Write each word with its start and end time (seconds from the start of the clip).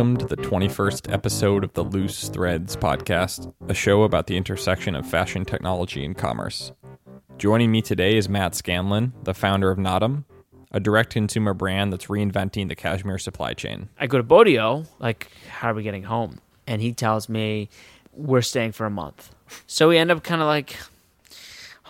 Welcome 0.00 0.16
to 0.16 0.34
the 0.34 0.36
21st 0.38 1.12
episode 1.12 1.62
of 1.62 1.74
the 1.74 1.84
Loose 1.84 2.30
Threads 2.30 2.74
podcast, 2.74 3.52
a 3.68 3.74
show 3.74 4.04
about 4.04 4.28
the 4.28 4.36
intersection 4.38 4.94
of 4.94 5.06
fashion 5.06 5.44
technology 5.44 6.06
and 6.06 6.16
commerce. 6.16 6.72
Joining 7.36 7.70
me 7.70 7.82
today 7.82 8.16
is 8.16 8.26
Matt 8.26 8.54
Scanlan, 8.54 9.12
the 9.24 9.34
founder 9.34 9.70
of 9.70 9.76
Naadam, 9.76 10.24
a 10.72 10.80
direct 10.80 11.12
consumer 11.12 11.52
brand 11.52 11.92
that's 11.92 12.06
reinventing 12.06 12.68
the 12.68 12.74
cashmere 12.74 13.18
supply 13.18 13.52
chain. 13.52 13.90
I 13.98 14.06
go 14.06 14.16
to 14.16 14.24
Bodio, 14.24 14.86
like, 15.00 15.30
how 15.50 15.72
are 15.72 15.74
we 15.74 15.82
getting 15.82 16.04
home? 16.04 16.40
And 16.66 16.80
he 16.80 16.94
tells 16.94 17.28
me, 17.28 17.68
we're 18.14 18.40
staying 18.40 18.72
for 18.72 18.86
a 18.86 18.90
month. 18.90 19.34
So 19.66 19.90
we 19.90 19.98
end 19.98 20.10
up 20.10 20.24
kind 20.24 20.40
of 20.40 20.46
like 20.46 20.76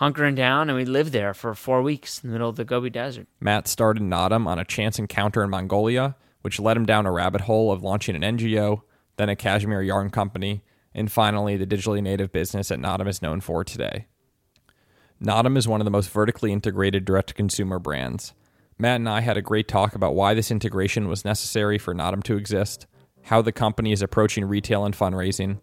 hunkering 0.01 0.35
down 0.35 0.69
and 0.69 0.77
we 0.77 0.83
lived 0.83 1.13
there 1.13 1.33
for 1.33 1.55
four 1.55 1.81
weeks 1.81 2.21
in 2.21 2.29
the 2.29 2.33
middle 2.33 2.49
of 2.49 2.57
the 2.57 2.65
Gobi 2.65 2.89
Desert. 2.89 3.27
Matt 3.39 3.69
started 3.69 4.03
Naadam 4.03 4.47
on 4.47 4.59
a 4.59 4.65
chance 4.65 4.99
encounter 4.99 5.45
in 5.45 5.49
Mongolia, 5.49 6.17
which 6.41 6.59
led 6.59 6.77
him 6.77 6.85
down 6.85 7.05
a 7.05 7.11
rabbit 7.11 7.41
hole 7.41 7.71
of 7.71 7.83
launching 7.83 8.15
an 8.15 8.37
NGO, 8.37 8.81
then 9.17 9.29
a 9.29 9.35
cashmere 9.35 9.81
yarn 9.81 10.09
company, 10.09 10.63
and 10.93 11.11
finally 11.11 11.57
the 11.57 11.67
digitally 11.67 12.01
native 12.01 12.31
business 12.31 12.69
that 12.69 12.79
Naadam 12.79 13.07
is 13.07 13.21
known 13.21 13.41
for 13.41 13.63
today. 13.63 14.07
Naadam 15.23 15.57
is 15.57 15.67
one 15.67 15.79
of 15.79 15.85
the 15.85 15.91
most 15.91 16.09
vertically 16.09 16.51
integrated 16.51 17.05
direct 17.05 17.29
to 17.29 17.33
consumer 17.33 17.79
brands. 17.79 18.33
Matt 18.77 18.95
and 18.95 19.07
I 19.07 19.21
had 19.21 19.37
a 19.37 19.41
great 19.41 19.67
talk 19.67 19.93
about 19.93 20.15
why 20.15 20.33
this 20.33 20.49
integration 20.49 21.07
was 21.07 21.23
necessary 21.23 21.77
for 21.77 21.93
Naadam 21.93 22.23
to 22.23 22.35
exist, 22.35 22.87
how 23.23 23.41
the 23.41 23.51
company 23.51 23.91
is 23.91 24.01
approaching 24.01 24.45
retail 24.45 24.83
and 24.83 24.97
fundraising, 24.97 25.61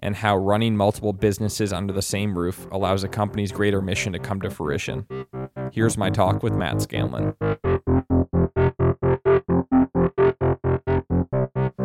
and 0.00 0.14
how 0.16 0.36
running 0.36 0.76
multiple 0.76 1.14
businesses 1.14 1.72
under 1.72 1.92
the 1.92 2.02
same 2.02 2.38
roof 2.38 2.66
allows 2.70 3.02
a 3.02 3.08
company's 3.08 3.52
greater 3.52 3.80
mission 3.80 4.12
to 4.12 4.18
come 4.18 4.40
to 4.42 4.50
fruition. 4.50 5.06
Here's 5.72 5.96
my 5.96 6.10
talk 6.10 6.42
with 6.42 6.52
Matt 6.52 6.82
Scanlan. 6.82 7.34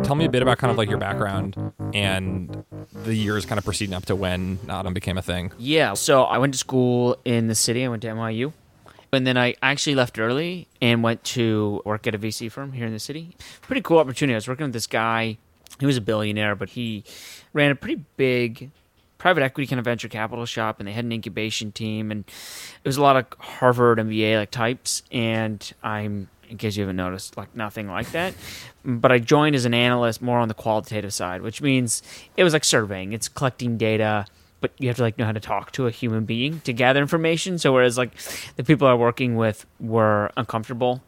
Tell 0.02 0.16
me 0.16 0.26
a 0.26 0.30
bit 0.30 0.42
about 0.42 0.58
kind 0.58 0.70
of 0.70 0.76
like 0.76 0.88
your 0.88 0.98
background 0.98 1.56
and 1.94 2.64
the 2.92 3.14
years 3.14 3.46
kind 3.46 3.58
of 3.58 3.64
preceding 3.64 3.94
up 3.94 4.04
to 4.06 4.16
when 4.16 4.58
Naadam 4.58 4.92
became 4.94 5.16
a 5.16 5.22
thing. 5.22 5.52
Yeah, 5.58 5.94
so 5.94 6.24
I 6.24 6.38
went 6.38 6.52
to 6.54 6.58
school 6.58 7.16
in 7.24 7.48
the 7.48 7.54
city. 7.54 7.84
I 7.84 7.88
went 7.88 8.02
to 8.02 8.08
NYU. 8.08 8.52
And 9.12 9.26
then 9.26 9.36
I 9.38 9.54
actually 9.62 9.94
left 9.94 10.18
early 10.18 10.66
and 10.82 11.02
went 11.02 11.22
to 11.24 11.80
work 11.84 12.06
at 12.06 12.14
a 12.14 12.18
VC 12.18 12.50
firm 12.50 12.72
here 12.72 12.84
in 12.84 12.92
the 12.92 12.98
city. 12.98 13.36
Pretty 13.62 13.80
cool 13.80 13.98
opportunity. 13.98 14.34
I 14.34 14.38
was 14.38 14.48
working 14.48 14.64
with 14.64 14.72
this 14.72 14.88
guy. 14.88 15.38
He 15.78 15.86
was 15.86 15.96
a 15.96 16.00
billionaire, 16.00 16.56
but 16.56 16.70
he 16.70 17.04
ran 17.52 17.70
a 17.70 17.76
pretty 17.76 18.04
big 18.16 18.70
private 19.18 19.42
equity 19.42 19.66
kind 19.66 19.78
of 19.78 19.84
venture 19.86 20.08
capital 20.08 20.44
shop 20.44 20.80
and 20.80 20.86
they 20.86 20.92
had 20.92 21.04
an 21.04 21.10
incubation 21.10 21.72
team 21.72 22.10
and 22.10 22.24
it 22.26 22.86
was 22.86 22.98
a 22.98 23.02
lot 23.02 23.16
of 23.16 23.24
Harvard 23.38 23.98
MBA 23.98 24.36
like 24.36 24.50
types 24.50 25.02
and 25.10 25.72
I'm 25.82 26.28
in 26.54 26.58
case 26.58 26.76
you 26.76 26.82
haven't 26.82 26.96
noticed 26.96 27.36
like 27.36 27.54
nothing 27.54 27.88
like 27.88 28.10
that 28.12 28.32
but 28.84 29.10
I 29.10 29.18
joined 29.18 29.56
as 29.56 29.64
an 29.64 29.74
analyst 29.74 30.22
more 30.22 30.38
on 30.38 30.48
the 30.48 30.54
qualitative 30.54 31.12
side 31.12 31.42
which 31.42 31.60
means 31.60 32.02
it 32.36 32.44
was 32.44 32.52
like 32.52 32.64
surveying 32.64 33.12
it's 33.12 33.28
collecting 33.28 33.76
data 33.76 34.26
but 34.60 34.70
you 34.78 34.88
have 34.88 34.96
to 34.96 35.02
like 35.02 35.18
know 35.18 35.24
how 35.26 35.32
to 35.32 35.40
talk 35.40 35.72
to 35.72 35.86
a 35.86 35.90
human 35.90 36.24
being 36.24 36.60
to 36.60 36.72
gather 36.72 37.00
information 37.00 37.58
so 37.58 37.72
whereas 37.72 37.98
like 37.98 38.12
the 38.56 38.64
people 38.64 38.86
I 38.86 38.92
was 38.92 39.00
working 39.00 39.36
with 39.36 39.66
were 39.80 40.30
uncomfortable 40.36 41.02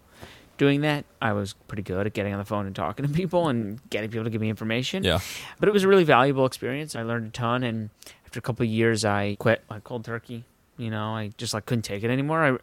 doing 0.58 0.82
that, 0.82 1.04
I 1.20 1.32
was 1.32 1.52
pretty 1.68 1.82
good 1.82 2.06
at 2.06 2.12
getting 2.12 2.32
on 2.32 2.38
the 2.38 2.44
phone 2.44 2.66
and 2.66 2.74
talking 2.74 3.06
to 3.06 3.12
people 3.12 3.48
and 3.48 3.80
getting 3.90 4.10
people 4.10 4.24
to 4.24 4.30
give 4.30 4.40
me 4.40 4.48
information. 4.48 5.04
Yeah. 5.04 5.20
But 5.58 5.68
it 5.68 5.72
was 5.72 5.84
a 5.84 5.88
really 5.88 6.04
valuable 6.04 6.46
experience. 6.46 6.96
I 6.96 7.02
learned 7.02 7.28
a 7.28 7.30
ton, 7.30 7.62
and 7.62 7.90
after 8.24 8.38
a 8.38 8.42
couple 8.42 8.64
of 8.64 8.70
years, 8.70 9.04
I 9.04 9.36
quit 9.38 9.62
like 9.70 9.84
cold 9.84 10.04
turkey. 10.04 10.44
You 10.78 10.90
know, 10.90 11.16
I 11.16 11.32
just 11.36 11.54
like 11.54 11.66
couldn't 11.66 11.82
take 11.82 12.04
it 12.04 12.10
anymore. 12.10 12.44
I 12.44 12.58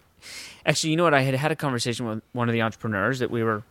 actually, 0.66 0.92
you 0.92 0.98
know 0.98 1.04
what? 1.04 1.14
I 1.14 1.22
had 1.22 1.34
had 1.36 1.52
a 1.52 1.56
conversation 1.56 2.06
with 2.08 2.22
one 2.34 2.50
of 2.50 2.54
the 2.54 2.62
entrepreneurs 2.62 3.20
that 3.20 3.32
we 3.32 3.44
were 3.44 3.64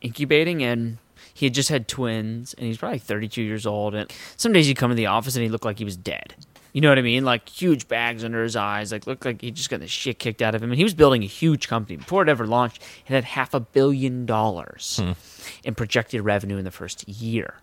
incubating, 0.00 0.62
and 0.62 0.98
he 1.32 1.46
had 1.46 1.54
just 1.54 1.68
had 1.68 1.88
twins, 1.88 2.54
and 2.54 2.66
he's 2.66 2.78
probably 2.78 2.98
32 2.98 3.42
years 3.42 3.66
old. 3.66 3.94
And 3.94 4.12
some 4.36 4.52
days 4.52 4.66
he'd 4.66 4.76
come 4.76 4.90
to 4.90 4.94
the 4.94 5.06
office 5.06 5.34
and 5.36 5.42
he 5.42 5.48
looked 5.48 5.64
like 5.64 5.78
he 5.78 5.84
was 5.84 5.96
dead. 5.96 6.34
You 6.72 6.80
know 6.80 6.88
what 6.88 6.98
I 6.98 7.02
mean? 7.02 7.24
Like 7.24 7.48
huge 7.48 7.86
bags 7.86 8.24
under 8.24 8.42
his 8.42 8.56
eyes, 8.56 8.90
like 8.90 9.06
looked 9.06 9.24
like 9.24 9.40
he 9.40 9.52
just 9.52 9.70
got 9.70 9.78
the 9.78 9.86
shit 9.86 10.18
kicked 10.18 10.42
out 10.42 10.56
of 10.56 10.62
him. 10.62 10.70
And 10.70 10.76
he 10.76 10.82
was 10.82 10.92
building 10.92 11.22
a 11.22 11.26
huge 11.26 11.68
company 11.68 11.96
before 11.96 12.22
it 12.22 12.28
ever 12.28 12.46
launched. 12.48 12.82
It 13.06 13.12
had 13.12 13.22
half 13.24 13.54
a 13.54 13.60
billion 13.60 14.26
dollars 14.26 15.00
Hmm. 15.00 15.12
in 15.62 15.76
projected 15.76 16.22
revenue 16.22 16.56
in 16.56 16.64
the 16.64 16.72
first 16.72 17.08
year, 17.08 17.54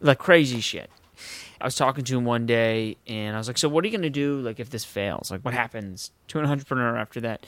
like 0.00 0.18
crazy 0.18 0.60
shit. 0.60 0.90
I 1.60 1.64
was 1.64 1.74
talking 1.74 2.04
to 2.04 2.18
him 2.18 2.24
one 2.24 2.46
day, 2.46 2.96
and 3.06 3.34
I 3.34 3.38
was 3.38 3.48
like, 3.48 3.58
"So 3.58 3.68
what 3.68 3.84
are 3.84 3.88
you 3.88 3.96
gonna 3.96 4.10
do? 4.10 4.40
Like 4.40 4.60
if 4.60 4.70
this 4.70 4.84
fails, 4.84 5.30
like 5.30 5.42
what 5.42 5.54
happens 5.54 6.10
to 6.28 6.38
an 6.38 6.46
entrepreneur 6.50 6.96
after 6.96 7.20
that?" 7.22 7.46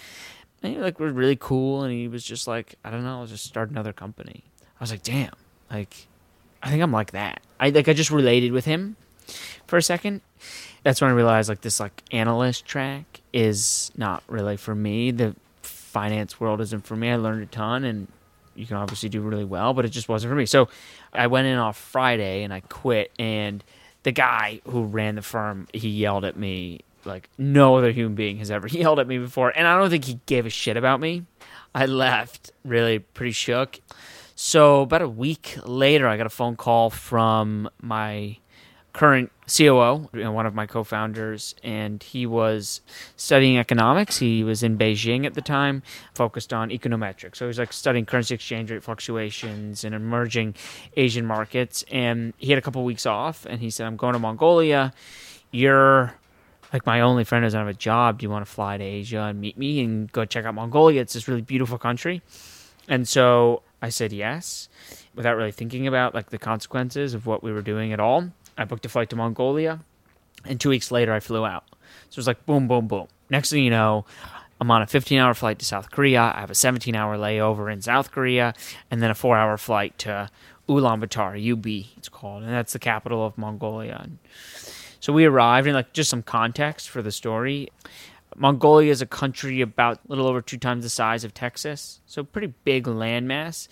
And 0.63 0.75
he 0.75 0.79
like 0.81 0.99
was 0.99 1.13
really 1.13 1.37
cool, 1.37 1.83
and 1.83 1.93
he 1.93 2.09
was 2.09 2.25
just 2.25 2.47
like, 2.47 2.77
"I 2.85 2.91
don't 2.91 3.05
know, 3.05 3.21
I'll 3.21 3.27
just 3.27 3.45
start 3.45 3.71
another 3.71 3.93
company." 3.93 4.45
I 4.63 4.83
was 4.83 4.91
like, 4.91 5.03
"Damn, 5.03 5.35
like 5.71 6.07
I 6.63 6.71
think 6.71 6.83
I'm 6.83 6.93
like 6.93 7.13
that." 7.13 7.43
I 7.61 7.71
like 7.71 7.89
I 7.89 7.93
just 7.93 8.11
related 8.11 8.53
with 8.53 8.65
him 8.65 8.97
for 9.67 9.77
a 9.77 9.83
second. 9.83 10.21
That's 10.83 11.01
when 11.01 11.11
I 11.11 11.15
realized 11.15 11.49
like 11.49 11.61
this 11.61 11.81
like 11.81 12.03
analyst 12.11 12.65
track 12.65 13.21
is 13.33 13.91
not 13.97 14.23
really 14.29 14.57
for 14.57 14.75
me. 14.75 15.11
The 15.11 15.35
finance 15.63 16.41
world 16.41 16.61
isn't 16.61 16.87
for 16.87 16.97
me. 16.97 17.11
I 17.11 17.17
learned 17.17 17.43
a 17.43 17.47
ton 17.47 17.85
and 17.85 18.09
you 18.55 18.67
can 18.67 18.77
obviously 18.77 19.09
do 19.09 19.21
really 19.21 19.45
well, 19.45 19.75
but 19.75 19.85
it 19.85 19.91
just 19.91 20.09
wasn't 20.09 20.31
for 20.31 20.37
me. 20.37 20.47
So 20.47 20.69
I 21.13 21.27
went 21.29 21.47
in 21.47 21.59
off 21.59 21.77
Friday 21.77 22.43
and 22.43 22.53
I 22.53 22.61
quit 22.61 23.13
and 23.19 23.63
the 24.09 24.13
guy 24.13 24.63
who 24.65 24.85
ran 24.85 25.17
the 25.17 25.23
firm, 25.23 25.69
he 25.75 25.91
yelled 25.91 26.25
at 26.25 26.35
me 26.35 26.81
like 27.05 27.29
no 27.37 27.77
other 27.77 27.93
human 27.93 28.15
being 28.15 28.39
has 28.39 28.51
ever 28.51 28.67
yelled 28.69 28.99
at 28.99 29.07
me 29.07 29.19
before. 29.19 29.53
And 29.55 29.67
I 29.67 29.79
don't 29.79 29.91
think 29.91 30.07
he 30.07 30.19
gave 30.25 30.47
a 30.47 30.51
shit 30.51 30.79
about 30.79 30.99
me. 30.99 31.27
I 31.75 31.85
left 31.85 32.51
really 32.65 33.01
pretty 33.01 33.33
shook. 33.33 33.81
So 34.35 34.81
about 34.81 35.03
a 35.03 35.09
week 35.09 35.59
later, 35.63 36.09
I 36.09 36.17
got 36.17 36.25
a 36.25 36.31
phone 36.31 36.57
call 36.57 36.89
from 36.89 37.69
my 37.83 38.39
current 38.99 39.31
COO, 39.47 40.09
and 40.13 40.35
one 40.35 40.45
of 40.45 40.57
my 40.57 40.67
co-founders, 40.67 41.55
and 41.63 42.03
he 42.03 42.27
was 42.27 42.81
studying 43.15 43.57
economics. 43.57 44.19
He 44.19 44.43
was 44.43 44.65
in 44.65 44.77
Beijing 44.77 45.25
at 45.25 45.35
the 45.35 45.41
time, 45.41 45.85
focused 46.15 46.53
on 46.53 46.71
econometrics. 46.71 47.37
So 47.37 47.45
he 47.45 47.47
was 47.47 47.61
like 47.61 47.73
studying 47.73 48.07
currency 48.07 48.35
exchange 48.35 48.73
rate 48.73 48.83
fluctuations 48.83 49.85
in 49.85 49.95
emerging 49.95 50.57
Asian 50.97 51.25
markets. 51.27 51.85
And 51.93 52.35
he 52.39 52.51
had 52.51 52.59
a 52.59 52.61
couple 52.61 52.83
weeks 52.83 53.07
off, 53.07 53.47
and 53.47 53.61
he 53.61 53.71
said, 53.71 53.87
"I'm 53.87 53.97
going 53.97 54.15
to 54.15 54.19
Mongolia. 54.19 54.93
You're 55.53 56.15
like 56.73 56.85
my 56.85 57.01
only 57.01 57.23
friend 57.23 57.45
doesn't 57.45 57.57
have 57.59 57.69
a 57.69 57.75
job. 57.75 58.19
Do 58.19 58.25
you 58.25 58.31
want 58.31 58.45
to 58.45 58.51
fly 58.51 58.79
to 58.79 58.85
Asia 58.85 59.21
and 59.21 59.41
meet 59.41 59.57
me 59.57 59.81
and 59.81 60.11
go 60.11 60.25
check 60.25 60.45
out 60.45 60.57
Mongolia? 60.57 61.01
It's 61.03 61.13
this 61.13 61.29
really 61.29 61.43
beautiful 61.43 61.79
country." 61.79 62.21
And 62.89 63.07
so 63.07 63.63
I 63.81 63.91
said 63.91 64.13
yes, 64.13 64.69
without 65.15 65.37
really 65.37 65.53
thinking 65.53 65.87
about 65.87 66.17
like 66.17 66.31
the 66.31 66.39
consequences 66.39 67.15
of 67.15 67.27
what 67.27 67.45
we 67.45 67.53
were 67.53 67.63
doing 67.63 67.93
at 67.93 68.01
all. 68.01 68.33
I 68.59 68.65
booked 68.65 68.85
a 68.85 68.89
flight 68.89 69.09
to 69.11 69.17
Mongolia, 69.17 69.81
and 70.45 70.61
two 70.61 70.69
weeks 70.69 70.91
later 70.91 71.13
I 71.13 71.21
flew 71.21 71.47
out. 71.47 71.65
So 72.11 72.15
it 72.15 72.17
was 72.19 72.27
like 72.27 72.45
boom, 72.45 72.69
boom, 72.69 72.89
boom. 72.89 73.07
Next 73.31 73.51
thing 73.51 73.65
you 73.65 73.71
know, 73.71 74.05
I'm 74.61 74.71
on 74.71 74.83
a 74.83 74.87
15 74.87 75.19
hour 75.19 75.33
flight 75.35 75.59
to 75.61 75.65
South 75.65 75.91
Korea. 75.91 76.33
I 76.35 76.41
have 76.41 76.51
a 76.51 76.55
17 76.55 76.95
hour 76.95 77.17
layover 77.17 77.73
in 77.73 77.81
South 77.81 78.11
Korea, 78.11 78.55
and 78.91 79.01
then 79.01 79.11
a 79.11 79.15
four 79.15 79.39
hour 79.39 79.57
flight 79.57 79.97
to 79.99 80.29
Ulaanbaatar, 80.69 81.53
UB, 81.53 81.67
it's 81.97 82.09
called, 82.09 82.43
and 82.43 82.53
that's 82.53 82.73
the 82.73 82.79
capital 82.79 83.25
of 83.25 83.39
Mongolia. 83.39 84.01
And 84.03 84.19
so 85.01 85.13
we 85.13 85.25
arrived, 85.25 85.67
and 85.67 85.77
like 85.77 85.93
just 85.93 86.11
some 86.11 86.23
context 86.23 86.91
for 86.91 87.01
the 87.01 87.13
story. 87.13 87.69
Mongolia 88.37 88.93
is 88.93 89.01
a 89.01 89.07
country 89.07 89.61
about 89.61 89.99
a 89.99 90.09
little 90.09 90.27
over 90.27 90.43
two 90.43 90.59
times 90.59 90.85
the 90.85 90.91
size 90.91 91.25
of 91.25 91.33
Texas, 91.33 92.01
so 92.07 92.23
pretty 92.23 92.53
big 92.65 92.85
landmass, 92.85 93.69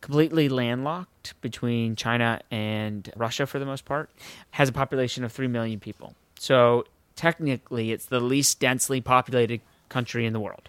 completely 0.00 0.48
landlocked 0.48 1.09
between 1.40 1.96
China 1.96 2.40
and 2.50 3.10
Russia 3.16 3.46
for 3.46 3.58
the 3.58 3.66
most 3.66 3.84
part. 3.84 4.10
Has 4.52 4.68
a 4.68 4.72
population 4.72 5.24
of 5.24 5.32
3 5.32 5.46
million 5.48 5.80
people. 5.80 6.14
So 6.38 6.84
technically, 7.16 7.92
it's 7.92 8.06
the 8.06 8.20
least 8.20 8.60
densely 8.60 9.00
populated 9.00 9.60
country 9.88 10.24
in 10.24 10.32
the 10.32 10.40
world. 10.40 10.68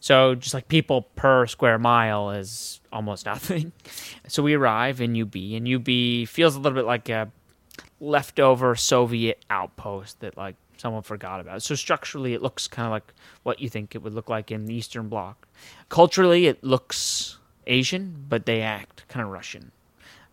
So 0.00 0.34
just 0.34 0.54
like 0.54 0.68
people 0.68 1.02
per 1.16 1.46
square 1.46 1.78
mile 1.78 2.30
is 2.30 2.80
almost 2.92 3.26
nothing. 3.34 3.72
So 4.28 4.42
we 4.42 4.54
arrive 4.54 5.00
in 5.00 5.20
UB, 5.20 5.34
and 5.34 5.68
UB 5.68 6.28
feels 6.28 6.56
a 6.56 6.60
little 6.60 6.76
bit 6.76 6.86
like 6.86 7.08
a 7.08 7.30
leftover 8.00 8.74
Soviet 8.74 9.44
outpost 9.50 10.20
that 10.20 10.36
like 10.36 10.56
someone 10.78 11.02
forgot 11.02 11.40
about. 11.40 11.62
So 11.62 11.74
structurally, 11.74 12.32
it 12.32 12.42
looks 12.42 12.66
kind 12.66 12.86
of 12.86 12.92
like 12.92 13.12
what 13.42 13.60
you 13.60 13.68
think 13.68 13.94
it 13.94 14.02
would 14.02 14.14
look 14.14 14.30
like 14.30 14.50
in 14.50 14.64
the 14.64 14.74
Eastern 14.74 15.08
Bloc. 15.08 15.46
Culturally, 15.90 16.46
it 16.46 16.64
looks 16.64 17.38
Asian, 17.66 18.24
but 18.28 18.46
they 18.46 18.62
act 18.62 19.04
kind 19.08 19.24
of 19.24 19.30
Russian. 19.30 19.72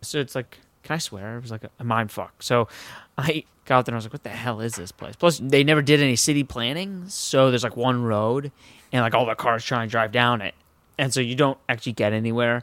So 0.00 0.18
it's 0.18 0.34
like, 0.34 0.58
can 0.82 0.94
I 0.94 0.98
swear? 0.98 1.36
It 1.36 1.42
was 1.42 1.50
like 1.50 1.64
a, 1.78 1.84
mind 1.84 2.10
fuck. 2.10 2.42
So 2.42 2.68
I 3.16 3.44
got 3.64 3.84
there 3.84 3.92
and 3.92 3.96
I 3.96 3.98
was 3.98 4.04
like, 4.06 4.12
what 4.12 4.22
the 4.22 4.30
hell 4.30 4.60
is 4.60 4.74
this 4.74 4.92
place? 4.92 5.16
Plus, 5.16 5.38
they 5.38 5.64
never 5.64 5.82
did 5.82 6.00
any 6.00 6.16
city 6.16 6.44
planning, 6.44 7.08
so 7.08 7.50
there's 7.50 7.64
like 7.64 7.76
one 7.76 8.02
road, 8.02 8.52
and 8.92 9.02
like 9.02 9.14
all 9.14 9.26
the 9.26 9.34
cars 9.34 9.64
trying 9.64 9.88
to 9.88 9.90
drive 9.90 10.12
down 10.12 10.40
it, 10.40 10.54
and 10.96 11.12
so 11.12 11.20
you 11.20 11.34
don't 11.34 11.58
actually 11.68 11.92
get 11.92 12.12
anywhere. 12.12 12.62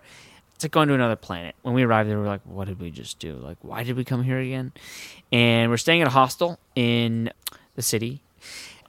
It's 0.56 0.64
like 0.64 0.72
going 0.72 0.88
to 0.88 0.94
another 0.94 1.18
planet. 1.18 1.54
When 1.64 1.76
we 1.76 1.84
arrived 1.84 2.10
there, 2.10 2.18
we 2.18 2.24
were 2.24 2.30
like, 2.30 2.42
what 2.46 2.68
did 2.68 2.80
we 2.80 2.90
just 2.90 3.20
do? 3.20 3.34
Like, 3.34 3.58
why 3.62 3.84
did 3.84 3.98
we 3.98 4.06
come 4.06 4.24
here 4.24 4.40
again? 4.40 4.72
And 5.32 5.70
we're 5.70 5.78
staying 5.78 6.02
at 6.02 6.08
a 6.08 6.12
hostel 6.12 6.58
in 6.76 7.32
the 7.76 7.82
city, 7.82 8.22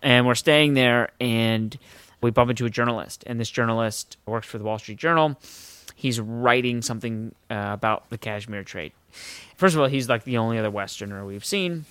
and 0.00 0.26
we're 0.26 0.36
staying 0.36 0.74
there, 0.74 1.10
and 1.20 1.76
we 2.22 2.30
bump 2.30 2.50
into 2.50 2.64
a 2.64 2.70
journalist, 2.70 3.24
and 3.26 3.38
this 3.40 3.50
journalist 3.50 4.16
works 4.24 4.46
for 4.46 4.58
the 4.58 4.64
Wall 4.64 4.78
Street 4.78 4.98
Journal. 4.98 5.38
He's 5.98 6.20
writing 6.20 6.82
something 6.82 7.34
uh, 7.50 7.70
about 7.72 8.10
the 8.10 8.18
cashmere 8.18 8.62
trade. 8.62 8.92
First 9.56 9.74
of 9.74 9.80
all, 9.80 9.88
he's 9.88 10.08
like 10.08 10.24
the 10.24 10.36
only 10.36 10.58
other 10.58 10.70
Westerner 10.70 11.24
we've 11.24 11.44
seen. 11.44 11.86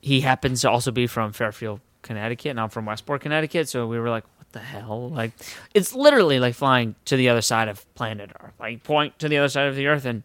He 0.00 0.22
happens 0.22 0.62
to 0.62 0.70
also 0.70 0.90
be 0.90 1.06
from 1.06 1.32
Fairfield, 1.32 1.80
Connecticut, 2.00 2.50
and 2.50 2.58
I'm 2.58 2.70
from 2.70 2.86
Westport, 2.86 3.20
Connecticut. 3.20 3.68
So 3.68 3.86
we 3.86 3.98
were 3.98 4.08
like, 4.08 4.24
what 4.38 4.50
the 4.52 4.60
hell? 4.60 5.10
Like, 5.10 5.32
it's 5.74 5.94
literally 5.94 6.40
like 6.40 6.54
flying 6.54 6.94
to 7.04 7.16
the 7.16 7.28
other 7.28 7.42
side 7.42 7.68
of 7.68 7.94
planet 7.94 8.32
Earth. 8.40 8.54
Like, 8.58 8.82
point 8.82 9.18
to 9.18 9.28
the 9.28 9.36
other 9.36 9.50
side 9.50 9.68
of 9.68 9.76
the 9.76 9.86
Earth, 9.86 10.06
and 10.06 10.22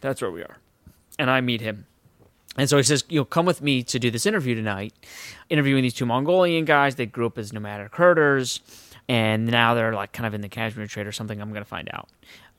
that's 0.00 0.22
where 0.22 0.30
we 0.30 0.42
are. 0.42 0.58
And 1.18 1.28
I 1.28 1.40
meet 1.40 1.60
him. 1.60 1.86
And 2.56 2.68
so 2.68 2.76
he 2.76 2.82
says, 2.82 3.04
you 3.08 3.20
know, 3.20 3.24
come 3.24 3.46
with 3.46 3.60
me 3.60 3.82
to 3.82 3.98
do 3.98 4.10
this 4.10 4.24
interview 4.24 4.54
tonight. 4.54 4.92
Interviewing 5.48 5.82
these 5.82 5.94
two 5.94 6.06
Mongolian 6.06 6.64
guys. 6.64 6.94
They 6.94 7.06
grew 7.06 7.26
up 7.26 7.38
as 7.38 7.52
nomadic 7.52 7.94
herders, 7.94 8.60
and 9.08 9.46
now 9.46 9.74
they're 9.74 9.94
like 9.94 10.12
kind 10.12 10.26
of 10.26 10.34
in 10.34 10.42
the 10.42 10.48
cashmere 10.48 10.86
trade 10.86 11.06
or 11.06 11.12
something. 11.12 11.40
I'm 11.40 11.50
going 11.50 11.64
to 11.64 11.68
find 11.68 11.90
out. 11.92 12.08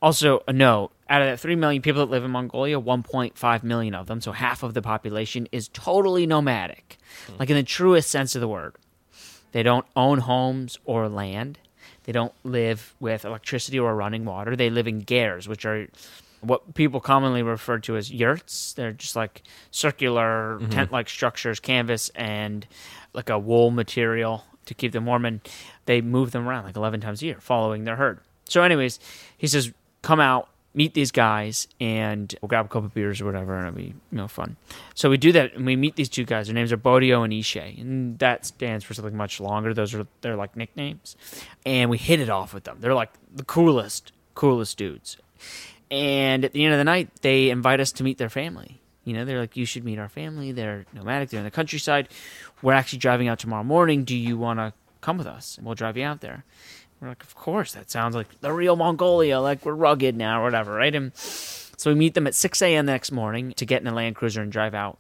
Also, 0.04 0.44
a 0.50 0.52
note 0.52 0.92
out 1.10 1.22
of 1.22 1.30
that 1.30 1.40
3 1.40 1.56
million 1.56 1.82
people 1.82 2.06
that 2.06 2.12
live 2.12 2.26
in 2.26 2.32
Mongolia, 2.32 2.78
1.5 2.78 3.64
million 3.64 3.96
of 3.96 4.08
them, 4.08 4.20
so 4.20 4.34
half 4.34 4.62
of 4.62 4.74
the 4.74 4.82
population, 4.82 5.48
is 5.54 5.70
totally 5.70 6.28
nomadic, 6.28 6.98
hmm. 7.26 7.38
like 7.40 7.50
in 7.50 7.56
the 7.56 7.64
truest 7.64 8.10
sense 8.10 8.36
of 8.36 8.42
the 8.42 8.48
word. 8.50 8.76
They 9.54 9.64
don't 9.64 9.86
own 9.96 10.20
homes 10.20 10.78
or 10.84 11.08
land. 11.08 11.58
They 12.04 12.12
don't 12.12 12.34
live 12.44 12.94
with 13.00 13.24
electricity 13.24 13.80
or 13.80 13.96
running 13.96 14.26
water. 14.26 14.58
They 14.58 14.70
live 14.70 14.90
in 14.90 15.06
gers, 15.06 15.48
which 15.48 15.64
are 15.64 15.88
what 16.42 16.74
people 16.74 17.00
commonly 17.00 17.42
refer 17.42 17.80
to 17.80 17.96
as 17.96 18.12
yurts. 18.12 18.74
They're 18.74 18.92
just 18.92 19.16
like 19.16 19.42
circular 19.72 20.58
mm-hmm. 20.60 20.70
tent 20.70 20.92
like 20.92 21.08
structures, 21.08 21.62
canvas, 21.62 22.10
and 22.10 22.68
like 23.14 23.30
a 23.30 23.40
wool 23.40 23.72
material 23.72 24.44
to 24.66 24.74
keep 24.74 24.92
them 24.92 25.06
warm. 25.06 25.24
And 25.24 25.40
they 25.86 26.02
move 26.02 26.32
them 26.32 26.46
around 26.46 26.66
like 26.66 26.76
11 26.76 27.00
times 27.00 27.22
a 27.22 27.26
year, 27.28 27.38
following 27.40 27.86
their 27.86 27.96
herd. 27.96 28.20
So, 28.50 28.64
anyways, 28.64 29.00
he 29.38 29.48
says, 29.48 29.72
come 30.04 30.20
out, 30.20 30.50
meet 30.76 30.94
these 30.94 31.12
guys, 31.12 31.68
and 31.80 32.36
we'll 32.42 32.50
grab 32.50 32.66
a 32.66 32.70
couple 32.70 32.90
beers 32.90 33.20
or 33.20 33.26
whatever, 33.26 33.58
and 33.58 33.68
it'll 33.68 33.78
be 33.78 33.96
you 34.12 34.18
know 34.18 34.28
fun. 34.28 34.58
So 34.94 35.10
we 35.10 35.18
do 35.18 35.32
that, 35.32 35.56
and 35.56 35.66
we 35.66 35.76
meet 35.76 35.96
these 35.96 36.10
two 36.10 36.26
guys. 36.26 36.46
Their 36.46 36.54
names 36.54 36.72
are 36.72 36.78
Bodio 36.78 37.24
and 37.24 37.34
Ishe, 37.34 37.82
and 37.82 38.20
that 38.20 38.46
stands 38.46 38.84
for 38.84 38.94
something 38.94 39.18
much 39.18 39.40
longer. 39.40 39.74
Those 39.74 39.96
are 39.96 40.06
they're 40.22 40.36
like 40.36 40.56
nicknames, 40.56 41.16
and 41.66 41.90
we 41.90 41.98
hit 41.98 42.20
it 42.20 42.30
off 42.30 42.54
with 42.54 42.66
them. 42.66 42.78
They're 42.80 42.94
like 42.94 43.12
the 43.34 43.44
coolest, 43.44 44.12
coolest 44.36 44.78
dudes. 44.78 45.18
And 45.90 46.44
at 46.44 46.54
the 46.54 46.64
end 46.64 46.74
of 46.74 46.80
the 46.80 46.86
night, 46.86 47.10
they 47.22 47.50
invite 47.50 47.80
us 47.80 47.92
to 47.94 48.04
meet 48.04 48.18
their 48.18 48.30
family. 48.30 48.82
You 49.04 49.14
know, 49.14 49.26
they're 49.26 49.40
like, 49.40 49.58
you 49.58 49.66
should 49.66 49.84
meet 49.84 50.00
our 50.00 50.10
family. 50.10 50.52
They're 50.52 50.86
nomadic. 50.94 51.30
They're 51.30 51.40
in 51.40 51.46
the 51.46 51.52
countryside. 51.52 52.08
We're 52.62 52.74
actually 52.74 53.00
driving 53.00 53.28
out 53.28 53.38
tomorrow 53.38 53.64
morning. 53.64 54.06
Do 54.06 54.16
you 54.16 54.38
want 54.38 54.60
to 54.60 54.74
come 55.02 55.18
with 55.18 55.28
us? 55.28 55.58
And 55.58 55.66
we'll 55.66 55.76
drive 55.76 55.98
you 55.98 56.06
out 56.06 56.22
there. 56.22 56.46
We're 57.04 57.10
like, 57.10 57.24
of 57.24 57.36
course. 57.36 57.74
That 57.74 57.92
sounds 57.92 58.16
like 58.16 58.40
the 58.40 58.54
real 58.54 58.78
Mongolia. 58.78 59.42
Like 59.42 59.66
we're 59.66 59.74
rugged 59.74 60.16
now, 60.16 60.40
or 60.40 60.46
whatever, 60.46 60.74
right? 60.74 60.96
And 60.96 61.14
so 61.16 61.92
we 61.92 61.96
meet 61.96 62.14
them 62.14 62.28
at 62.28 62.34
6 62.34 62.62
a.m. 62.62 62.86
the 62.86 62.94
next 62.94 63.12
morning 63.12 63.52
to 63.54 63.66
get 63.66 63.82
in 63.82 63.88
a 63.88 63.94
Land 63.94 64.16
Cruiser 64.16 64.42
and 64.42 64.52
drive 64.52 64.74
out. 64.74 64.98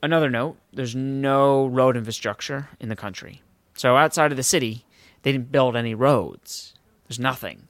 Another 0.00 0.30
note: 0.30 0.56
there's 0.72 0.94
no 0.94 1.66
road 1.66 1.96
infrastructure 1.96 2.68
in 2.78 2.88
the 2.88 2.96
country. 2.96 3.42
So 3.74 3.96
outside 3.96 4.30
of 4.30 4.36
the 4.36 4.44
city, 4.44 4.84
they 5.22 5.32
didn't 5.32 5.50
build 5.50 5.74
any 5.74 5.94
roads. 5.94 6.74
There's 7.08 7.18
nothing, 7.18 7.66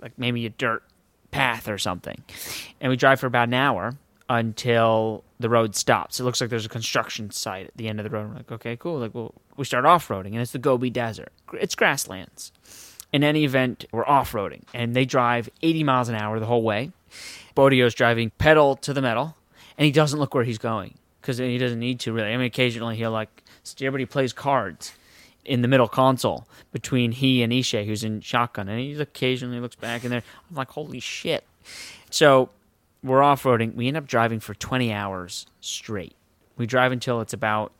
like 0.00 0.12
maybe 0.16 0.46
a 0.46 0.50
dirt 0.50 0.84
path 1.32 1.68
or 1.68 1.78
something. 1.78 2.22
And 2.80 2.90
we 2.90 2.96
drive 2.96 3.18
for 3.18 3.26
about 3.26 3.48
an 3.48 3.54
hour 3.54 3.94
until 4.28 5.24
the 5.40 5.48
road 5.48 5.74
stops. 5.74 6.20
It 6.20 6.24
looks 6.24 6.40
like 6.40 6.50
there's 6.50 6.66
a 6.66 6.70
construction 6.70 7.32
site 7.32 7.66
at 7.66 7.76
the 7.76 7.88
end 7.88 7.98
of 7.98 8.04
the 8.04 8.10
road. 8.10 8.28
We're 8.28 8.36
like, 8.36 8.52
okay, 8.52 8.76
cool. 8.76 9.00
Like, 9.00 9.14
well, 9.14 9.34
we 9.56 9.64
start 9.64 9.84
off 9.84 10.06
roading, 10.06 10.26
and 10.26 10.36
it's 10.40 10.52
the 10.52 10.58
Gobi 10.58 10.90
Desert. 10.90 11.32
It's 11.54 11.74
grasslands. 11.74 12.52
In 13.12 13.24
any 13.24 13.44
event, 13.44 13.84
we're 13.92 14.06
off 14.06 14.32
roading, 14.32 14.62
and 14.72 14.94
they 14.94 15.04
drive 15.04 15.48
80 15.62 15.84
miles 15.84 16.08
an 16.08 16.14
hour 16.14 16.38
the 16.38 16.46
whole 16.46 16.62
way. 16.62 16.92
Bodio's 17.54 17.94
driving 17.94 18.30
pedal 18.38 18.76
to 18.76 18.92
the 18.92 19.02
metal, 19.02 19.36
and 19.76 19.84
he 19.84 19.90
doesn't 19.90 20.18
look 20.18 20.34
where 20.34 20.44
he's 20.44 20.58
going 20.58 20.94
because 21.20 21.38
he 21.38 21.58
doesn't 21.58 21.80
need 21.80 22.00
to 22.00 22.12
really. 22.12 22.32
I 22.32 22.36
mean, 22.36 22.46
occasionally 22.46 22.96
he'll 22.96 23.10
like 23.10 23.42
steer, 23.64 23.90
but 23.90 24.00
he 24.00 24.06
plays 24.06 24.32
cards 24.32 24.92
in 25.44 25.62
the 25.62 25.68
middle 25.68 25.88
console 25.88 26.46
between 26.70 27.12
he 27.12 27.42
and 27.42 27.52
Ishe, 27.52 27.84
who's 27.84 28.04
in 28.04 28.20
shotgun, 28.20 28.68
and 28.68 28.78
he 28.78 28.92
occasionally 29.00 29.58
looks 29.58 29.76
back 29.76 30.04
in 30.04 30.10
there. 30.10 30.22
I'm 30.48 30.56
like, 30.56 30.70
holy 30.70 31.00
shit! 31.00 31.44
So 32.10 32.50
we're 33.02 33.22
off 33.22 33.42
roading. 33.42 33.74
We 33.74 33.88
end 33.88 33.96
up 33.96 34.06
driving 34.06 34.40
for 34.40 34.54
20 34.54 34.92
hours 34.92 35.46
straight. 35.60 36.14
We 36.56 36.66
drive 36.66 36.92
until 36.92 37.20
it's 37.20 37.32
about 37.32 37.72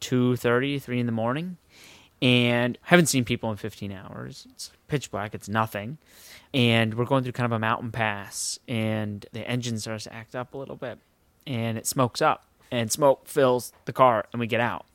2.30, 0.00 0.82
3 0.82 1.00
in 1.00 1.06
the 1.06 1.12
morning, 1.12 1.56
and 2.22 2.78
haven't 2.82 3.06
seen 3.06 3.24
people 3.24 3.50
in 3.50 3.56
15 3.56 3.92
hours. 3.92 4.46
It's 4.50 4.70
pitch 4.88 5.10
black. 5.10 5.34
It's 5.34 5.48
nothing, 5.48 5.98
and 6.52 6.94
we're 6.94 7.04
going 7.04 7.22
through 7.22 7.32
kind 7.32 7.46
of 7.46 7.52
a 7.52 7.58
mountain 7.58 7.92
pass, 7.92 8.58
and 8.68 9.24
the 9.32 9.46
engine 9.48 9.78
starts 9.78 10.04
to 10.04 10.14
act 10.14 10.34
up 10.34 10.54
a 10.54 10.58
little 10.58 10.76
bit, 10.76 10.98
and 11.46 11.78
it 11.78 11.86
smokes 11.86 12.20
up, 12.20 12.44
and 12.70 12.90
smoke 12.90 13.26
fills 13.26 13.72
the 13.84 13.92
car, 13.92 14.26
and 14.32 14.40
we 14.40 14.46
get 14.46 14.60
out 14.60 14.86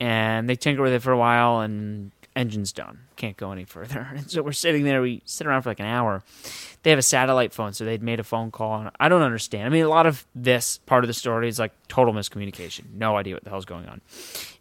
and 0.00 0.48
they 0.48 0.56
tinker 0.56 0.82
with 0.82 0.92
it 0.92 1.02
for 1.02 1.12
a 1.12 1.18
while 1.18 1.60
and 1.60 2.12
engine's 2.38 2.72
done. 2.72 3.00
Can't 3.16 3.36
go 3.36 3.52
any 3.52 3.64
further. 3.64 4.08
And 4.18 4.30
so 4.30 4.42
we're 4.42 4.52
sitting 4.52 4.84
there 4.84 5.02
we 5.02 5.22
sit 5.24 5.46
around 5.46 5.62
for 5.62 5.70
like 5.70 5.80
an 5.80 5.86
hour. 5.86 6.22
They 6.82 6.90
have 6.90 6.98
a 6.98 7.02
satellite 7.02 7.52
phone 7.52 7.72
so 7.72 7.84
they'd 7.84 8.02
made 8.02 8.20
a 8.20 8.24
phone 8.24 8.50
call 8.50 8.80
and 8.80 8.90
i 9.00 9.08
don't 9.08 9.22
understand. 9.22 9.66
I 9.66 9.68
mean 9.68 9.84
a 9.84 9.88
lot 9.88 10.06
of 10.06 10.24
this 10.34 10.78
part 10.78 11.04
of 11.04 11.08
the 11.08 11.14
story 11.14 11.48
is 11.48 11.58
like 11.58 11.72
total 11.88 12.14
miscommunication. 12.14 12.94
No 12.94 13.16
idea 13.16 13.34
what 13.34 13.44
the 13.44 13.50
hell's 13.50 13.64
going 13.64 13.86
on. 13.86 14.00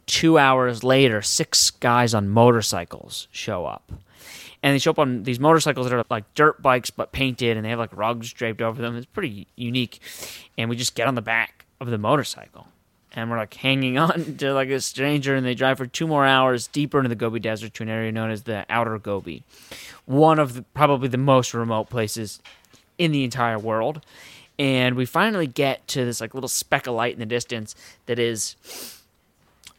Two 0.05 0.37
hours 0.37 0.83
later 0.83 1.21
six 1.21 1.69
guys 1.69 2.13
on 2.13 2.27
motorcycles 2.27 3.27
show 3.31 3.65
up. 3.65 3.91
And 4.63 4.73
they 4.73 4.79
show 4.79 4.91
up 4.91 4.99
on 4.99 5.23
these 5.23 5.39
motorcycles 5.39 5.87
that 5.87 5.95
are 5.95 6.03
like 6.09 6.33
dirt 6.33 6.61
bikes 6.61 6.89
but 6.89 7.11
painted 7.11 7.57
and 7.57 7.65
they 7.65 7.69
have 7.69 7.79
like 7.79 7.95
rugs 7.95 8.33
draped 8.33 8.61
over 8.61 8.81
them. 8.81 8.95
It's 8.97 9.05
pretty 9.05 9.47
unique. 9.55 10.01
And 10.57 10.69
we 10.69 10.75
just 10.75 10.95
get 10.95 11.07
on 11.07 11.15
the 11.15 11.21
back 11.21 11.65
of 11.79 11.87
the 11.89 11.97
motorcycle 11.99 12.67
and 13.17 13.29
we're 13.29 13.37
like 13.37 13.53
hanging 13.55 13.97
on 13.97 14.37
to 14.37 14.53
like 14.53 14.69
a 14.69 14.79
stranger 14.79 15.35
and 15.35 15.45
they 15.45 15.55
drive 15.55 15.77
for 15.77 15.85
two 15.85 16.07
more 16.07 16.25
hours 16.25 16.67
deeper 16.67 16.99
into 16.99 17.09
the 17.09 17.15
gobi 17.15 17.39
desert 17.39 17.73
to 17.73 17.83
an 17.83 17.89
area 17.89 18.11
known 18.11 18.31
as 18.31 18.43
the 18.43 18.65
outer 18.69 18.97
gobi 18.97 19.43
one 20.05 20.39
of 20.39 20.53
the, 20.53 20.61
probably 20.73 21.09
the 21.09 21.17
most 21.17 21.53
remote 21.53 21.89
places 21.89 22.41
in 22.97 23.11
the 23.11 23.23
entire 23.23 23.59
world. 23.59 24.03
And 24.57 24.95
we 24.95 25.05
finally 25.05 25.45
get 25.45 25.87
to 25.89 26.03
this 26.05 26.19
like 26.19 26.33
little 26.33 26.47
speck 26.47 26.87
of 26.87 26.95
light 26.95 27.13
in 27.13 27.19
the 27.19 27.25
distance 27.25 27.75
that 28.07 28.17
is 28.17 28.55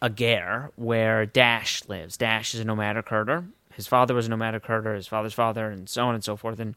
a 0.00 0.08
ger 0.08 0.70
where 0.76 1.26
dash 1.26 1.82
lives. 1.88 2.16
Dash 2.16 2.54
is 2.54 2.60
a 2.60 2.64
nomadic 2.64 3.08
herder. 3.08 3.44
His 3.74 3.86
father 3.86 4.14
was 4.14 4.26
a 4.26 4.30
nomadic 4.30 4.66
herder 4.66 4.94
his 4.94 5.06
father's 5.08 5.34
father 5.34 5.70
and 5.70 5.88
so 5.88 6.06
on 6.06 6.14
and 6.14 6.22
so 6.22 6.36
forth. 6.36 6.60
And 6.60 6.76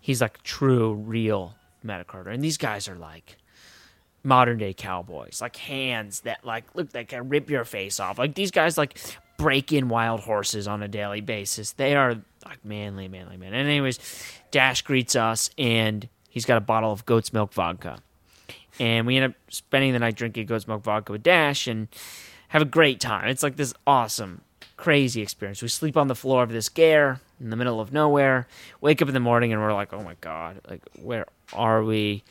he's 0.00 0.20
like 0.20 0.42
true 0.42 0.94
real 0.94 1.54
nomadic 1.82 2.10
herder. 2.10 2.30
And 2.30 2.42
these 2.42 2.56
guys 2.56 2.88
are 2.88 2.96
like 2.96 3.36
modern 4.22 4.58
day 4.58 4.74
cowboys, 4.74 5.40
like 5.40 5.56
hands 5.56 6.20
that 6.20 6.44
like 6.44 6.64
look 6.74 6.90
that 6.90 7.08
can 7.08 7.28
rip 7.28 7.50
your 7.50 7.64
face 7.64 8.00
off. 8.00 8.18
Like 8.18 8.34
these 8.34 8.50
guys 8.50 8.76
like 8.76 8.98
break 9.38 9.72
in 9.72 9.88
wild 9.88 10.20
horses 10.20 10.68
on 10.68 10.82
a 10.82 10.88
daily 10.88 11.20
basis. 11.20 11.72
They 11.72 11.94
are 11.94 12.16
like 12.44 12.64
manly, 12.64 13.08
manly 13.08 13.36
men. 13.36 13.54
And 13.54 13.68
anyways, 13.68 13.98
Dash 14.50 14.82
greets 14.82 15.16
us 15.16 15.50
and 15.56 16.08
he's 16.28 16.44
got 16.44 16.58
a 16.58 16.60
bottle 16.62 16.92
of 16.92 17.06
goat's 17.06 17.32
milk 17.32 17.52
vodka. 17.52 17.98
And 18.80 19.06
we 19.06 19.16
end 19.16 19.32
up 19.32 19.38
spending 19.48 19.92
the 19.92 19.98
night 19.98 20.14
drinking 20.14 20.46
goat's 20.46 20.68
milk 20.68 20.82
vodka 20.82 21.12
with 21.12 21.22
Dash 21.22 21.66
and 21.66 21.88
have 22.48 22.62
a 22.62 22.66
great 22.66 23.00
time. 23.00 23.28
It's 23.28 23.42
like 23.42 23.56
this 23.56 23.74
awesome, 23.86 24.42
crazy 24.76 25.22
experience. 25.22 25.62
We 25.62 25.68
sleep 25.68 25.96
on 25.96 26.08
the 26.08 26.14
floor 26.14 26.42
of 26.42 26.50
this 26.50 26.68
ger 26.68 27.20
in 27.40 27.50
the 27.50 27.56
middle 27.56 27.80
of 27.80 27.92
nowhere, 27.92 28.48
wake 28.80 29.00
up 29.00 29.08
in 29.08 29.14
the 29.14 29.20
morning 29.20 29.52
and 29.52 29.62
we're 29.62 29.72
like, 29.72 29.92
oh 29.92 30.02
my 30.02 30.16
God, 30.20 30.60
like 30.68 30.82
where 31.00 31.26
are 31.52 31.82
we? 31.84 32.24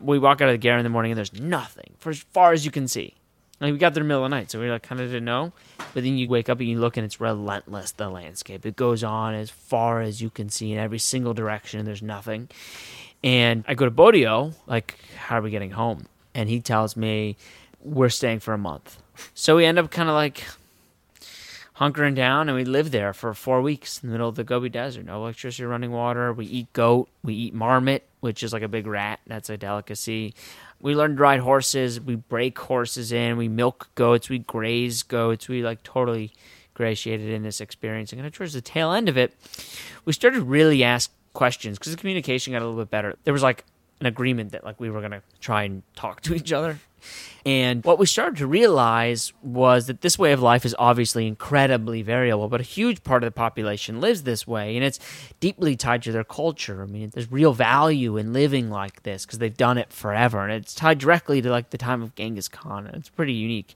We 0.00 0.18
walk 0.18 0.40
out 0.40 0.48
of 0.48 0.54
the 0.54 0.58
ger 0.58 0.76
in 0.76 0.84
the 0.84 0.90
morning 0.90 1.12
and 1.12 1.18
there's 1.18 1.32
nothing 1.32 1.94
for 1.98 2.10
as 2.10 2.20
far 2.20 2.52
as 2.52 2.64
you 2.64 2.70
can 2.70 2.88
see. 2.88 3.14
Like 3.60 3.72
we 3.72 3.78
got 3.78 3.92
there 3.92 4.02
in 4.02 4.08
the 4.08 4.14
middle 4.14 4.24
of 4.24 4.30
the 4.30 4.36
night, 4.36 4.50
so 4.50 4.58
we 4.58 4.70
like 4.70 4.82
kind 4.82 5.00
of 5.00 5.08
didn't 5.08 5.26
know. 5.26 5.52
But 5.92 6.04
then 6.04 6.16
you 6.16 6.28
wake 6.28 6.48
up 6.48 6.60
and 6.60 6.68
you 6.68 6.78
look 6.78 6.96
and 6.96 7.04
it's 7.04 7.20
relentless. 7.20 7.92
The 7.92 8.08
landscape 8.08 8.64
it 8.64 8.76
goes 8.76 9.04
on 9.04 9.34
as 9.34 9.50
far 9.50 10.00
as 10.00 10.22
you 10.22 10.30
can 10.30 10.48
see 10.48 10.72
in 10.72 10.78
every 10.78 10.98
single 10.98 11.34
direction. 11.34 11.80
And 11.80 11.86
there's 11.86 12.02
nothing. 12.02 12.48
And 13.22 13.64
I 13.68 13.74
go 13.74 13.84
to 13.84 13.90
Bodio, 13.90 14.54
like, 14.66 14.98
how 15.14 15.38
are 15.38 15.42
we 15.42 15.50
getting 15.50 15.72
home? 15.72 16.06
And 16.34 16.48
he 16.48 16.60
tells 16.60 16.96
me 16.96 17.36
we're 17.82 18.08
staying 18.08 18.40
for 18.40 18.54
a 18.54 18.58
month. 18.58 18.96
So 19.34 19.56
we 19.56 19.66
end 19.66 19.78
up 19.78 19.90
kind 19.90 20.08
of 20.08 20.14
like 20.14 20.44
hunkering 21.76 22.14
down 22.14 22.48
and 22.48 22.56
we 22.56 22.64
live 22.64 22.90
there 22.90 23.12
for 23.12 23.34
four 23.34 23.60
weeks 23.60 24.02
in 24.02 24.08
the 24.08 24.12
middle 24.12 24.28
of 24.28 24.36
the 24.36 24.44
Gobi 24.44 24.70
Desert. 24.70 25.04
No 25.04 25.22
electricity, 25.22 25.64
running 25.64 25.90
water. 25.90 26.32
We 26.32 26.46
eat 26.46 26.72
goat. 26.72 27.08
We 27.22 27.34
eat 27.34 27.54
marmot, 27.54 28.06
which 28.20 28.42
is 28.42 28.52
like 28.52 28.62
a 28.62 28.68
big 28.68 28.86
rat. 28.86 29.20
That's 29.26 29.50
a 29.50 29.56
delicacy. 29.56 30.34
We 30.80 30.94
learn 30.94 31.16
to 31.16 31.22
ride 31.22 31.40
horses. 31.40 32.00
We 32.00 32.16
break 32.16 32.58
horses 32.58 33.12
in. 33.12 33.36
We 33.36 33.48
milk 33.48 33.90
goats. 33.94 34.28
We 34.28 34.38
graze 34.38 35.02
goats. 35.02 35.48
We 35.48 35.62
like 35.62 35.82
totally 35.82 36.32
gratiated 36.74 37.30
in 37.30 37.42
this 37.42 37.60
experience. 37.60 38.12
And 38.12 38.32
towards 38.32 38.54
the 38.54 38.60
tail 38.60 38.92
end 38.92 39.08
of 39.08 39.18
it, 39.18 39.34
we 40.04 40.12
started 40.12 40.42
really 40.42 40.82
ask 40.82 41.12
questions 41.32 41.78
because 41.78 41.92
the 41.92 41.98
communication 41.98 42.52
got 42.52 42.62
a 42.62 42.66
little 42.66 42.80
bit 42.80 42.90
better. 42.90 43.16
There 43.24 43.34
was 43.34 43.42
like 43.42 43.64
an 44.00 44.06
agreement 44.06 44.52
that 44.52 44.64
like 44.64 44.80
we 44.80 44.90
were 44.90 45.00
gonna 45.00 45.22
try 45.40 45.64
and 45.64 45.82
talk 45.94 46.22
to 46.22 46.34
each 46.34 46.52
other 46.52 46.78
And 47.46 47.82
what 47.84 47.98
we 47.98 48.06
started 48.06 48.36
to 48.38 48.46
realize 48.46 49.32
was 49.42 49.86
that 49.86 50.02
this 50.02 50.18
way 50.18 50.32
of 50.32 50.42
life 50.42 50.66
is 50.66 50.76
obviously 50.78 51.26
incredibly 51.26 52.02
variable, 52.02 52.48
but 52.48 52.60
a 52.60 52.64
huge 52.64 53.02
part 53.02 53.22
of 53.22 53.28
the 53.28 53.32
population 53.32 54.00
lives 54.00 54.24
this 54.24 54.46
way, 54.46 54.76
and 54.76 54.84
it's 54.84 54.98
deeply 55.40 55.74
tied 55.76 56.02
to 56.02 56.12
their 56.12 56.24
culture. 56.24 56.82
I 56.82 56.86
mean, 56.86 57.10
there's 57.14 57.32
real 57.32 57.52
value 57.52 58.16
in 58.16 58.32
living 58.32 58.70
like 58.70 59.02
this 59.04 59.24
because 59.24 59.38
they've 59.38 59.56
done 59.56 59.78
it 59.78 59.92
forever, 59.92 60.44
and 60.44 60.52
it's 60.52 60.74
tied 60.74 60.98
directly 60.98 61.40
to 61.40 61.50
like 61.50 61.70
the 61.70 61.78
time 61.78 62.02
of 62.02 62.14
Genghis 62.14 62.48
Khan, 62.48 62.86
and 62.86 62.96
it's 62.96 63.08
pretty 63.08 63.32
unique. 63.32 63.74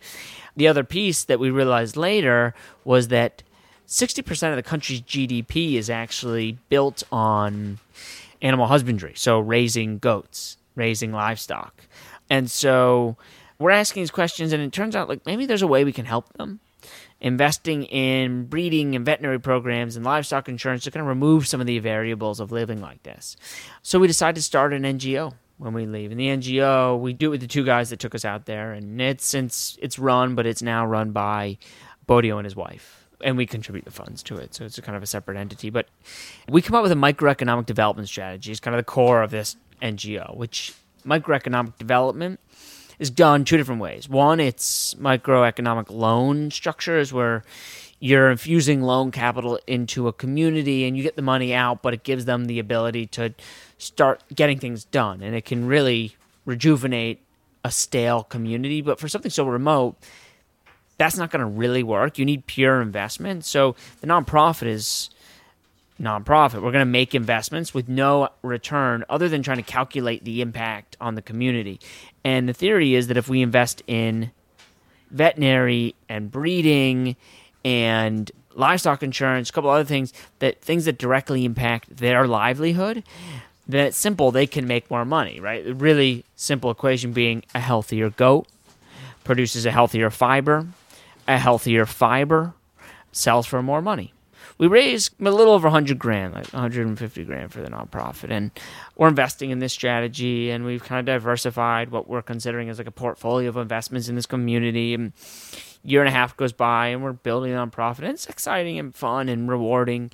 The 0.56 0.68
other 0.68 0.84
piece 0.84 1.24
that 1.24 1.40
we 1.40 1.50
realized 1.50 1.96
later 1.96 2.54
was 2.84 3.08
that 3.08 3.42
60% 3.86 4.50
of 4.50 4.56
the 4.56 4.62
country's 4.62 5.00
GDP 5.00 5.74
is 5.74 5.88
actually 5.90 6.58
built 6.68 7.02
on 7.10 7.78
animal 8.42 8.66
husbandry, 8.66 9.12
so 9.16 9.38
raising 9.40 9.98
goats, 9.98 10.58
raising 10.74 11.12
livestock. 11.12 11.86
And 12.30 12.50
so 12.50 13.16
we're 13.58 13.70
asking 13.70 14.02
these 14.02 14.10
questions, 14.10 14.52
and 14.52 14.62
it 14.62 14.72
turns 14.72 14.96
out 14.96 15.08
like 15.08 15.24
maybe 15.26 15.46
there's 15.46 15.62
a 15.62 15.66
way 15.66 15.84
we 15.84 15.92
can 15.92 16.04
help 16.04 16.32
them. 16.34 16.60
Investing 17.20 17.84
in 17.84 18.44
breeding 18.46 18.94
and 18.94 19.06
veterinary 19.06 19.40
programs 19.40 19.96
and 19.96 20.04
livestock 20.04 20.48
insurance 20.48 20.84
to 20.84 20.90
kind 20.90 21.00
of 21.00 21.06
remove 21.06 21.46
some 21.46 21.60
of 21.60 21.66
the 21.66 21.78
variables 21.78 22.40
of 22.40 22.52
living 22.52 22.82
like 22.82 23.02
this. 23.02 23.36
So 23.82 23.98
we 23.98 24.06
decided 24.06 24.36
to 24.36 24.42
start 24.42 24.74
an 24.74 24.82
NGO 24.82 25.32
when 25.56 25.72
we 25.72 25.86
leave. 25.86 26.10
And 26.10 26.20
the 26.20 26.28
NGO, 26.28 27.00
we 27.00 27.12
do 27.12 27.28
it 27.28 27.30
with 27.30 27.40
the 27.40 27.46
two 27.46 27.64
guys 27.64 27.90
that 27.90 27.98
took 27.98 28.14
us 28.14 28.24
out 28.24 28.44
there, 28.44 28.72
and 28.72 29.00
it's 29.00 29.24
since 29.24 29.78
it's 29.80 29.98
run, 29.98 30.34
but 30.34 30.46
it's 30.46 30.60
now 30.60 30.84
run 30.84 31.12
by 31.12 31.56
Bodio 32.06 32.36
and 32.36 32.44
his 32.44 32.56
wife. 32.56 33.06
And 33.22 33.38
we 33.38 33.46
contribute 33.46 33.86
the 33.86 33.90
funds 33.90 34.22
to 34.24 34.36
it, 34.36 34.54
so 34.54 34.64
it's 34.64 34.76
a 34.76 34.82
kind 34.82 34.96
of 34.96 35.02
a 35.02 35.06
separate 35.06 35.38
entity. 35.38 35.70
But 35.70 35.86
we 36.48 36.60
come 36.60 36.74
up 36.74 36.82
with 36.82 36.92
a 36.92 36.96
microeconomic 36.96 37.64
development 37.64 38.08
strategy. 38.08 38.50
It's 38.50 38.60
kind 38.60 38.74
of 38.74 38.80
the 38.80 38.84
core 38.84 39.22
of 39.22 39.30
this 39.30 39.56
NGO, 39.80 40.36
which 40.36 40.74
microeconomic 41.04 41.78
development 41.78 42.40
is 42.98 43.10
done 43.10 43.44
two 43.44 43.56
different 43.56 43.80
ways. 43.80 44.08
One, 44.08 44.40
it's 44.40 44.94
microeconomic 44.94 45.90
loan 45.90 46.50
structures 46.50 47.12
where 47.12 47.42
you're 48.00 48.30
infusing 48.30 48.82
loan 48.82 49.10
capital 49.10 49.58
into 49.66 50.08
a 50.08 50.12
community 50.12 50.84
and 50.84 50.96
you 50.96 51.02
get 51.02 51.16
the 51.16 51.22
money 51.22 51.54
out, 51.54 51.82
but 51.82 51.94
it 51.94 52.02
gives 52.02 52.24
them 52.24 52.44
the 52.46 52.58
ability 52.58 53.06
to 53.06 53.34
start 53.78 54.22
getting 54.34 54.58
things 54.58 54.84
done. 54.84 55.22
And 55.22 55.34
it 55.34 55.44
can 55.44 55.66
really 55.66 56.16
rejuvenate 56.44 57.20
a 57.64 57.70
stale 57.70 58.22
community. 58.22 58.82
But 58.82 59.00
for 59.00 59.08
something 59.08 59.30
so 59.30 59.46
remote, 59.46 59.96
that's 60.98 61.16
not 61.16 61.30
going 61.30 61.40
to 61.40 61.46
really 61.46 61.82
work. 61.82 62.18
You 62.18 62.24
need 62.24 62.46
pure 62.46 62.80
investment. 62.80 63.44
So 63.44 63.74
the 64.00 64.06
nonprofit 64.06 64.66
is 64.66 65.10
nonprofit. 66.00 66.54
We're 66.54 66.72
going 66.72 66.80
to 66.80 66.86
make 66.86 67.14
investments 67.14 67.72
with 67.72 67.88
no 67.88 68.28
return 68.42 69.04
other 69.08 69.28
than 69.28 69.42
trying 69.42 69.58
to 69.58 69.62
calculate 69.62 70.24
the 70.24 70.40
impact 70.40 70.96
on 71.00 71.14
the 71.14 71.22
community. 71.22 71.80
And 72.24 72.48
the 72.48 72.52
theory 72.52 72.94
is 72.94 73.06
that 73.08 73.16
if 73.16 73.28
we 73.28 73.42
invest 73.42 73.82
in 73.86 74.32
veterinary 75.10 75.94
and 76.08 76.30
breeding 76.30 77.16
and 77.64 78.30
livestock 78.54 79.02
insurance, 79.02 79.50
a 79.50 79.52
couple 79.52 79.70
other 79.70 79.84
things 79.84 80.12
that 80.40 80.60
things 80.60 80.84
that 80.86 80.98
directly 80.98 81.44
impact 81.44 81.96
their 81.96 82.26
livelihood, 82.26 83.04
then 83.66 83.86
it's 83.86 83.96
simple, 83.96 84.30
they 84.30 84.46
can 84.46 84.66
make 84.66 84.90
more 84.90 85.04
money, 85.04 85.40
right? 85.40 85.64
Really 85.64 86.24
simple 86.34 86.70
equation 86.70 87.12
being 87.12 87.44
a 87.54 87.60
healthier 87.60 88.10
goat 88.10 88.46
produces 89.22 89.64
a 89.64 89.70
healthier 89.70 90.10
fiber, 90.10 90.66
a 91.26 91.38
healthier 91.38 91.86
fiber 91.86 92.52
sells 93.12 93.46
for 93.46 93.62
more 93.62 93.80
money 93.80 94.13
we 94.58 94.66
raised 94.66 95.14
a 95.20 95.30
little 95.30 95.52
over 95.52 95.66
100 95.66 95.98
grand, 95.98 96.34
like 96.34 96.46
150 96.52 97.24
grand 97.24 97.52
for 97.52 97.60
the 97.60 97.68
nonprofit. 97.68 98.30
And 98.30 98.50
we're 98.96 99.08
investing 99.08 99.50
in 99.50 99.58
this 99.58 99.72
strategy 99.72 100.50
and 100.50 100.64
we've 100.64 100.82
kind 100.82 101.00
of 101.00 101.06
diversified 101.06 101.90
what 101.90 102.08
we're 102.08 102.22
considering 102.22 102.68
as 102.68 102.78
like 102.78 102.86
a 102.86 102.92
portfolio 102.92 103.48
of 103.48 103.56
investments 103.56 104.08
in 104.08 104.14
this 104.14 104.26
community. 104.26 104.94
And 104.94 105.12
year 105.82 106.00
and 106.00 106.08
a 106.08 106.12
half 106.12 106.36
goes 106.36 106.52
by 106.52 106.88
and 106.88 107.02
we're 107.02 107.12
building 107.12 107.52
a 107.52 107.56
nonprofit. 107.56 108.00
And 108.00 108.08
it's 108.08 108.26
exciting 108.26 108.78
and 108.78 108.94
fun 108.94 109.28
and 109.28 109.48
rewarding. 109.48 110.10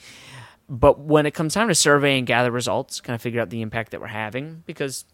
But 0.68 1.00
when 1.00 1.26
it 1.26 1.32
comes 1.32 1.54
time 1.54 1.68
to 1.68 1.74
survey 1.74 2.16
and 2.16 2.26
gather 2.26 2.50
results, 2.50 3.00
kind 3.00 3.14
of 3.14 3.20
figure 3.20 3.40
out 3.40 3.50
the 3.50 3.60
impact 3.60 3.90
that 3.90 4.00
we're 4.00 4.06
having, 4.06 4.62
because 4.66 5.04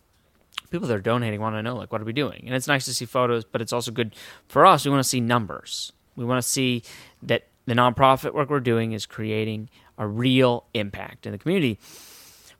people 0.70 0.86
that 0.86 0.94
are 0.94 1.00
donating 1.00 1.40
want 1.40 1.54
to 1.54 1.62
know 1.62 1.76
like 1.76 1.92
what 1.92 2.00
are 2.00 2.04
we 2.04 2.12
doing 2.12 2.42
and 2.46 2.54
it's 2.54 2.66
nice 2.66 2.84
to 2.84 2.94
see 2.94 3.04
photos 3.04 3.44
but 3.44 3.60
it's 3.60 3.72
also 3.72 3.90
good 3.90 4.14
for 4.48 4.66
us 4.66 4.84
we 4.84 4.90
want 4.90 5.02
to 5.02 5.08
see 5.08 5.20
numbers 5.20 5.92
we 6.16 6.24
want 6.24 6.42
to 6.42 6.48
see 6.48 6.82
that 7.22 7.46
the 7.66 7.74
nonprofit 7.74 8.32
work 8.32 8.48
we're 8.48 8.60
doing 8.60 8.92
is 8.92 9.06
creating 9.06 9.68
a 9.98 10.06
real 10.06 10.64
impact 10.74 11.26
in 11.26 11.32
the 11.32 11.38
community. 11.38 11.78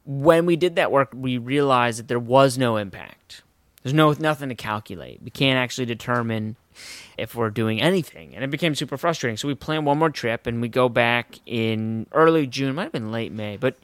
When 0.04 0.46
we 0.46 0.56
did 0.56 0.76
that 0.76 0.92
work, 0.92 1.12
we 1.14 1.38
realized 1.38 1.98
that 1.98 2.08
there 2.08 2.18
was 2.18 2.58
no 2.58 2.76
impact. 2.76 3.42
There's 3.82 3.94
no 3.94 4.12
nothing 4.12 4.48
to 4.48 4.54
calculate. 4.54 5.20
We 5.22 5.30
can't 5.30 5.58
actually 5.58 5.86
determine 5.86 6.56
if 7.16 7.34
we're 7.34 7.50
doing 7.50 7.80
anything, 7.80 8.34
and 8.34 8.44
it 8.44 8.50
became 8.50 8.75
super 8.75 8.96
frustrating. 8.96 9.36
So 9.36 9.48
we 9.48 9.54
plan 9.54 9.84
one 9.84 9.98
more 9.98 10.10
trip, 10.10 10.46
and 10.46 10.60
we 10.60 10.68
go 10.68 10.88
back 10.88 11.38
in 11.46 12.06
early 12.12 12.46
June, 12.46 12.75
might 12.75 12.84
have 12.84 12.92
been 12.92 13.12
late 13.12 13.32
May, 13.32 13.56
but 13.56 13.76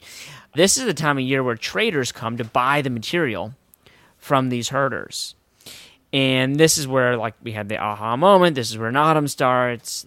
this 0.55 0.77
is 0.77 0.85
the 0.85 0.93
time 0.93 1.17
of 1.17 1.23
year 1.23 1.43
where 1.43 1.55
traders 1.55 2.11
come 2.11 2.37
to 2.37 2.43
buy 2.43 2.81
the 2.81 2.89
material 2.89 3.53
from 4.17 4.49
these 4.49 4.69
herders. 4.69 5.35
And 6.11 6.57
this 6.57 6.77
is 6.77 6.87
where 6.87 7.17
like 7.17 7.33
we 7.41 7.53
had 7.53 7.69
the 7.69 7.77
aha 7.77 8.15
moment. 8.15 8.55
This 8.55 8.69
is 8.69 8.77
where 8.77 8.91
Naadam 8.91 9.27
starts. 9.27 10.05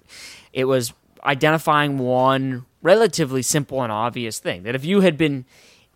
It 0.53 0.65
was 0.67 0.93
identifying 1.27 1.99
one 1.99 2.65
relatively 2.83 3.43
simple 3.43 3.83
and 3.83 3.91
obvious 3.93 4.39
thing 4.39 4.63
that 4.63 4.75
if 4.75 4.85
you 4.85 5.01
had 5.01 5.19
been 5.19 5.45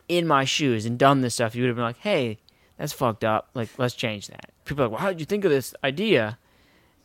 in 0.09 0.27
my 0.27 0.45
shoes 0.45 0.85
and 0.87 0.99
done 0.99 1.21
this 1.21 1.35
stuff, 1.35 1.55
you 1.55 1.63
would 1.63 1.69
have 1.69 1.77
been 1.77 1.85
like, 1.85 1.99
hey, 1.99 2.39
that's 2.77 2.93
fucked 2.93 3.25
up. 3.25 3.49
Like, 3.55 3.69
let's 3.79 3.95
change 3.95 4.27
that. 4.29 4.51
People 4.65 4.83
are 4.85 4.87
like, 4.89 4.93
well, 4.93 5.01
how 5.03 5.09
did 5.11 5.21
you 5.21 5.27
think 5.27 5.45
of 5.45 5.51
this 5.51 5.75
idea? 5.85 6.39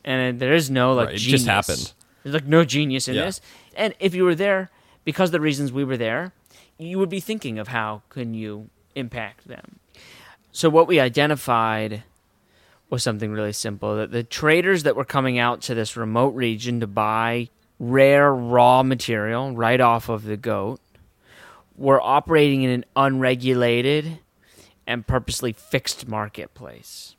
And 0.04 0.40
there 0.40 0.54
is 0.54 0.70
no 0.72 0.94
like 0.94 1.08
Right, 1.08 1.16
it 1.16 1.20
genius. 1.20 1.42
just 1.44 1.48
happened. 1.48 1.94
There's 2.24 2.34
like 2.34 2.46
no 2.46 2.66
genius 2.66 3.08
in 3.08 3.16
Yeah. 3.16 3.26
this. 3.26 3.42
And 3.76 3.94
if 4.00 4.16
you 4.16 4.24
were 4.24 4.36
there 4.36 4.70
because 5.04 5.30
of 5.30 5.34
the 5.34 5.40
reasons 5.42 5.72
we 5.72 5.84
were 5.84 5.98
there, 5.98 6.34
you 6.78 6.98
would 7.00 7.10
be 7.10 7.20
thinking 7.20 7.60
of 7.60 7.68
how 7.70 8.02
can 8.10 8.34
you 8.34 8.70
impact 8.96 9.48
them. 9.48 9.80
So 10.52 10.70
what 10.70 10.88
we 10.88 11.00
identified 11.00 12.04
was 12.90 13.04
something 13.04 13.32
really 13.32 13.54
simple 13.54 13.96
that 13.98 14.12
the 14.12 14.24
traders 14.24 14.84
that 14.84 14.96
were 14.96 15.06
coming 15.06 15.38
out 15.38 15.62
to 15.64 15.76
this 15.76 15.98
remote 15.98 16.34
region 16.36 16.80
to 16.80 16.88
buy 16.88 17.50
rare 17.80 18.34
raw 18.34 18.84
material 18.84 19.54
right 19.54 19.82
off 19.82 20.10
of 20.10 20.24
the 20.24 20.38
goat 20.38 20.80
We're 21.78 22.02
operating 22.02 22.64
in 22.64 22.70
an 22.70 22.86
unregulated 22.96 24.20
and 24.88 25.06
purposely 25.06 25.52
fixed 25.52 26.08
marketplace. 26.08 27.16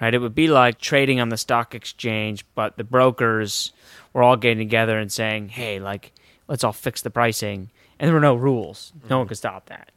Right? 0.00 0.14
It 0.14 0.18
would 0.18 0.34
be 0.34 0.48
like 0.48 0.78
trading 0.78 1.18
on 1.18 1.30
the 1.30 1.36
stock 1.36 1.74
exchange, 1.74 2.44
but 2.54 2.76
the 2.76 2.84
brokers 2.84 3.72
were 4.12 4.22
all 4.22 4.36
getting 4.36 4.58
together 4.58 4.98
and 4.98 5.10
saying, 5.10 5.48
hey, 5.48 5.80
like, 5.80 6.12
let's 6.46 6.62
all 6.62 6.72
fix 6.72 7.02
the 7.02 7.10
pricing. 7.10 7.70
And 7.98 8.06
there 8.06 8.14
were 8.14 8.20
no 8.20 8.34
rules. 8.34 8.92
No 9.08 9.18
one 9.18 9.24
mm-hmm. 9.24 9.28
could 9.30 9.38
stop 9.38 9.66
that. 9.66 9.90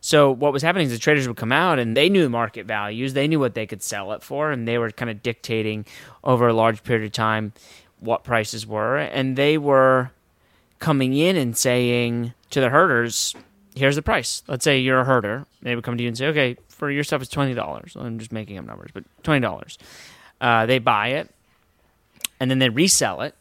So 0.00 0.30
what 0.30 0.52
was 0.52 0.62
happening 0.62 0.86
is 0.86 0.92
the 0.92 0.98
traders 0.98 1.26
would 1.26 1.36
come 1.36 1.50
out 1.50 1.80
and 1.80 1.96
they 1.96 2.08
knew 2.08 2.22
the 2.22 2.28
market 2.28 2.66
values, 2.66 3.14
they 3.14 3.26
knew 3.26 3.40
what 3.40 3.54
they 3.54 3.66
could 3.66 3.82
sell 3.82 4.12
it 4.12 4.22
for, 4.22 4.52
and 4.52 4.68
they 4.68 4.78
were 4.78 4.92
kind 4.92 5.10
of 5.10 5.20
dictating 5.20 5.84
over 6.22 6.46
a 6.46 6.52
large 6.52 6.84
period 6.84 7.06
of 7.06 7.12
time 7.12 7.52
what 8.00 8.24
prices 8.24 8.66
were, 8.66 8.96
and 8.96 9.36
they 9.36 9.58
were 9.58 10.10
coming 10.78 11.14
in 11.14 11.36
and 11.36 11.56
saying 11.56 12.34
to 12.50 12.60
the 12.60 12.68
herders, 12.68 13.34
"Here's 13.74 13.96
the 13.96 14.02
price." 14.02 14.42
Let's 14.46 14.64
say 14.64 14.78
you're 14.78 15.00
a 15.00 15.04
herder, 15.04 15.46
they 15.62 15.74
would 15.74 15.84
come 15.84 15.96
to 15.96 16.02
you 16.02 16.08
and 16.08 16.16
say, 16.16 16.26
"Okay, 16.26 16.56
for 16.68 16.90
your 16.90 17.04
stuff 17.04 17.22
it's 17.22 17.30
twenty 17.30 17.54
dollars." 17.54 17.96
I'm 17.98 18.18
just 18.18 18.32
making 18.32 18.58
up 18.58 18.66
numbers, 18.66 18.90
but 18.92 19.04
twenty 19.22 19.40
dollars. 19.40 19.78
Uh, 20.40 20.66
they 20.66 20.78
buy 20.78 21.08
it, 21.08 21.30
and 22.38 22.50
then 22.50 22.58
they 22.58 22.68
resell 22.68 23.22
it 23.22 23.34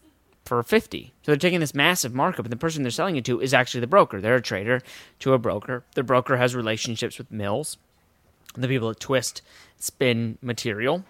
for 0.45 0.61
50. 0.61 1.11
So 1.23 1.31
they're 1.31 1.37
taking 1.37 1.59
this 1.59 1.73
massive 1.73 2.13
markup, 2.13 2.45
and 2.45 2.51
the 2.51 2.57
person 2.57 2.83
they're 2.83 2.91
selling 2.91 3.15
it 3.15 3.25
to 3.25 3.41
is 3.41 3.53
actually 3.53 3.81
the 3.81 3.87
broker. 3.87 4.21
They're 4.21 4.35
a 4.35 4.41
trader 4.41 4.81
to 5.19 5.33
a 5.33 5.39
broker. 5.39 5.83
The 5.95 6.03
broker 6.03 6.37
has 6.37 6.55
relationships 6.55 7.17
with 7.17 7.31
mills, 7.31 7.77
the 8.53 8.67
people 8.67 8.89
that 8.89 8.99
twist, 8.99 9.41
spin 9.77 10.37
material. 10.41 11.03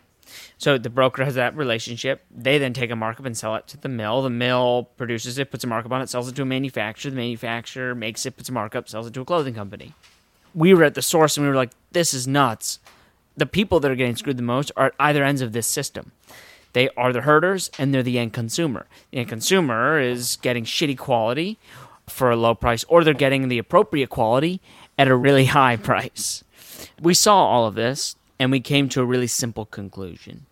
So 0.58 0.78
the 0.78 0.90
broker 0.90 1.24
has 1.24 1.36
that 1.36 1.56
relationship. 1.56 2.26
They 2.32 2.58
then 2.58 2.74
take 2.74 2.92
a 2.92 2.96
markup 2.96 3.26
and 3.26 3.38
sell 3.38 3.56
it 3.56 3.68
to 3.68 3.78
the 3.78 3.90
mill. 3.90 4.22
The 4.22 4.30
mill 4.30 4.90
produces 4.98 5.38
it, 5.38 5.52
puts 5.52 5.64
a 5.64 5.68
markup 5.68 5.92
on 5.92 6.02
it, 6.02 6.10
sells 6.10 6.28
it 6.28 6.36
to 6.36 6.42
a 6.42 6.46
manufacturer. 6.46 7.12
The 7.12 7.18
manufacturer 7.18 7.96
makes 7.96 8.26
it, 8.26 8.38
puts 8.38 8.50
a 8.50 8.52
markup, 8.52 8.90
sells 8.90 9.08
it 9.08 9.14
to 9.14 9.22
a 9.22 9.26
clothing 9.26 9.54
company. 9.54 9.94
We 10.54 10.74
were 10.74 10.84
at 10.84 10.96
the 10.96 11.02
source 11.02 11.38
and 11.38 11.46
we 11.46 11.50
were 11.50 11.56
like, 11.56 11.72
this 11.92 12.14
is 12.14 12.28
nuts. 12.28 12.80
The 13.38 13.46
people 13.46 13.80
that 13.82 13.92
are 13.92 13.96
getting 13.96 14.16
screwed 14.16 14.38
the 14.38 14.44
most 14.44 14.72
are 14.78 14.88
at 14.88 14.94
either 15.00 15.24
ends 15.24 15.42
of 15.42 15.52
this 15.52 15.68
system. 15.68 16.12
They 16.74 16.90
are 16.98 17.14
the 17.14 17.22
herders 17.22 17.70
and 17.78 17.94
they're 17.94 18.04
the 18.04 18.20
end 18.20 18.34
consumer. 18.34 18.86
The 19.12 19.20
end 19.20 19.30
consumer 19.30 20.00
is 20.00 20.38
getting 20.42 20.66
shitty 20.66 20.98
quality 20.98 21.58
for 22.08 22.30
a 22.30 22.36
low 22.36 22.54
price, 22.54 22.84
or 22.86 23.04
they're 23.04 23.14
getting 23.14 23.48
the 23.48 23.58
appropriate 23.58 24.10
quality 24.10 24.62
at 24.98 25.08
a 25.08 25.16
really 25.16 25.46
high 25.58 25.78
price. 25.78 26.44
We 27.02 27.14
saw 27.14 27.46
all 27.46 27.66
of 27.66 27.76
this 27.76 28.16
and 28.40 28.52
we 28.52 28.60
came 28.60 28.90
to 28.90 29.02
a 29.02 29.06
really 29.06 29.28
simple 29.28 29.66
conclusion 29.66 30.46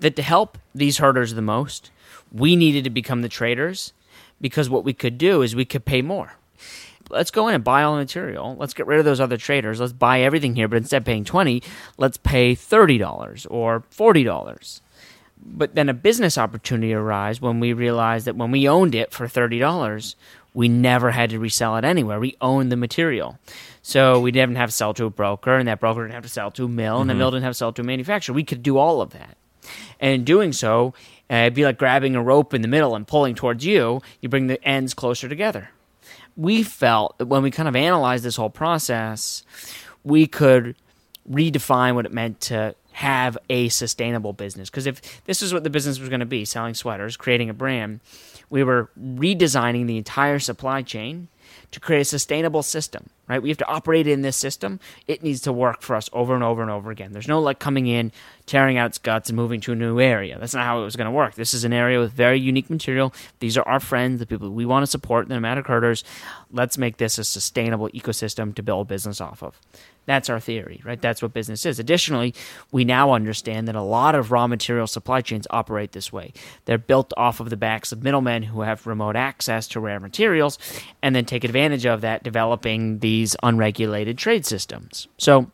that 0.00 0.16
to 0.16 0.22
help 0.22 0.58
these 0.74 0.98
herders 0.98 1.34
the 1.34 1.42
most, 1.42 1.90
we 2.32 2.56
needed 2.56 2.84
to 2.84 2.90
become 2.90 3.22
the 3.22 3.28
traders 3.28 3.92
because 4.40 4.68
what 4.68 4.84
we 4.84 4.92
could 4.92 5.16
do 5.16 5.42
is 5.42 5.54
we 5.54 5.64
could 5.64 5.84
pay 5.84 6.02
more. 6.02 6.34
let's 7.10 7.30
go 7.30 7.48
in 7.48 7.54
and 7.54 7.64
buy 7.64 7.82
all 7.82 7.94
the 7.94 8.00
material. 8.00 8.56
Let's 8.58 8.74
get 8.74 8.86
rid 8.86 8.98
of 8.98 9.04
those 9.04 9.20
other 9.20 9.36
traders. 9.36 9.80
Let's 9.80 9.92
buy 9.92 10.22
everything 10.22 10.56
here, 10.56 10.68
but 10.68 10.76
instead 10.76 11.02
of 11.02 11.04
paying 11.04 11.24
20, 11.24 11.62
let's 11.98 12.16
pay 12.16 12.54
$30 12.54 13.46
or 13.50 13.84
$40. 13.94 14.80
But 15.44 15.74
then 15.74 15.88
a 15.88 15.94
business 15.94 16.38
opportunity 16.38 16.94
arose 16.94 17.40
when 17.40 17.60
we 17.60 17.72
realized 17.72 18.26
that 18.26 18.36
when 18.36 18.50
we 18.50 18.68
owned 18.68 18.94
it 18.94 19.12
for 19.12 19.26
$30, 19.26 20.14
we 20.54 20.68
never 20.68 21.10
had 21.10 21.30
to 21.30 21.38
resell 21.38 21.76
it 21.76 21.84
anywhere. 21.84 22.20
We 22.20 22.36
owned 22.40 22.70
the 22.70 22.76
material. 22.76 23.38
So 23.82 24.20
we 24.20 24.30
didn't 24.30 24.56
have 24.56 24.70
to 24.70 24.76
sell 24.76 24.94
to 24.94 25.06
a 25.06 25.10
broker, 25.10 25.56
and 25.56 25.66
that 25.66 25.80
broker 25.80 26.02
didn't 26.02 26.14
have 26.14 26.22
to 26.22 26.28
sell 26.28 26.50
to 26.52 26.66
a 26.66 26.68
mill, 26.68 27.00
and 27.00 27.10
the 27.10 27.14
mill 27.14 27.30
didn't 27.30 27.44
have 27.44 27.52
to 27.52 27.58
sell 27.58 27.72
to 27.72 27.82
a 27.82 27.84
manufacturer. 27.84 28.34
We 28.34 28.44
could 28.44 28.62
do 28.62 28.78
all 28.78 29.00
of 29.00 29.10
that. 29.10 29.36
And 29.98 30.12
in 30.12 30.24
doing 30.24 30.52
so, 30.52 30.94
uh, 31.30 31.36
it'd 31.36 31.54
be 31.54 31.64
like 31.64 31.78
grabbing 31.78 32.14
a 32.14 32.22
rope 32.22 32.52
in 32.54 32.62
the 32.62 32.68
middle 32.68 32.94
and 32.94 33.06
pulling 33.06 33.34
towards 33.34 33.64
you. 33.64 34.02
You 34.20 34.28
bring 34.28 34.46
the 34.46 34.62
ends 34.66 34.94
closer 34.94 35.28
together. 35.28 35.70
We 36.36 36.62
felt 36.62 37.18
that 37.18 37.26
when 37.26 37.42
we 37.42 37.50
kind 37.50 37.68
of 37.68 37.76
analyzed 37.76 38.24
this 38.24 38.36
whole 38.36 38.50
process, 38.50 39.44
we 40.04 40.26
could 40.26 40.76
redefine 41.30 41.94
what 41.94 42.06
it 42.06 42.12
meant 42.12 42.40
to 42.40 42.74
have 42.92 43.38
a 43.48 43.68
sustainable 43.68 44.32
business. 44.32 44.68
Because 44.68 44.86
if 44.86 45.24
this 45.24 45.42
is 45.42 45.52
what 45.52 45.64
the 45.64 45.70
business 45.70 45.98
was 45.98 46.08
going 46.08 46.20
to 46.20 46.26
be 46.26 46.44
selling 46.44 46.74
sweaters, 46.74 47.16
creating 47.16 47.48
a 47.48 47.54
brand 47.54 48.00
we 48.52 48.62
were 48.62 48.90
redesigning 49.00 49.86
the 49.86 49.96
entire 49.96 50.38
supply 50.38 50.82
chain 50.82 51.28
to 51.70 51.80
create 51.80 52.02
a 52.02 52.04
sustainable 52.04 52.62
system, 52.62 53.08
right? 53.26 53.42
We 53.42 53.48
have 53.48 53.56
to 53.58 53.66
operate 53.66 54.06
in 54.06 54.20
this 54.20 54.36
system. 54.36 54.78
It 55.06 55.22
needs 55.22 55.40
to 55.42 55.54
work 55.54 55.80
for 55.80 55.96
us 55.96 56.10
over 56.12 56.34
and 56.34 56.44
over 56.44 56.60
and 56.60 56.70
over 56.70 56.90
again. 56.90 57.12
There's 57.12 57.26
no 57.26 57.40
like 57.40 57.58
coming 57.58 57.86
in, 57.86 58.12
tearing 58.44 58.76
out 58.76 58.90
its 58.90 58.98
guts, 58.98 59.30
and 59.30 59.36
moving 59.36 59.62
to 59.62 59.72
a 59.72 59.74
new 59.74 59.98
area. 59.98 60.38
That's 60.38 60.52
not 60.52 60.66
how 60.66 60.82
it 60.82 60.84
was 60.84 60.96
going 60.96 61.06
to 61.06 61.10
work. 61.10 61.34
This 61.34 61.54
is 61.54 61.64
an 61.64 61.72
area 61.72 61.98
with 61.98 62.12
very 62.12 62.38
unique 62.38 62.68
material. 62.68 63.14
These 63.38 63.56
are 63.56 63.66
our 63.66 63.80
friends, 63.80 64.20
the 64.20 64.26
people 64.26 64.50
we 64.50 64.66
want 64.66 64.82
to 64.82 64.90
support, 64.90 65.28
the 65.28 65.34
nomadic 65.34 65.66
herders. 65.66 66.04
Let's 66.50 66.76
make 66.76 66.98
this 66.98 67.16
a 67.16 67.24
sustainable 67.24 67.88
ecosystem 67.88 68.54
to 68.56 68.62
build 68.62 68.86
business 68.86 69.18
off 69.18 69.42
of. 69.42 69.58
That's 70.06 70.28
our 70.28 70.40
theory, 70.40 70.80
right? 70.84 71.00
That's 71.00 71.22
what 71.22 71.32
business 71.32 71.64
is. 71.64 71.78
Additionally, 71.78 72.34
we 72.72 72.84
now 72.84 73.12
understand 73.12 73.68
that 73.68 73.76
a 73.76 73.82
lot 73.82 74.14
of 74.14 74.32
raw 74.32 74.46
material 74.46 74.86
supply 74.86 75.20
chains 75.20 75.46
operate 75.50 75.92
this 75.92 76.12
way. 76.12 76.32
They're 76.64 76.78
built 76.78 77.12
off 77.16 77.40
of 77.40 77.50
the 77.50 77.56
backs 77.56 77.92
of 77.92 78.02
middlemen 78.02 78.42
who 78.42 78.62
have 78.62 78.86
remote 78.86 79.16
access 79.16 79.68
to 79.68 79.80
rare 79.80 80.00
materials 80.00 80.58
and 81.02 81.14
then 81.14 81.24
take 81.24 81.44
advantage 81.44 81.86
of 81.86 82.00
that, 82.00 82.22
developing 82.22 82.98
these 82.98 83.36
unregulated 83.42 84.18
trade 84.18 84.44
systems. 84.44 85.08
So, 85.18 85.50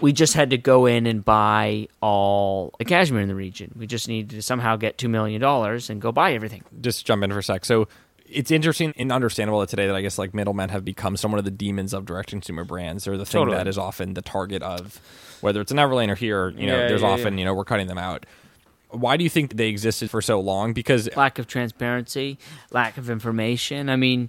we 0.00 0.12
just 0.12 0.34
had 0.34 0.50
to 0.50 0.58
go 0.58 0.86
in 0.86 1.06
and 1.06 1.24
buy 1.24 1.86
all 2.00 2.74
the 2.78 2.84
cashmere 2.84 3.20
in 3.20 3.28
the 3.28 3.36
region. 3.36 3.72
We 3.78 3.86
just 3.86 4.08
needed 4.08 4.30
to 4.30 4.42
somehow 4.42 4.74
get 4.74 4.98
$2 4.98 5.08
million 5.08 5.42
and 5.44 6.02
go 6.02 6.10
buy 6.10 6.32
everything. 6.32 6.64
Just 6.80 7.06
jump 7.06 7.22
in 7.22 7.30
for 7.30 7.38
a 7.38 7.42
sec. 7.42 7.64
So 7.64 7.86
it's 8.28 8.50
interesting 8.50 8.92
and 8.96 9.12
understandable 9.12 9.60
that 9.60 9.68
today 9.68 9.86
that 9.86 9.94
I 9.96 10.00
guess 10.02 10.18
like 10.18 10.32
middlemen 10.34 10.70
have 10.70 10.84
become 10.84 11.16
somewhat 11.16 11.38
of 11.38 11.44
the 11.44 11.50
demons 11.50 11.92
of 11.92 12.04
direct 12.06 12.30
consumer 12.30 12.64
brands. 12.64 13.04
They're 13.04 13.16
the 13.16 13.24
thing 13.26 13.40
Totally. 13.40 13.56
that 13.56 13.66
is 13.68 13.78
often 13.78 14.14
the 14.14 14.22
target 14.22 14.62
of 14.62 15.00
whether 15.40 15.60
it's 15.60 15.70
an 15.72 15.78
Everlane 15.78 16.08
or 16.08 16.14
here. 16.14 16.50
You 16.50 16.66
know, 16.66 16.78
Yeah, 16.80 16.88
there's 16.88 17.02
yeah, 17.02 17.08
often 17.08 17.38
you 17.38 17.44
know 17.44 17.54
we're 17.54 17.64
cutting 17.64 17.86
them 17.88 17.98
out. 17.98 18.26
Why 18.90 19.16
do 19.16 19.24
you 19.24 19.30
think 19.30 19.56
they 19.56 19.68
existed 19.68 20.10
for 20.10 20.20
so 20.20 20.38
long? 20.40 20.72
Because 20.74 21.08
lack 21.16 21.38
of 21.38 21.46
transparency, 21.46 22.38
lack 22.72 22.98
of 22.98 23.08
information. 23.08 23.88
I 23.88 23.96
mean, 23.96 24.28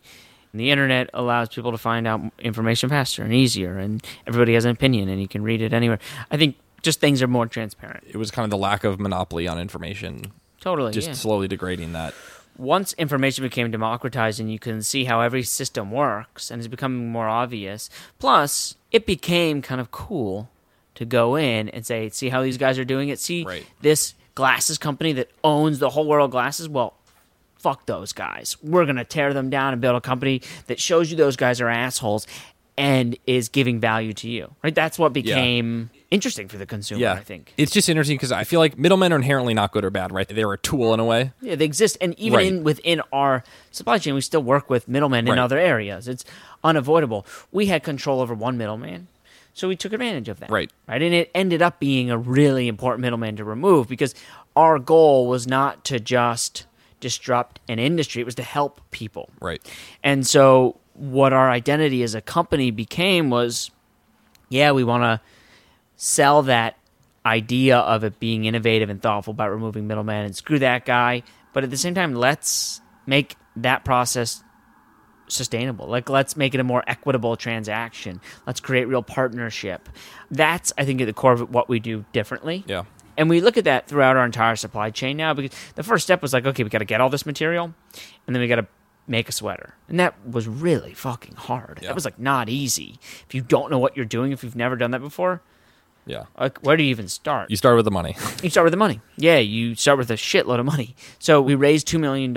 the 0.53 0.71
internet 0.71 1.09
allows 1.13 1.49
people 1.49 1.71
to 1.71 1.77
find 1.77 2.07
out 2.07 2.21
information 2.39 2.89
faster 2.89 3.23
and 3.23 3.33
easier, 3.33 3.77
and 3.77 4.05
everybody 4.27 4.53
has 4.53 4.63
an 4.65 4.71
opinion, 4.71 5.09
and 5.09 5.19
you 5.21 5.27
can 5.27 5.43
read 5.43 5.61
it 5.61 5.73
anywhere. 5.73 5.99
I 6.31 6.37
think 6.37 6.55
just 6.81 6.99
things 7.01 7.21
are 7.21 7.27
more 7.27 7.45
transparent. 7.47 8.03
it 8.07 8.17
was 8.17 8.31
kind 8.31 8.43
of 8.45 8.51
the 8.51 8.57
lack 8.57 8.83
of 8.83 8.99
monopoly 8.99 9.47
on 9.47 9.59
information, 9.59 10.31
Totally. 10.61 10.91
just 10.93 11.07
yeah. 11.09 11.13
slowly 11.13 11.47
degrading 11.47 11.93
that. 11.93 12.13
Once 12.57 12.93
information 12.93 13.43
became 13.43 13.71
democratized 13.71 14.39
and 14.39 14.51
you 14.51 14.59
can 14.59 14.81
see 14.81 15.05
how 15.05 15.21
every 15.21 15.43
system 15.43 15.89
works 15.91 16.51
and 16.51 16.59
it's 16.59 16.67
becoming 16.67 17.09
more 17.09 17.27
obvious, 17.27 17.89
plus 18.19 18.75
it 18.91 19.05
became 19.05 19.61
kind 19.61 19.81
of 19.81 19.91
cool 19.91 20.49
to 20.95 21.05
go 21.05 21.35
in 21.35 21.69
and 21.69 21.85
say, 21.85 22.09
see 22.09 22.29
how 22.29 22.43
these 22.43 22.57
guys 22.57 22.77
are 22.77 22.85
doing 22.85 23.09
it? 23.09 23.19
See 23.19 23.43
Right. 23.43 23.65
this 23.81 24.13
glasses 24.35 24.77
company 24.77 25.13
that 25.13 25.29
owns 25.43 25.79
the 25.79 25.89
whole 25.89 26.05
world 26.07 26.31
glasses? 26.31 26.69
Well, 26.69 26.93
fuck 27.57 27.85
those 27.87 28.13
guys. 28.13 28.57
We're 28.61 28.85
going 28.85 28.97
to 28.97 29.03
tear 29.05 29.33
them 29.33 29.49
down 29.49 29.73
and 29.73 29.81
build 29.81 29.95
a 29.95 30.01
company 30.01 30.41
that 30.67 30.79
shows 30.79 31.09
you 31.09 31.17
those 31.17 31.35
guys 31.35 31.59
are 31.61 31.69
assholes 31.69 32.27
and 32.77 33.17
is 33.25 33.49
giving 33.49 33.79
value 33.79 34.13
to 34.13 34.29
you. 34.29 34.53
Right? 34.63 34.75
That's 34.75 34.99
what 34.99 35.13
became 35.13 35.89
interesting 36.13 36.47
for 36.47 36.57
the 36.57 36.65
consumer, 36.65 37.01
Yeah, 37.01 37.13
I 37.13 37.23
think. 37.23 37.53
it's 37.57 37.71
just 37.71 37.89
interesting 37.89 38.15
because 38.17 38.31
I 38.31 38.43
feel 38.43 38.59
like 38.59 38.77
middlemen 38.77 39.11
are 39.11 39.15
inherently 39.15 39.53
not 39.53 39.71
good 39.71 39.83
or 39.83 39.89
bad, 39.89 40.11
right? 40.11 40.27
They're 40.27 40.53
a 40.53 40.57
tool 40.57 40.93
in 40.93 40.99
a 40.99 41.05
way. 41.05 41.31
Yeah, 41.41 41.55
they 41.55 41.65
exist, 41.65 41.97
and 41.99 42.17
even 42.19 42.37
Right. 42.37 42.47
in 42.47 42.63
within 42.63 43.01
our 43.11 43.43
supply 43.71 43.97
chain, 43.97 44.13
we 44.13 44.21
still 44.21 44.43
work 44.43 44.69
with 44.69 44.87
middlemen 44.87 45.27
in 45.27 45.39
other 45.39 45.57
areas. 45.57 46.07
It's 46.07 46.23
unavoidable. 46.63 47.25
We 47.51 47.65
had 47.65 47.83
control 47.83 48.21
over 48.21 48.33
one 48.33 48.57
middleman, 48.57 49.07
so 49.53 49.67
we 49.67 49.75
took 49.75 49.91
advantage 49.93 50.29
of 50.29 50.39
that. 50.39 50.49
Right. 50.51 50.71
right, 50.87 51.01
and 51.01 51.13
it 51.13 51.31
ended 51.33 51.61
up 51.61 51.79
being 51.79 52.09
a 52.11 52.17
really 52.17 52.67
important 52.67 53.01
middleman 53.01 53.35
to 53.37 53.43
remove 53.43 53.87
because 53.87 54.13
our 54.55 54.77
goal 54.79 55.27
was 55.27 55.47
not 55.47 55.83
to 55.85 55.99
just 55.99 56.65
disrupt 56.99 57.59
an 57.67 57.79
industry; 57.79 58.21
it 58.21 58.25
was 58.25 58.35
to 58.35 58.43
help 58.43 58.79
people. 58.91 59.29
Right. 59.41 59.61
And 60.03 60.25
so, 60.27 60.77
what 60.93 61.33
our 61.33 61.49
identity 61.49 62.03
as 62.03 62.13
a 62.13 62.21
company 62.21 62.69
became 62.71 63.29
was, 63.31 63.71
yeah, 64.49 64.71
we 64.71 64.83
want 64.83 65.01
to 65.03 65.19
sell 66.03 66.41
that 66.43 66.77
idea 67.25 67.77
of 67.77 68.03
it 68.03 68.19
being 68.19 68.43
innovative 68.43 68.89
and 68.89 69.01
thoughtful 69.01 69.31
about 69.31 69.49
removing 69.49 69.87
middlemen 69.87 70.25
and 70.25 70.35
screw 70.35 70.59
that 70.59 70.83
guy. 70.83 71.23
But 71.53 71.63
at 71.63 71.69
the 71.69 71.77
same 71.77 71.95
time, 71.95 72.13
let's 72.13 72.81
make 73.05 73.37
that 73.55 73.85
process 73.85 74.43
sustainable. 75.29 75.87
Like, 75.87 76.09
let's 76.09 76.35
make 76.35 76.53
it 76.53 76.59
a 76.59 76.63
more 76.65 76.83
equitable 76.87 77.37
transaction. 77.37 78.19
Let's 78.45 78.59
create 78.59 78.83
real 78.85 79.01
partnership. 79.01 79.87
That's, 80.29 80.73
I 80.77 80.83
think, 80.83 80.99
at 80.99 81.05
the 81.05 81.13
core 81.13 81.31
of 81.31 81.49
what 81.49 81.69
we 81.69 81.79
do 81.79 82.03
differently. 82.11 82.65
Yeah. 82.67 82.83
And 83.15 83.29
we 83.29 83.39
look 83.39 83.55
at 83.55 83.63
that 83.63 83.87
throughout 83.87 84.17
our 84.17 84.25
entire 84.25 84.57
supply 84.57 84.89
chain 84.89 85.15
now 85.15 85.33
because 85.33 85.57
the 85.75 85.83
first 85.83 86.03
step 86.03 86.21
was 86.21 86.33
like, 86.33 86.45
okay, 86.45 86.63
we 86.63 86.69
got 86.69 86.79
to 86.79 86.85
get 86.85 86.99
all 86.99 87.09
this 87.09 87.25
material 87.25 87.73
and 88.27 88.35
then 88.35 88.41
we 88.41 88.49
got 88.49 88.57
to 88.57 88.67
make 89.07 89.29
a 89.29 89.31
sweater. 89.31 89.75
And 89.87 90.01
that 90.01 90.15
was 90.27 90.49
really 90.49 90.93
fucking 90.93 91.35
hard. 91.35 91.79
Yeah. 91.81 91.89
That 91.89 91.95
was 91.95 92.03
like 92.03 92.19
not 92.19 92.49
easy. 92.49 92.99
If 93.25 93.33
you 93.33 93.41
don't 93.41 93.71
know 93.71 93.79
what 93.79 93.95
you're 93.95 94.05
doing, 94.05 94.33
if 94.33 94.43
you've 94.43 94.57
never 94.57 94.75
done 94.75 94.91
that 94.91 95.01
before, 95.01 95.41
Yeah. 96.05 96.23
like 96.39 96.59
where 96.59 96.75
do 96.77 96.83
you 96.83 96.89
even 96.89 97.07
start? 97.07 97.49
You 97.49 97.57
start 97.57 97.75
with 97.75 97.85
the 97.85 97.91
money. 97.91 98.15
You 98.43 98.49
start 98.49 98.65
with 98.65 98.73
the 98.73 98.77
money. 98.77 98.99
Yeah, 99.15 99.37
you 99.37 99.75
start 99.75 99.97
with 99.97 100.11
a 100.11 100.15
shitload 100.15 100.59
of 100.59 100.65
money. 100.65 100.95
So 101.19 101.41
we 101.41 101.55
raised 101.55 101.87
$2 101.87 101.99
million, 101.99 102.33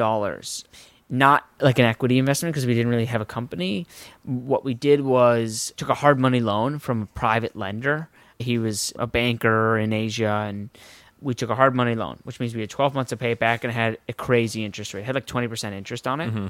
not 1.08 1.46
like 1.60 1.78
an 1.78 1.84
equity 1.84 2.18
investment 2.18 2.52
because 2.54 2.66
we 2.66 2.74
didn't 2.74 2.90
really 2.90 3.06
have 3.06 3.20
a 3.20 3.24
company. 3.26 3.86
What 4.24 4.64
we 4.64 4.74
did 4.74 5.00
was 5.00 5.72
took 5.76 5.88
a 5.88 5.94
hard 5.94 6.18
money 6.20 6.40
loan 6.40 6.78
from 6.78 7.02
a 7.02 7.06
private 7.06 7.56
lender. 7.56 8.08
He 8.38 8.58
was 8.58 8.92
a 8.98 9.06
banker 9.06 9.78
in 9.78 9.92
Asia 9.92 10.44
and 10.48 10.70
we 11.20 11.34
took 11.34 11.50
a 11.50 11.54
hard 11.54 11.74
money 11.74 11.94
loan, 11.94 12.18
which 12.24 12.38
means 12.38 12.54
we 12.54 12.60
had 12.60 12.70
12 12.70 12.94
months 12.94 13.10
to 13.10 13.16
pay 13.16 13.32
it 13.32 13.38
back 13.38 13.64
and 13.64 13.70
it 13.70 13.74
had 13.74 13.98
a 14.08 14.12
crazy 14.12 14.64
interest 14.64 14.94
rate. 14.94 15.00
It 15.00 15.06
had 15.06 15.14
like 15.14 15.26
20% 15.26 15.72
interest 15.72 16.06
on 16.06 16.20
it. 16.20 16.28
Mm-hmm. 16.28 16.46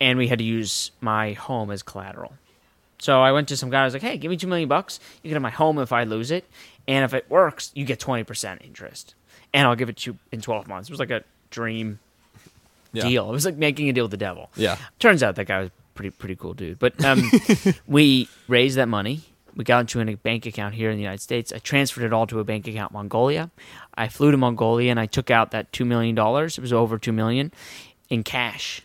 And 0.00 0.18
we 0.18 0.28
had 0.28 0.38
to 0.38 0.44
use 0.44 0.90
my 1.00 1.32
home 1.32 1.70
as 1.70 1.82
collateral. 1.82 2.34
So 2.98 3.20
I 3.20 3.32
went 3.32 3.48
to 3.48 3.56
some 3.56 3.70
guy. 3.70 3.82
I 3.82 3.84
was 3.84 3.92
like, 3.92 4.02
"Hey, 4.02 4.16
give 4.18 4.30
me 4.30 4.36
two 4.36 4.46
million 4.46 4.68
bucks. 4.68 5.00
You 5.22 5.28
can 5.30 5.34
have 5.36 5.42
my 5.42 5.50
home 5.50 5.78
if 5.78 5.92
I 5.92 6.04
lose 6.04 6.30
it, 6.30 6.44
and 6.88 7.04
if 7.04 7.12
it 7.14 7.28
works, 7.30 7.70
you 7.74 7.84
get 7.84 7.98
twenty 8.00 8.24
percent 8.24 8.62
interest, 8.64 9.14
and 9.52 9.66
I'll 9.66 9.76
give 9.76 9.88
it 9.88 9.96
to 9.98 10.12
you 10.12 10.18
in 10.32 10.40
twelve 10.40 10.68
months." 10.68 10.88
It 10.88 10.92
was 10.92 11.00
like 11.00 11.10
a 11.10 11.22
dream 11.50 11.98
Yeah. 12.92 13.02
deal. 13.08 13.28
It 13.28 13.32
was 13.32 13.44
like 13.44 13.56
making 13.56 13.88
a 13.88 13.92
deal 13.92 14.04
with 14.04 14.10
the 14.12 14.16
devil. 14.16 14.50
Yeah. 14.56 14.76
Turns 14.98 15.22
out 15.22 15.34
that 15.36 15.46
guy 15.46 15.60
was 15.60 15.70
pretty 15.94 16.10
pretty 16.10 16.36
cool 16.36 16.54
dude. 16.54 16.78
But 16.78 17.04
um, 17.04 17.22
we 17.86 18.28
raised 18.48 18.76
that 18.78 18.88
money. 18.88 19.22
We 19.56 19.62
got 19.64 19.80
into 19.80 20.00
a 20.00 20.14
bank 20.16 20.46
account 20.46 20.74
here 20.74 20.90
in 20.90 20.96
the 20.96 21.02
United 21.02 21.20
States. 21.20 21.52
I 21.52 21.58
transferred 21.58 22.02
it 22.04 22.12
all 22.12 22.26
to 22.26 22.40
a 22.40 22.44
bank 22.44 22.66
account 22.66 22.90
in 22.90 22.94
Mongolia. 22.94 23.50
I 23.94 24.08
flew 24.08 24.32
to 24.32 24.36
Mongolia 24.36 24.90
and 24.90 24.98
I 24.98 25.06
took 25.06 25.30
out 25.30 25.52
that 25.52 25.72
two 25.72 25.84
million 25.84 26.14
dollars. 26.16 26.58
It 26.58 26.60
was 26.60 26.72
over 26.72 26.98
two 26.98 27.12
million 27.12 27.52
in 28.10 28.24
cash. 28.24 28.82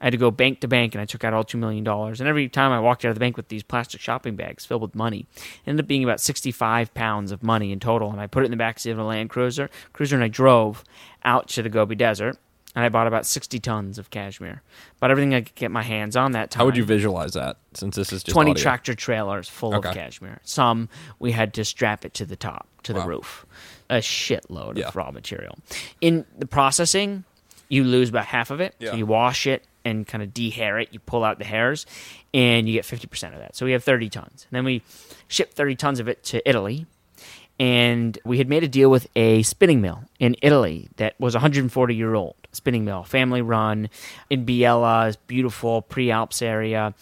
I 0.00 0.04
had 0.06 0.10
to 0.10 0.18
go 0.18 0.30
bank 0.30 0.60
to 0.60 0.68
bank 0.68 0.94
and 0.94 1.00
I 1.00 1.06
took 1.06 1.24
out 1.24 1.32
all 1.32 1.44
$2 1.44 1.58
million. 1.58 1.86
And 1.86 2.20
every 2.22 2.48
time 2.48 2.70
I 2.70 2.80
walked 2.80 3.04
out 3.04 3.08
of 3.08 3.14
the 3.14 3.20
bank 3.20 3.36
with 3.36 3.48
these 3.48 3.62
plastic 3.62 4.00
shopping 4.00 4.36
bags 4.36 4.66
filled 4.66 4.82
with 4.82 4.94
money, 4.94 5.26
it 5.36 5.50
ended 5.68 5.84
up 5.84 5.88
being 5.88 6.04
about 6.04 6.20
65 6.20 6.92
pounds 6.92 7.32
of 7.32 7.42
money 7.42 7.72
in 7.72 7.80
total. 7.80 8.10
And 8.10 8.20
I 8.20 8.26
put 8.26 8.42
it 8.42 8.52
in 8.52 8.56
the 8.56 8.62
backseat 8.62 8.92
of 8.92 8.98
a 8.98 9.04
Land 9.04 9.30
Cruiser, 9.30 9.70
Cruiser 9.94 10.14
and 10.16 10.24
I 10.24 10.28
drove 10.28 10.84
out 11.24 11.48
to 11.50 11.62
the 11.62 11.68
Gobi 11.70 11.94
Desert. 11.94 12.36
And 12.74 12.84
I 12.84 12.90
bought 12.90 13.06
about 13.06 13.24
60 13.24 13.58
tons 13.60 13.96
of 13.96 14.10
cashmere. 14.10 14.60
Bought 15.00 15.10
everything 15.10 15.34
I 15.34 15.40
could 15.40 15.54
get 15.54 15.70
my 15.70 15.80
hands 15.82 16.14
on 16.14 16.32
that 16.32 16.50
time. 16.50 16.60
How 16.60 16.66
would 16.66 16.76
you 16.76 16.84
visualize 16.84 17.32
that? 17.32 17.56
Since 17.72 17.96
this 17.96 18.12
is 18.12 18.22
just 18.22 18.34
20 18.34 18.50
audio? 18.50 18.62
tractor 18.62 18.94
trailers 18.94 19.48
full 19.48 19.74
Okay. 19.76 19.88
of 19.88 19.94
cashmere. 19.94 20.40
Some 20.44 20.90
we 21.18 21.32
had 21.32 21.54
to 21.54 21.64
strap 21.64 22.04
it 22.04 22.12
to 22.12 22.26
the 22.26 22.36
top, 22.36 22.68
to 22.82 22.92
the 22.92 23.00
Wow. 23.00 23.06
roof. 23.06 23.46
A 23.88 24.00
shitload 24.00 24.76
Yeah. 24.76 24.88
of 24.88 24.96
raw 24.96 25.10
material. 25.10 25.56
In 26.02 26.26
the 26.36 26.44
processing, 26.44 27.24
you 27.70 27.82
lose 27.82 28.10
about 28.10 28.26
half 28.26 28.50
of 28.50 28.60
it. 28.60 28.74
Yeah. 28.78 28.90
So 28.90 28.96
you 28.98 29.06
wash 29.06 29.46
it 29.46 29.64
and 29.86 30.06
kind 30.06 30.22
of 30.22 30.30
dehair 30.30 30.82
it. 30.82 30.88
You 30.90 30.98
pull 30.98 31.24
out 31.24 31.38
the 31.38 31.44
hairs 31.44 31.86
and 32.34 32.68
you 32.68 32.74
get 32.74 32.84
50% 32.84 33.32
of 33.32 33.38
that. 33.38 33.54
So 33.54 33.64
we 33.64 33.72
have 33.72 33.84
30 33.84 34.10
tons. 34.10 34.46
And 34.50 34.56
then 34.56 34.64
we 34.64 34.82
ship 35.28 35.54
30 35.54 35.76
tons 35.76 36.00
of 36.00 36.08
it 36.08 36.22
to 36.24 36.46
Italy. 36.48 36.86
And 37.58 38.18
we 38.24 38.36
had 38.36 38.48
made 38.48 38.64
a 38.64 38.68
deal 38.68 38.90
with 38.90 39.06
a 39.16 39.42
spinning 39.42 39.80
mill 39.80 40.02
in 40.18 40.36
Italy 40.42 40.88
that 40.96 41.18
was 41.18 41.34
140 41.34 41.94
year 41.94 42.14
old 42.14 42.34
spinning 42.52 42.84
mill, 42.84 43.04
family 43.04 43.40
run 43.40 43.88
in 44.28 44.44
Biella, 44.44 45.16
beautiful 45.26 45.80
pre 45.80 46.10
Alps 46.10 46.42
area. 46.42 46.94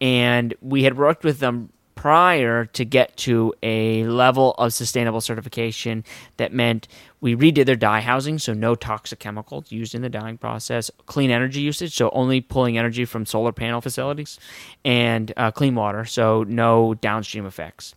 and 0.00 0.54
we 0.60 0.82
had 0.82 0.96
worked 0.96 1.22
with 1.22 1.38
them 1.38 1.70
prior 1.94 2.64
to 2.66 2.84
get 2.84 3.16
to 3.16 3.54
a 3.62 4.04
level 4.04 4.52
of 4.58 4.72
sustainable 4.74 5.20
certification 5.20 6.04
that 6.36 6.52
meant 6.52 6.88
we 7.20 7.34
redid 7.34 7.66
their 7.66 7.76
dye 7.76 8.00
housing, 8.00 8.38
so 8.38 8.52
no 8.52 8.74
toxic 8.74 9.18
chemicals 9.18 9.70
used 9.72 9.94
in 9.94 10.02
the 10.02 10.08
dyeing 10.08 10.36
process, 10.36 10.90
clean 11.06 11.30
energy 11.30 11.60
usage, 11.60 11.94
so 11.94 12.10
only 12.10 12.40
pulling 12.40 12.76
energy 12.76 13.04
from 13.04 13.24
solar 13.24 13.52
panel 13.52 13.80
facilities, 13.80 14.38
and 14.84 15.32
uh, 15.36 15.50
clean 15.50 15.74
water, 15.74 16.04
so 16.04 16.42
no 16.44 16.94
downstream 16.94 17.46
effects. 17.46 17.94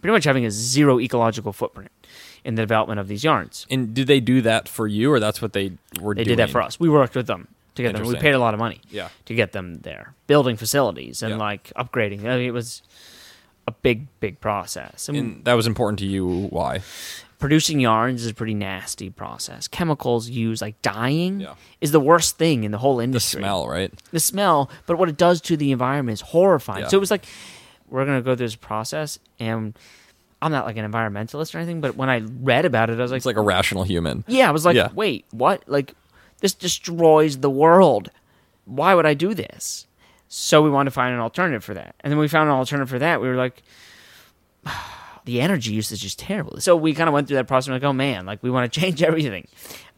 Pretty 0.00 0.12
much 0.12 0.24
having 0.24 0.44
a 0.46 0.50
zero 0.50 0.98
ecological 0.98 1.52
footprint 1.52 1.90
in 2.44 2.54
the 2.56 2.62
development 2.62 2.98
of 2.98 3.06
these 3.08 3.22
yarns. 3.22 3.66
And 3.70 3.94
did 3.94 4.06
they 4.08 4.18
do 4.20 4.40
that 4.42 4.68
for 4.68 4.86
you, 4.86 5.12
or 5.12 5.20
that's 5.20 5.40
what 5.42 5.52
they 5.52 5.72
were 6.00 6.14
They 6.14 6.24
doing? 6.24 6.36
did 6.38 6.42
that 6.42 6.50
for 6.50 6.60
us. 6.62 6.80
We 6.80 6.88
worked 6.88 7.14
with 7.14 7.26
them 7.26 7.48
to 7.76 7.82
get 7.82 7.94
them. 7.94 8.06
We 8.06 8.16
paid 8.16 8.34
a 8.34 8.38
lot 8.38 8.52
of 8.54 8.60
money 8.60 8.80
Yeah. 8.90 9.08
to 9.26 9.34
get 9.34 9.52
them 9.52 9.76
there, 9.82 10.14
building 10.26 10.56
facilities 10.56 11.22
and 11.22 11.32
Yeah. 11.32 11.36
like 11.36 11.72
upgrading. 11.76 12.24
I 12.24 12.36
mean, 12.38 12.46
it 12.48 12.52
was 12.52 12.82
a 13.72 13.74
big, 13.82 14.06
big 14.20 14.40
process. 14.40 15.08
And, 15.08 15.16
And 15.18 15.44
that 15.44 15.54
was 15.54 15.66
important 15.66 15.98
to 16.00 16.06
you. 16.06 16.46
Why? 16.50 16.82
producing 17.38 17.80
yarns 17.80 18.22
is 18.24 18.30
a 18.30 18.34
pretty 18.34 18.54
nasty 18.54 19.10
process. 19.10 19.66
Chemicals 19.66 20.28
used, 20.28 20.62
like 20.62 20.80
dyeing, 20.80 21.40
Yeah. 21.40 21.54
is 21.80 21.90
the 21.90 21.98
worst 21.98 22.38
thing 22.38 22.62
in 22.62 22.70
the 22.70 22.78
whole 22.78 23.00
industry. 23.00 23.40
The 23.40 23.42
smell, 23.42 23.66
right? 23.68 23.92
the 24.12 24.20
smell, 24.20 24.70
but 24.86 24.96
what 24.96 25.08
it 25.08 25.16
does 25.16 25.40
to 25.40 25.56
the 25.56 25.72
environment 25.72 26.14
is 26.14 26.20
horrifying. 26.20 26.82
Yeah. 26.82 26.88
So 26.88 26.98
it 26.98 27.00
was 27.00 27.10
like 27.10 27.24
we're 27.88 28.04
gonna 28.04 28.22
go 28.22 28.36
through 28.36 28.46
this 28.46 28.54
process, 28.54 29.18
and 29.40 29.76
I'm 30.40 30.52
not 30.52 30.66
like 30.66 30.76
an 30.76 30.88
environmentalist 30.88 31.52
or 31.52 31.58
anything, 31.58 31.80
but 31.80 31.96
when 31.96 32.08
I 32.08 32.18
read 32.42 32.64
about 32.64 32.90
it, 32.90 32.98
I 33.00 33.02
was 33.02 33.10
like, 33.10 33.16
It's 33.18 33.26
like 33.26 33.36
a 33.36 33.40
rational 33.42 33.82
human. 33.82 34.22
yeah, 34.28 34.48
I 34.48 34.52
was 34.52 34.64
like, 34.64 34.76
Yeah. 34.76 34.90
wait, 34.94 35.24
what? 35.32 35.64
Like 35.66 35.94
this 36.42 36.54
destroys 36.54 37.38
the 37.38 37.50
world. 37.50 38.08
Why 38.66 38.94
would 38.94 39.04
I 39.06 39.14
do 39.14 39.34
this? 39.34 39.88
So 40.34 40.62
we 40.62 40.70
wanted 40.70 40.88
to 40.90 40.94
find 40.94 41.12
an 41.14 41.20
alternative 41.20 41.62
for 41.62 41.74
that, 41.74 41.94
and 42.00 42.10
then 42.10 42.18
we 42.18 42.26
found 42.26 42.48
an 42.48 42.54
alternative 42.56 42.88
for 42.88 42.98
that. 42.98 43.20
We 43.20 43.28
were 43.28 43.36
like. 43.36 43.62
The 45.24 45.40
energy 45.40 45.72
usage 45.72 45.98
is 45.98 46.02
just 46.02 46.18
terrible. 46.18 46.58
So 46.58 46.74
we 46.74 46.94
kind 46.94 47.08
of 47.08 47.14
went 47.14 47.28
through 47.28 47.36
that 47.36 47.46
process. 47.46 47.68
And 47.68 47.76
like, 47.76 47.84
oh 47.88 47.92
man, 47.92 48.26
like 48.26 48.42
we 48.42 48.50
want 48.50 48.72
to 48.72 48.80
change 48.80 49.04
everything, 49.04 49.46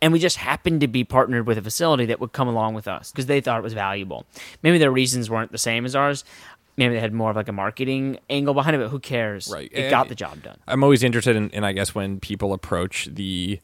and 0.03 0.13
we 0.13 0.19
just 0.19 0.37
happened 0.37 0.83
to 0.83 0.87
be 0.87 1.03
partnered 1.03 1.47
with 1.47 1.57
a 1.57 1.63
facility 1.63 2.05
that 2.05 2.21
would 2.21 2.33
come 2.33 2.47
along 2.47 2.75
with 2.75 2.87
us 2.87 3.11
because 3.11 3.25
they 3.25 3.41
thought 3.41 3.59
it 3.59 3.63
was 3.63 3.73
valuable. 3.73 4.27
Maybe 4.63 4.77
their 4.77 4.91
reasons 4.91 5.31
weren't 5.31 5.51
the 5.51 5.57
same 5.57 5.87
as 5.87 5.97
ours. 5.97 6.27
Maybe 6.77 6.93
they 6.93 7.01
had 7.01 7.15
more 7.15 7.31
of 7.31 7.37
like 7.37 7.49
a 7.49 7.53
marketing 7.53 8.19
angle 8.29 8.53
behind 8.53 8.77
it. 8.77 8.81
But 8.81 8.89
who 8.91 8.99
cares? 8.99 9.49
Right. 9.51 9.71
It 9.73 9.85
And- 9.85 9.91
got 9.91 10.09
the 10.11 10.15
job 10.15 10.43
done. 10.43 10.59
I'm 10.69 10.85
always 10.85 11.03
interested 11.03 11.37
in, 11.37 11.49
in, 11.51 11.65
I 11.65 11.73
guess, 11.73 11.95
when 11.95 12.21
people 12.21 12.53
approach 12.53 13.09
the 13.11 13.61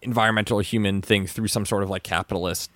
environmental 0.00 0.60
human 0.60 1.02
thing 1.02 1.26
through 1.26 1.48
some 1.48 1.66
sort 1.66 1.82
of 1.82 1.90
like 1.90 2.04
capitalist 2.04 2.70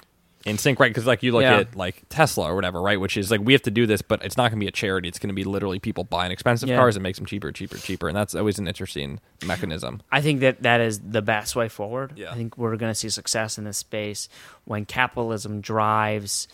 instinct, 0.45 0.81
right? 0.81 0.89
Because 0.91 1.07
like 1.07 1.23
you 1.23 1.33
look 1.33 1.43
Yeah. 1.43 1.59
at 1.59 1.77
like 1.77 2.03
Tesla 2.09 2.45
or 2.51 2.55
whatever, 2.55 2.81
right? 2.81 2.99
Which 2.99 3.17
is 3.17 3.31
like 3.31 3.41
we 3.43 3.53
have 3.53 3.63
to 3.63 3.71
do 3.71 3.87
this, 3.87 4.01
but 4.03 4.25
it's 4.25 4.37
not 4.37 4.51
going 4.51 4.59
to 4.59 4.65
be 4.65 4.69
a 4.69 4.73
charity. 4.73 5.09
It's 5.09 5.19
going 5.19 5.29
to 5.29 5.35
be 5.35 5.45
literally 5.45 5.79
people 5.79 6.05
buying 6.05 6.33
expensive 6.33 6.69
Yeah. 6.69 6.77
cars 6.77 6.97
and 6.97 7.03
makes 7.03 7.19
them 7.19 7.27
cheaper, 7.27 7.53
cheaper, 7.53 7.77
cheaper, 7.77 8.09
and 8.09 8.17
that's 8.17 8.35
always 8.35 8.59
an 8.59 8.67
interesting 8.67 9.21
mechanism. 9.45 10.01
I 10.11 10.21
think 10.21 10.41
that 10.41 10.63
that 10.63 10.81
is 10.81 11.01
the 11.01 11.23
best 11.23 11.55
way 11.57 11.69
forward. 11.69 12.13
Yeah. 12.17 12.31
I 12.33 12.35
think 12.37 12.57
we're 12.57 12.77
going 12.77 12.91
to 12.91 12.95
see 12.99 13.11
success 13.11 13.59
in 13.59 13.65
this 13.65 13.79
space 13.79 14.29
when 14.65 14.87
capitalism 14.87 15.61
drives 15.61 16.49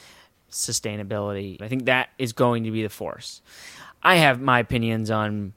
sustainability. 0.50 1.60
I 1.60 1.68
think 1.68 1.86
that 1.86 2.08
is 2.18 2.32
going 2.32 2.64
to 2.64 2.70
be 2.70 2.82
the 2.82 2.88
force. 2.88 3.42
I 4.02 4.16
have 4.16 4.40
my 4.40 4.60
opinions 4.60 5.10
on 5.10 5.52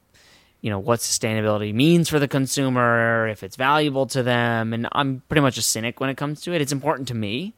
you 0.62 0.70
know 0.70 0.80
what 0.80 1.00
sustainability 1.00 1.74
means 1.74 2.10
for 2.10 2.20
the 2.20 2.28
consumer, 2.28 3.28
if 3.30 3.44
it's 3.44 3.56
valuable 3.56 4.06
to 4.08 4.24
them, 4.24 4.74
and 4.74 4.88
I'm 4.92 5.22
pretty 5.30 5.42
much 5.42 5.58
a 5.58 5.62
cynic 5.62 6.00
when 6.02 6.10
it 6.10 6.18
comes 6.18 6.42
to 6.42 6.54
it. 6.54 6.60
It's 6.62 6.74
important 6.74 7.08
to 7.10 7.14
me. 7.16 7.54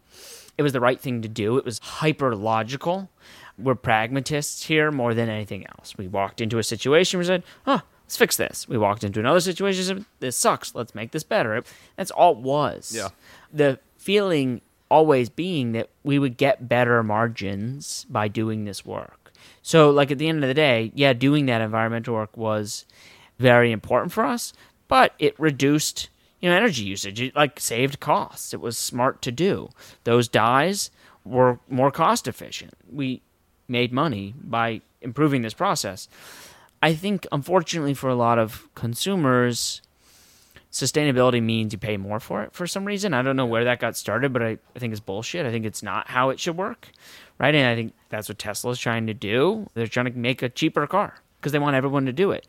It 0.58 0.64
was 0.64 0.74
the 0.74 0.80
right 0.80 1.00
thing 1.00 1.22
to 1.22 1.28
do. 1.28 1.58
It 1.58 1.66
was 1.66 1.80
hyper 1.80 2.36
logical. 2.36 3.10
We're 3.58 3.76
pragmatists 3.76 4.66
here 4.66 4.92
more 4.92 5.14
than 5.14 5.30
anything 5.30 5.66
else. 5.78 5.98
We 5.98 6.08
walked 6.08 6.42
into 6.42 6.58
a 6.58 6.64
situation 6.64 7.20
we 7.20 7.26
said, 7.26 7.44
"Huh, 7.66 7.82
let's 8.06 8.18
fix 8.18 8.38
this." 8.38 8.68
We 8.68 8.78
walked 8.78 9.04
into 9.04 9.20
another 9.20 9.40
situation 9.40 9.84
said, 9.84 10.06
"This 10.20 10.36
sucks. 10.36 10.74
Let's 10.74 10.96
make 10.96 11.12
this 11.12 11.24
better." 11.24 11.64
That's 11.96 12.12
all 12.12 12.34
it 12.34 12.40
was. 12.40 12.94
Yeah. 12.96 13.10
The 13.54 13.80
feeling 13.98 14.62
always 14.90 15.30
being 15.30 15.72
that 15.72 15.90
we 16.04 16.20
would 16.20 16.38
get 16.38 16.68
better 16.68 17.02
margins 17.02 18.06
by 18.10 18.28
doing 18.28 18.66
this 18.66 18.86
work. 18.86 19.32
So, 19.62 19.90
like 19.90 20.12
at 20.12 20.18
the 20.18 20.28
end 20.28 20.44
of 20.44 20.48
the 20.48 20.54
day, 20.54 20.92
yeah, 20.94 21.14
doing 21.14 21.46
that 21.46 21.62
environmental 21.62 22.14
work 22.14 22.36
was 22.36 22.86
very 23.40 23.72
important 23.72 24.12
for 24.12 24.26
us, 24.26 24.54
but 24.88 25.14
it 25.18 25.40
reduced 25.40 26.10
you 26.42 26.50
know 26.50 26.56
energy 26.56 26.84
usage. 26.84 27.22
It 27.22 27.36
like 27.36 27.60
saved 27.60 28.00
costs. 28.00 28.54
It 28.54 28.62
was 28.62 28.78
smart 28.78 29.22
to 29.24 29.32
do. 29.32 29.70
Those 30.04 30.28
dyes 30.28 30.92
were 31.24 31.60
more 31.70 31.92
cost 31.92 32.28
efficient. 32.28 32.74
We 32.92 33.22
made 33.68 33.94
money 33.94 34.34
by 34.42 34.82
improving 35.02 35.42
this 35.42 35.54
process. 35.54 36.08
I 36.84 36.96
think, 36.96 37.28
unfortunately, 37.32 37.94
for 37.94 38.10
a 38.10 38.16
lot 38.16 38.40
of 38.40 38.68
consumers, 38.74 39.82
sustainability 40.72 41.42
means 41.42 41.74
you 41.74 41.80
pay 41.80 41.98
more 41.98 42.20
for 42.20 42.44
it 42.44 42.54
for 42.54 42.66
some 42.66 42.86
reason. 42.86 43.14
I 43.14 43.22
don't 43.22 43.36
know 43.36 43.46
where 43.46 43.64
that 43.66 43.80
got 43.80 43.96
started, 43.96 44.34
but 44.34 44.42
I, 44.42 44.58
I 44.76 44.80
think 44.80 44.92
it's 44.92 45.00
bullshit. 45.00 45.46
I 45.46 45.52
think 45.52 45.66
it's 45.66 45.84
not 45.84 46.08
how 46.08 46.30
it 46.30 46.40
should 46.40 46.58
work, 46.58 46.90
right? 47.38 47.54
And 47.54 47.68
I 47.68 47.76
think 47.76 47.94
that's 48.10 48.30
what 48.30 48.40
Tesla's 48.40 48.80
trying 48.80 49.06
to 49.08 49.14
do. 49.14 49.70
They're 49.76 49.88
trying 49.88 50.08
to 50.08 50.18
make 50.18 50.42
a 50.42 50.50
cheaper 50.50 50.88
car 50.88 51.16
because 51.40 51.52
they 51.52 51.60
want 51.60 51.76
everyone 51.76 52.06
to 52.08 52.14
do 52.14 52.32
it. 52.32 52.48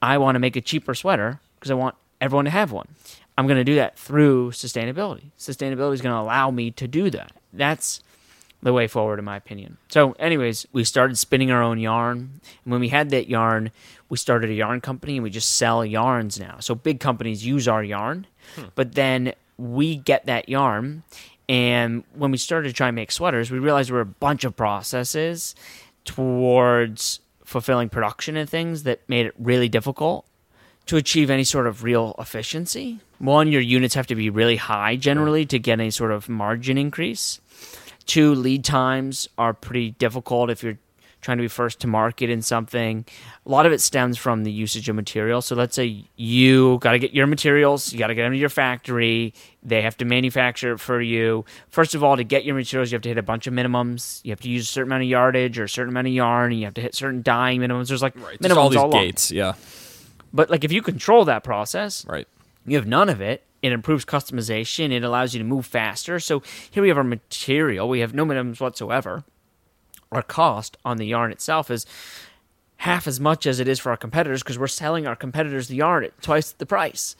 I 0.00 0.18
want 0.18 0.34
to 0.34 0.40
make 0.40 0.56
a 0.56 0.60
cheaper 0.60 0.94
sweater 0.94 1.40
because 1.54 1.70
I 1.70 1.74
want 1.74 1.94
everyone 2.22 2.46
to 2.46 2.50
have 2.50 2.72
one. 2.72 2.88
I'm 3.36 3.46
going 3.46 3.58
to 3.58 3.64
do 3.64 3.74
that 3.74 3.98
through 3.98 4.52
sustainability. 4.52 5.32
Sustainability 5.38 5.94
is 5.94 6.00
going 6.00 6.14
to 6.14 6.20
allow 6.20 6.50
me 6.50 6.70
to 6.70 6.86
do 6.86 7.10
that. 7.10 7.32
That's 7.52 8.02
the 8.62 8.72
way 8.72 8.86
forward, 8.86 9.18
in 9.18 9.24
my 9.24 9.36
opinion. 9.36 9.78
So, 9.88 10.12
anyways, 10.12 10.66
we 10.72 10.84
started 10.84 11.18
spinning 11.18 11.50
our 11.50 11.62
own 11.62 11.80
yarn. 11.80 12.40
And 12.64 12.72
when 12.72 12.80
we 12.80 12.88
had 12.88 13.10
that 13.10 13.28
yarn, 13.28 13.72
we 14.08 14.16
started 14.16 14.50
a 14.50 14.54
yarn 14.54 14.80
company 14.80 15.16
and 15.16 15.24
we 15.24 15.30
just 15.30 15.56
sell 15.56 15.84
yarns 15.84 16.38
now. 16.38 16.58
So, 16.60 16.74
big 16.74 17.00
companies 17.00 17.44
use 17.44 17.66
our 17.66 17.82
yarn, 17.82 18.26
hmm. 18.54 18.66
but 18.76 18.94
then 18.94 19.34
we 19.58 19.96
get 19.96 20.26
that 20.26 20.48
yarn. 20.48 21.02
And 21.48 22.04
when 22.14 22.30
we 22.30 22.38
started 22.38 22.68
to 22.68 22.74
try 22.74 22.88
and 22.88 22.94
make 22.94 23.10
sweaters, 23.10 23.50
we 23.50 23.58
realized 23.58 23.88
there 23.88 23.96
were 23.96 24.02
a 24.02 24.06
bunch 24.06 24.44
of 24.44 24.56
processes 24.56 25.56
towards 26.04 27.18
fulfilling 27.44 27.88
production 27.88 28.36
and 28.36 28.48
things 28.48 28.84
that 28.84 29.00
made 29.08 29.26
it 29.26 29.34
really 29.38 29.68
difficult 29.68 30.24
to 30.86 30.96
achieve 30.96 31.30
any 31.30 31.44
sort 31.44 31.66
of 31.66 31.82
real 31.84 32.14
efficiency. 32.18 33.00
One, 33.18 33.50
your 33.52 33.60
units 33.60 33.94
have 33.94 34.06
to 34.08 34.14
be 34.14 34.30
really 34.30 34.56
high 34.56 34.96
generally 34.96 35.46
to 35.46 35.58
get 35.58 35.78
any 35.80 35.90
sort 35.90 36.10
of 36.12 36.28
margin 36.28 36.76
increase. 36.76 37.40
Two, 38.04 38.34
lead 38.34 38.64
times 38.64 39.28
are 39.38 39.54
pretty 39.54 39.92
difficult 39.92 40.50
if 40.50 40.62
you're 40.62 40.78
trying 41.20 41.36
to 41.38 41.42
be 41.42 41.46
first 41.48 41.78
to 41.78 41.86
market 41.86 42.28
in 42.28 42.42
something. 42.42 43.04
A 43.46 43.48
lot 43.48 43.64
of 43.64 43.70
it 43.70 43.80
stems 43.80 44.18
from 44.18 44.42
the 44.42 44.50
usage 44.50 44.88
of 44.88 44.96
material. 44.96 45.40
So 45.40 45.54
let's 45.54 45.76
say 45.76 46.04
you 46.16 46.78
got 46.78 46.92
to 46.92 46.98
get 46.98 47.14
your 47.14 47.28
materials, 47.28 47.92
you 47.92 47.98
got 48.00 48.08
to 48.08 48.16
get 48.16 48.24
them 48.24 48.32
to 48.32 48.38
your 48.38 48.48
factory, 48.48 49.32
they 49.62 49.82
have 49.82 49.96
to 49.98 50.04
manufacture 50.04 50.72
it 50.72 50.78
for 50.80 51.00
you. 51.00 51.44
First 51.68 51.94
of 51.94 52.02
all, 52.02 52.16
to 52.16 52.24
get 52.24 52.44
your 52.44 52.56
materials, 52.56 52.90
you 52.90 52.96
have 52.96 53.02
to 53.02 53.08
hit 53.08 53.18
a 53.18 53.22
bunch 53.22 53.46
of 53.46 53.54
minimums. 53.54 54.20
You 54.24 54.32
have 54.32 54.40
to 54.40 54.48
use 54.48 54.64
a 54.68 54.72
certain 54.72 54.88
amount 54.90 55.04
of 55.04 55.10
yardage 55.10 55.60
or 55.60 55.64
a 55.64 55.68
certain 55.68 55.90
amount 55.92 56.08
of 56.08 56.12
yarn, 56.12 56.50
and 56.50 56.58
you 56.58 56.64
have 56.66 56.74
to 56.74 56.80
hit 56.80 56.96
certain 56.96 57.22
dyeing 57.22 57.60
minimums. 57.60 57.86
There's 57.86 58.02
like 58.02 58.16
Right. 58.16 58.40
minimums 58.40 58.56
all 58.56 58.68
these 58.70 58.80
along. 58.80 58.90
gates. 58.90 59.30
Yeah. 59.30 59.52
But 60.32 60.50
like 60.50 60.64
if 60.64 60.72
you 60.72 60.82
control 60.82 61.24
that 61.26 61.44
process, 61.44 62.04
Right. 62.06 62.26
you 62.66 62.76
have 62.76 62.86
none 62.86 63.08
of 63.08 63.20
it. 63.20 63.44
It 63.60 63.72
improves 63.72 64.04
customization. 64.04 64.90
It 64.90 65.04
allows 65.04 65.34
you 65.34 65.38
to 65.38 65.44
move 65.44 65.66
faster. 65.66 66.18
So 66.18 66.42
here 66.70 66.82
we 66.82 66.88
have 66.88 66.98
our 66.98 67.04
material. 67.04 67.88
We 67.88 68.00
have 68.00 68.14
no 68.14 68.24
minimums 68.24 68.60
whatsoever. 68.60 69.24
Our 70.10 70.22
cost 70.22 70.76
on 70.84 70.96
the 70.96 71.06
yarn 71.06 71.30
itself 71.32 71.70
is 71.70 71.86
half 72.78 73.06
as 73.06 73.20
much 73.20 73.46
as 73.46 73.60
it 73.60 73.68
is 73.68 73.78
for 73.78 73.90
our 73.90 73.96
competitors 73.96 74.42
because 74.42 74.58
we're 74.58 74.66
selling 74.66 75.06
our 75.06 75.14
competitors 75.14 75.68
the 75.68 75.76
yarn 75.76 76.04
at 76.04 76.20
twice 76.20 76.50
the 76.52 76.66
price. 76.66 77.14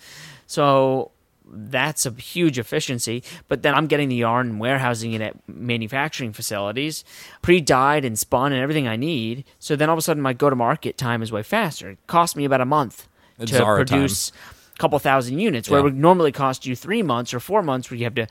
So 0.46 1.12
that's 1.52 2.06
a 2.06 2.10
huge 2.12 2.58
efficiency. 2.58 3.22
But 3.48 3.62
then 3.62 3.74
I'm 3.74 3.86
getting 3.86 4.08
the 4.08 4.16
yarn 4.16 4.48
and 4.50 4.60
warehousing 4.60 5.12
it 5.12 5.20
at 5.20 5.36
manufacturing 5.48 6.32
facilities, 6.32 7.04
pre 7.42 7.60
dyed 7.60 8.04
and 8.04 8.18
spun 8.18 8.52
and 8.52 8.60
everything 8.62 8.88
I 8.88 8.96
need. 8.96 9.44
So 9.58 9.76
then 9.76 9.88
all 9.88 9.94
of 9.94 9.98
a 9.98 10.02
sudden 10.02 10.22
my 10.22 10.32
go 10.32 10.50
to 10.50 10.56
market 10.56 10.96
time 10.96 11.22
is 11.22 11.30
way 11.30 11.42
faster. 11.42 11.90
It 11.90 11.98
costs 12.06 12.36
me 12.36 12.44
about 12.44 12.60
a 12.60 12.64
month 12.66 13.06
It's 13.38 13.50
to 13.52 13.58
Zara 13.58 13.84
time. 13.84 13.98
produce 13.98 14.32
a 14.74 14.78
couple 14.78 14.98
thousand 14.98 15.38
units, 15.38 15.68
where 15.68 15.78
Yeah. 15.78 15.82
it 15.82 15.84
would 15.84 15.96
normally 15.98 16.32
cost 16.32 16.66
you 16.66 16.74
three 16.74 17.02
months 17.02 17.32
or 17.34 17.40
four 17.40 17.62
months 17.62 17.90
where 17.90 17.98
you 17.98 18.04
have 18.04 18.14
to 18.16 18.26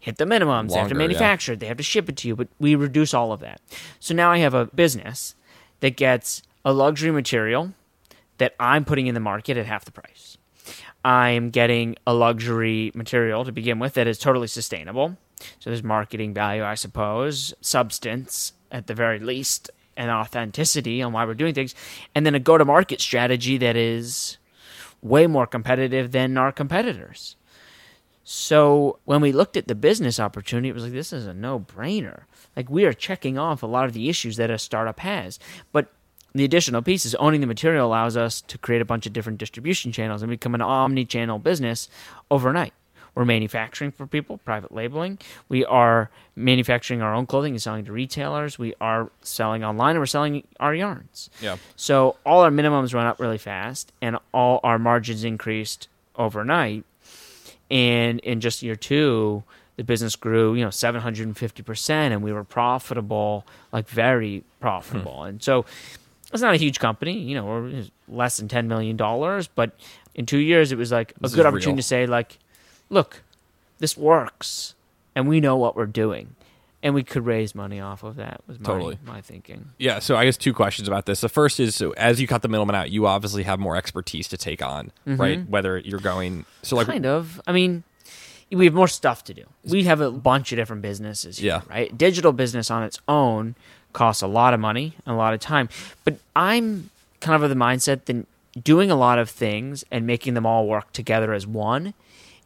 hit 0.00 0.16
the 0.16 0.24
minimums, 0.24 0.68
they 0.70 0.74
have 0.78 0.88
to 0.88 0.94
Longer, 0.94 0.94
yeah. 0.94 0.98
manufacture 0.98 1.52
it, 1.54 1.60
they 1.60 1.66
have 1.66 1.76
to 1.76 1.82
ship 1.82 2.08
it 2.08 2.16
to 2.18 2.28
you, 2.28 2.36
but 2.36 2.46
we 2.60 2.74
reduce 2.76 3.12
all 3.12 3.32
of 3.32 3.40
that. 3.40 3.60
So 3.98 4.14
now 4.14 4.30
I 4.30 4.38
have 4.38 4.54
a 4.54 4.66
business 4.66 5.34
that 5.80 5.96
gets 5.96 6.42
a 6.64 6.72
luxury 6.72 7.10
material 7.10 7.72
that 8.38 8.54
I'm 8.60 8.84
putting 8.84 9.08
in 9.08 9.14
the 9.14 9.20
market 9.20 9.56
at 9.56 9.66
half 9.66 9.84
the 9.84 9.90
price. 9.90 10.37
I'm 11.04 11.50
getting 11.50 11.96
a 12.06 12.14
luxury 12.14 12.90
material 12.94 13.44
to 13.44 13.52
begin 13.52 13.78
with 13.78 13.94
that 13.94 14.06
is 14.06 14.18
totally 14.18 14.48
sustainable. 14.48 15.16
So 15.58 15.70
there's 15.70 15.82
marketing 15.82 16.34
value, 16.34 16.64
I 16.64 16.74
suppose, 16.74 17.54
substance 17.60 18.52
at 18.70 18.86
the 18.86 18.94
very 18.94 19.18
least, 19.18 19.70
and 19.96 20.10
authenticity 20.10 21.02
on 21.02 21.12
why 21.12 21.24
we're 21.24 21.34
doing 21.34 21.54
things, 21.54 21.74
and 22.14 22.24
then 22.24 22.34
a 22.34 22.38
go 22.38 22.56
to 22.56 22.64
market 22.64 23.00
strategy 23.00 23.58
that 23.58 23.76
is 23.76 24.38
way 25.02 25.26
more 25.26 25.46
competitive 25.46 26.12
than 26.12 26.38
our 26.38 26.52
competitors. 26.52 27.34
So 28.22 28.98
when 29.06 29.20
we 29.20 29.32
looked 29.32 29.56
at 29.56 29.68
the 29.68 29.74
business 29.74 30.20
opportunity, 30.20 30.68
it 30.68 30.74
was 30.74 30.84
like 30.84 30.92
this 30.92 31.12
is 31.12 31.26
a 31.26 31.34
no-brainer. 31.34 32.22
Like 32.54 32.68
we 32.68 32.84
are 32.84 32.92
checking 32.92 33.38
off 33.38 33.62
a 33.62 33.66
lot 33.66 33.86
of 33.86 33.92
the 33.92 34.08
issues 34.08 34.36
that 34.36 34.50
a 34.50 34.58
startup 34.58 35.00
has. 35.00 35.38
But 35.72 35.90
the 36.38 36.44
additional 36.44 36.82
piece 36.82 37.04
is 37.04 37.14
owning 37.16 37.40
the 37.40 37.46
material 37.46 37.86
allows 37.86 38.16
us 38.16 38.40
to 38.42 38.58
create 38.58 38.80
a 38.80 38.84
bunch 38.84 39.06
of 39.06 39.12
different 39.12 39.38
distribution 39.38 39.90
channels 39.90 40.22
and 40.22 40.30
become 40.30 40.54
an 40.54 40.62
omni-channel 40.62 41.38
business 41.40 41.88
overnight. 42.30 42.72
We're 43.14 43.24
manufacturing 43.24 43.90
for 43.90 44.06
people, 44.06 44.38
private 44.38 44.70
labeling. 44.70 45.18
We 45.48 45.64
are 45.64 46.08
manufacturing 46.36 47.02
our 47.02 47.12
own 47.12 47.26
clothing 47.26 47.54
and 47.54 47.60
selling 47.60 47.84
to 47.86 47.92
retailers. 47.92 48.60
We 48.60 48.74
are 48.80 49.10
selling 49.22 49.64
online 49.64 49.96
and 49.96 49.98
we're 49.98 50.06
selling 50.06 50.44
our 50.60 50.72
yarns. 50.72 51.28
Yeah. 51.40 51.56
So 51.74 52.16
all 52.24 52.42
our 52.42 52.50
minimums 52.50 52.94
run 52.94 53.06
up 53.06 53.18
really 53.18 53.38
fast 53.38 53.92
and 54.00 54.18
all 54.32 54.60
our 54.62 54.78
margins 54.78 55.24
increased 55.24 55.88
overnight. 56.14 56.84
And 57.68 58.20
in 58.20 58.40
just 58.40 58.62
year 58.62 58.76
two, 58.76 59.42
the 59.74 59.82
business 59.82 60.14
grew, 60.14 60.54
you 60.54 60.62
know, 60.62 60.70
750% 60.70 61.90
and 61.90 62.22
we 62.22 62.32
were 62.32 62.44
profitable, 62.44 63.44
like 63.72 63.88
very 63.88 64.44
profitable. 64.60 65.22
Hmm. 65.22 65.28
And 65.28 65.42
so 65.42 65.64
it's 66.32 66.42
not 66.42 66.54
a 66.54 66.58
huge 66.58 66.78
company, 66.78 67.18
you 67.18 67.34
know, 67.34 67.44
we're 67.44 67.84
less 68.08 68.36
than 68.36 68.48
$10 68.48 68.66
million, 68.66 68.96
but 69.54 69.72
in 70.14 70.26
two 70.26 70.38
years, 70.38 70.72
it 70.72 70.78
was 70.78 70.92
like 70.92 71.12
a 71.12 71.20
This 71.20 71.34
good 71.34 71.46
opportunity 71.46 71.72
real. 71.72 71.76
to 71.76 71.82
say, 71.82 72.06
like, 72.06 72.38
look, 72.90 73.22
this 73.78 73.96
works 73.96 74.74
and 75.14 75.28
we 75.28 75.40
know 75.40 75.56
what 75.56 75.76
we're 75.76 75.86
doing. 75.86 76.34
And 76.80 76.94
we 76.94 77.02
could 77.02 77.26
raise 77.26 77.56
money 77.56 77.80
off 77.80 78.04
of 78.04 78.16
that, 78.16 78.40
was 78.46 78.60
my, 78.60 78.64
Totally. 78.64 78.98
my 79.04 79.20
thinking. 79.20 79.70
Yeah, 79.78 79.98
so 79.98 80.14
I 80.14 80.24
guess 80.24 80.36
two 80.36 80.54
questions 80.54 80.86
about 80.86 81.06
this. 81.06 81.20
The 81.20 81.28
first 81.28 81.58
is 81.58 81.74
so 81.74 81.90
as 81.96 82.20
you 82.20 82.28
cut 82.28 82.42
the 82.42 82.48
middleman 82.48 82.76
out, 82.76 82.90
you 82.92 83.08
obviously 83.08 83.42
have 83.42 83.58
more 83.58 83.74
expertise 83.74 84.28
to 84.28 84.36
take 84.36 84.62
on, 84.62 84.92
mm-hmm. 85.04 85.16
right? 85.20 85.48
Whether 85.50 85.78
you're 85.78 85.98
going 85.98 86.44
so 86.62 86.76
like 86.76 86.86
kind 86.86 87.04
of. 87.04 87.40
I 87.48 87.52
mean, 87.52 87.82
we 88.52 88.64
have 88.64 88.74
more 88.74 88.86
stuff 88.86 89.24
to 89.24 89.34
do. 89.34 89.42
We 89.64 89.84
have 89.84 90.00
a 90.00 90.12
bunch 90.12 90.52
of 90.52 90.56
different 90.56 90.82
businesses. 90.82 91.38
Here, 91.38 91.48
Yeah. 91.48 91.62
Right. 91.68 91.98
Digital 91.98 92.32
business 92.32 92.70
on 92.70 92.84
its 92.84 93.00
own 93.08 93.56
costs 93.98 94.22
a 94.22 94.28
lot 94.28 94.54
of 94.54 94.60
money 94.60 94.94
and 95.04 95.12
a 95.12 95.18
lot 95.18 95.34
of 95.34 95.40
time. 95.40 95.68
But 96.04 96.18
I'm 96.36 96.88
kind 97.20 97.34
of 97.34 97.42
of 97.42 97.50
the 97.50 97.56
mindset 97.56 98.04
that 98.04 98.26
doing 98.62 98.92
a 98.92 98.96
lot 98.96 99.18
of 99.18 99.28
things 99.28 99.84
and 99.90 100.06
making 100.06 100.34
them 100.34 100.46
all 100.46 100.68
work 100.68 100.92
together 100.92 101.32
as 101.32 101.46
one 101.48 101.94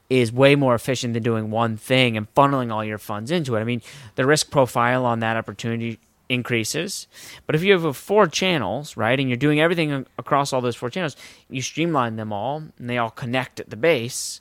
is 0.09 0.33
way 0.33 0.55
more 0.57 0.75
efficient 0.75 1.13
than 1.13 1.23
doing 1.23 1.51
one 1.51 1.77
thing 1.77 2.17
and 2.17 2.33
funneling 2.35 2.73
all 2.73 2.83
your 2.83 2.99
funds 2.99 3.31
into 3.31 3.55
it. 3.55 3.61
I 3.61 3.65
mean, 3.65 3.83
the 4.15 4.25
risk 4.25 4.51
profile 4.51 5.05
on 5.05 5.21
that 5.21 5.37
opportunity 5.37 5.99
increases. 6.31 7.07
But 7.47 7.55
if 7.55 7.63
you 7.63 7.79
have 7.79 7.97
four 7.97 8.27
channels, 8.27 8.97
right, 8.97 9.19
and 9.21 9.29
you're 9.29 9.37
doing 9.37 9.61
everything 9.61 10.07
across 10.17 10.55
all 10.55 10.63
those 10.63 10.77
four 10.77 10.89
channels, 10.89 11.17
you 11.51 11.61
streamline 11.61 12.17
them 12.17 12.33
all 12.33 12.63
and 12.79 12.89
they 12.89 12.97
all 12.97 13.11
connect 13.11 13.61
at 13.61 13.69
the 13.69 13.77
base. 13.77 14.41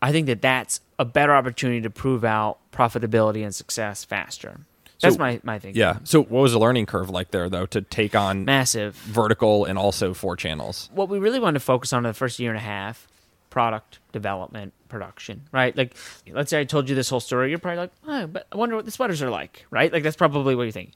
I 0.00 0.12
think 0.12 0.26
that 0.28 0.40
that's 0.40 0.80
a 1.00 1.04
better 1.04 1.34
opportunity 1.34 1.80
to 1.80 1.90
prove 1.90 2.24
out 2.24 2.58
profitability 2.72 3.44
and 3.44 3.52
success 3.52 4.04
faster. 4.04 4.60
That's 5.02 5.16
So- 5.16 5.18
my 5.20 5.40
my 5.42 5.58
thinking. 5.58 5.78
yeah. 5.80 5.98
So 6.04 6.22
what 6.22 6.40
was 6.40 6.52
the 6.52 6.58
learning 6.58 6.86
curve 6.86 7.10
like 7.10 7.30
there 7.32 7.50
though 7.50 7.66
to 7.66 7.82
take 7.82 8.14
on 8.14 8.44
massive. 8.44 8.94
vertical 8.94 9.64
and 9.66 9.78
also 9.78 10.14
four 10.14 10.36
channels? 10.36 10.88
What 10.94 11.08
we 11.08 11.18
really 11.18 11.40
wanted 11.40 11.54
to 11.54 11.64
focus 11.64 11.92
on 11.92 12.04
in 12.06 12.10
the 12.10 12.14
first 12.14 12.38
year 12.38 12.50
and 12.50 12.58
a 12.58 12.62
half, 12.62 13.06
product 13.50 13.98
development, 14.12 14.72
production, 14.88 15.42
right? 15.52 15.76
Like, 15.76 15.94
let's 16.30 16.50
say 16.50 16.60
I 16.60 16.64
told 16.64 16.88
you 16.88 16.94
this 16.94 17.08
whole 17.10 17.20
story, 17.20 17.50
you're 17.50 17.58
probably 17.58 17.78
like, 17.78 17.90
oh, 18.06 18.26
but 18.26 18.46
I 18.52 18.56
wonder 18.56 18.76
what 18.76 18.84
the 18.84 18.90
sweaters 18.90 19.20
are 19.22 19.30
like, 19.30 19.66
right? 19.70 19.92
Like 19.92 20.02
that's 20.04 20.16
probably 20.16 20.54
what 20.54 20.62
you 20.64 20.72
think. 20.72 20.92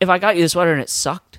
If 0.00 0.08
I 0.08 0.18
got 0.18 0.36
you 0.36 0.42
the 0.42 0.48
sweater 0.48 0.72
and 0.72 0.80
it 0.82 0.90
sucked, 0.90 1.38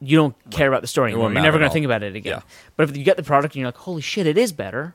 you 0.00 0.16
don't 0.16 0.34
care 0.50 0.68
about 0.68 0.80
the 0.80 0.86
story 0.86 1.10
anymore. 1.12 1.30
You're 1.32 1.42
never 1.42 1.58
going 1.58 1.68
to 1.68 1.72
think 1.72 1.84
about 1.84 2.02
it 2.02 2.16
again. 2.16 2.38
Yeah. 2.38 2.42
But 2.76 2.88
if 2.88 2.96
you 2.96 3.04
get 3.04 3.16
the 3.18 3.22
product 3.22 3.54
and 3.54 3.60
you're 3.60 3.68
like, 3.68 3.76
holy 3.76 4.00
shit, 4.02 4.26
it 4.26 4.38
is 4.38 4.50
better, 4.52 4.94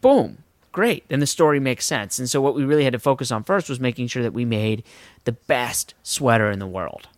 boom, 0.00 0.38
great. 0.72 1.08
Then 1.08 1.20
the 1.20 1.26
story 1.26 1.60
makes 1.60 1.84
sense. 1.84 2.18
And 2.18 2.28
so 2.28 2.40
what 2.40 2.54
we 2.54 2.64
really 2.64 2.84
had 2.84 2.92
to 2.92 2.98
focus 2.98 3.30
on 3.30 3.44
first 3.44 3.68
was 3.68 3.80
making 3.80 4.08
sure 4.08 4.22
that 4.22 4.32
we 4.32 4.44
made 4.44 4.84
the 5.24 5.32
best 5.32 5.94
sweater 6.02 6.50
in 6.50 6.58
the 6.58 6.66
world. 6.66 7.08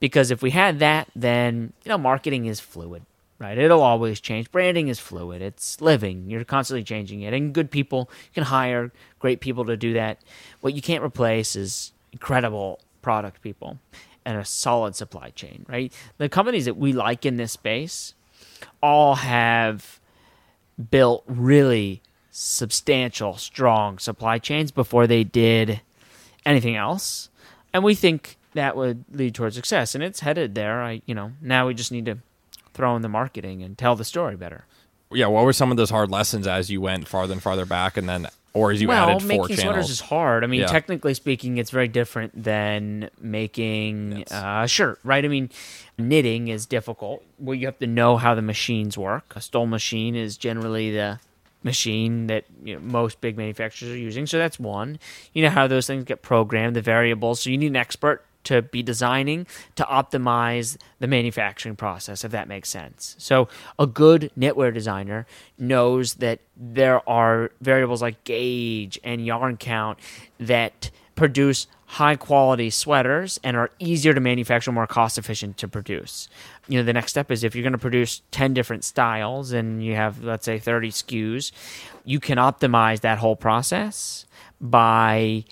Because 0.00 0.30
if 0.30 0.42
we 0.42 0.50
had 0.50 0.78
that, 0.78 1.08
then 1.14 1.72
you 1.84 1.88
know 1.88 1.98
marketing 1.98 2.46
is 2.46 2.60
fluid, 2.60 3.02
right? 3.38 3.58
It'll 3.58 3.82
always 3.82 4.20
change. 4.20 4.50
Branding 4.52 4.88
is 4.88 5.00
fluid. 5.00 5.42
It's 5.42 5.80
living. 5.80 6.30
You're 6.30 6.44
constantly 6.44 6.84
changing 6.84 7.22
it. 7.22 7.34
And 7.34 7.52
good 7.52 7.70
people, 7.70 8.08
you 8.26 8.34
can 8.34 8.44
hire 8.44 8.92
great 9.18 9.40
people 9.40 9.64
to 9.64 9.76
do 9.76 9.94
that. 9.94 10.18
What 10.60 10.74
you 10.74 10.82
can't 10.82 11.02
replace 11.02 11.56
is 11.56 11.92
incredible 12.12 12.80
product 13.02 13.42
people 13.42 13.78
and 14.24 14.38
a 14.38 14.44
solid 14.44 14.94
supply 14.94 15.30
chain, 15.30 15.64
right? 15.68 15.92
The 16.18 16.28
companies 16.28 16.66
that 16.66 16.76
we 16.76 16.92
like 16.92 17.24
in 17.24 17.36
this 17.36 17.52
space 17.52 18.14
all 18.82 19.16
have 19.16 20.00
built 20.90 21.24
really 21.26 22.02
substantial, 22.38 23.36
strong 23.36 23.98
supply 23.98 24.38
chains 24.38 24.70
before 24.70 25.06
they 25.06 25.24
did 25.24 25.80
anything 26.46 26.76
else. 26.76 27.28
And 27.72 27.82
we 27.82 27.94
think 27.94 28.36
that 28.54 28.76
would 28.76 29.04
lead 29.12 29.34
towards 29.34 29.56
success. 29.56 29.94
And 29.94 30.04
it's 30.04 30.20
headed 30.20 30.54
there. 30.54 30.82
I 30.82 31.02
you 31.06 31.14
know, 31.14 31.32
now 31.40 31.66
we 31.66 31.74
just 31.74 31.92
need 31.92 32.06
to 32.06 32.18
throw 32.74 32.94
in 32.96 33.02
the 33.02 33.08
marketing 33.08 33.62
and 33.62 33.76
tell 33.76 33.96
the 33.96 34.04
story 34.04 34.36
better. 34.36 34.64
Yeah, 35.10 35.26
what 35.26 35.44
were 35.44 35.52
some 35.52 35.70
of 35.70 35.76
those 35.76 35.90
hard 35.90 36.10
lessons 36.10 36.46
as 36.46 36.70
you 36.70 36.80
went 36.80 37.08
farther 37.08 37.32
and 37.32 37.42
farther 37.42 37.64
back 37.66 37.96
and 37.96 38.08
then 38.08 38.28
or 38.52 38.70
as 38.70 38.80
you 38.80 38.88
well, 38.88 39.08
added 39.10 39.20
four 39.22 39.28
making 39.28 39.56
channels? 39.56 39.62
sweaters 39.62 39.90
is 39.90 40.00
hard. 40.00 40.44
I 40.44 40.46
mean, 40.46 40.60
Yeah. 40.60 40.66
technically 40.66 41.14
speaking, 41.14 41.58
it's 41.58 41.70
very 41.70 41.88
different 41.88 42.40
than 42.44 43.10
making 43.20 44.18
Yes. 44.18 44.32
uh, 44.32 44.60
a 44.64 44.68
shirt, 44.68 44.98
right? 45.04 45.24
I 45.24 45.28
mean, 45.28 45.50
knitting 45.98 46.48
is 46.48 46.66
difficult. 46.66 47.22
Well, 47.38 47.54
you 47.54 47.66
have 47.66 47.78
to 47.80 47.86
know 47.86 48.16
how 48.16 48.34
the 48.34 48.42
machines 48.42 48.96
work. 48.96 49.32
A 49.36 49.40
Stoll 49.40 49.66
machine 49.66 50.14
is 50.14 50.36
generally 50.36 50.90
the 50.92 51.18
machine 51.62 52.28
that 52.28 52.44
you 52.62 52.74
know, 52.74 52.80
most 52.80 53.20
big 53.20 53.36
manufacturers 53.36 53.92
are 53.92 53.96
using. 53.96 54.26
So 54.26 54.38
that's 54.38 54.58
one. 54.58 54.98
You 55.32 55.42
know 55.42 55.50
how 55.50 55.66
those 55.66 55.86
things 55.86 56.04
get 56.04 56.22
programmed, 56.22 56.76
the 56.76 56.82
variables. 56.82 57.40
So 57.40 57.50
you 57.50 57.58
need 57.58 57.68
an 57.68 57.76
expert 57.76 58.24
to 58.44 58.62
be 58.62 58.82
designing 58.82 59.46
to 59.74 59.82
optimize 59.84 60.78
the 61.00 61.06
manufacturing 61.06 61.76
process, 61.76 62.24
if 62.24 62.30
that 62.30 62.48
makes 62.48 62.70
sense. 62.70 63.14
So 63.18 63.48
a 63.78 63.86
good 63.86 64.30
knitwear 64.38 64.72
designer 64.72 65.26
knows 65.58 66.14
that 66.14 66.40
there 66.56 67.06
are 67.08 67.50
variables 67.60 68.00
like 68.00 68.24
gauge 68.24 68.98
and 69.04 69.26
yarn 69.26 69.56
count 69.58 69.98
that 70.38 70.90
produce 71.14 71.66
high 71.92 72.16
quality 72.16 72.68
sweaters 72.68 73.40
and 73.42 73.56
are 73.56 73.70
easier 73.78 74.12
to 74.12 74.20
manufacture, 74.20 74.70
more 74.70 74.86
cost 74.86 75.16
efficient 75.16 75.56
to 75.56 75.66
produce. 75.66 76.28
You 76.68 76.78
know, 76.78 76.84
the 76.84 76.92
next 76.92 77.12
step 77.12 77.30
is 77.30 77.42
if 77.42 77.54
you're 77.54 77.62
going 77.62 77.72
to 77.72 77.78
produce 77.78 78.20
10 78.30 78.52
different 78.52 78.84
styles 78.84 79.52
and 79.52 79.82
you 79.82 79.94
have, 79.94 80.22
let's 80.22 80.44
say, 80.44 80.58
30 80.58 80.90
SKUs, 80.90 81.50
you 82.04 82.20
can 82.20 82.36
optimize 82.36 83.00
that 83.00 83.18
whole 83.18 83.36
process 83.36 84.26
by 84.60 85.44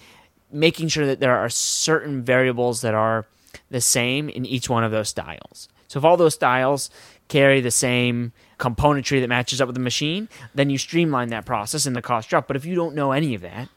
making 0.53 0.89
sure 0.89 1.07
that 1.07 1.21
there 1.21 1.37
are 1.37 1.49
certain 1.49 2.23
variables 2.23 2.83
that 2.83 2.93
are 2.93 3.25
the 3.71 3.81
same 3.81 4.29
in 4.29 4.45
each 4.45 4.69
one 4.69 4.85
of 4.85 4.93
those 4.93 5.09
styles. 5.09 5.71
So 5.89 5.99
if 5.99 6.05
all 6.05 6.19
those 6.19 6.35
styles 6.35 6.91
carry 7.29 7.63
the 7.63 7.71
same 7.71 8.33
componentry 8.59 9.21
that 9.21 9.29
matches 9.29 9.63
up 9.63 9.69
with 9.69 9.75
the 9.75 9.81
machine, 9.81 10.29
then 10.55 10.69
you 10.69 10.77
streamline 10.77 11.29
that 11.29 11.47
process 11.47 11.87
and 11.87 11.97
the 11.97 12.03
cost 12.03 12.29
drop. 12.29 12.47
But 12.47 12.57
if 12.57 12.67
you 12.67 12.75
don't 12.75 12.95
know 12.95 13.13
any 13.13 13.35
of 13.35 13.41
that, 13.41 13.71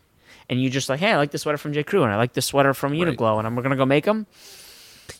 and 0.49 0.61
you 0.61 0.69
just 0.69 0.89
like, 0.89 0.99
hey, 0.99 1.11
I 1.11 1.17
like 1.17 1.31
the 1.31 1.37
sweater 1.37 1.57
from 1.57 1.73
J. 1.73 1.83
Crew 1.83 2.03
and 2.03 2.11
I 2.11 2.17
like 2.17 2.33
the 2.33 2.41
sweater 2.41 2.73
from 2.73 2.91
Right. 2.93 3.01
Uniqlo, 3.01 3.37
and 3.37 3.45
I'm 3.47 3.55
gonna 3.55 3.75
go 3.75 3.85
make 3.85 4.05
them, 4.05 4.25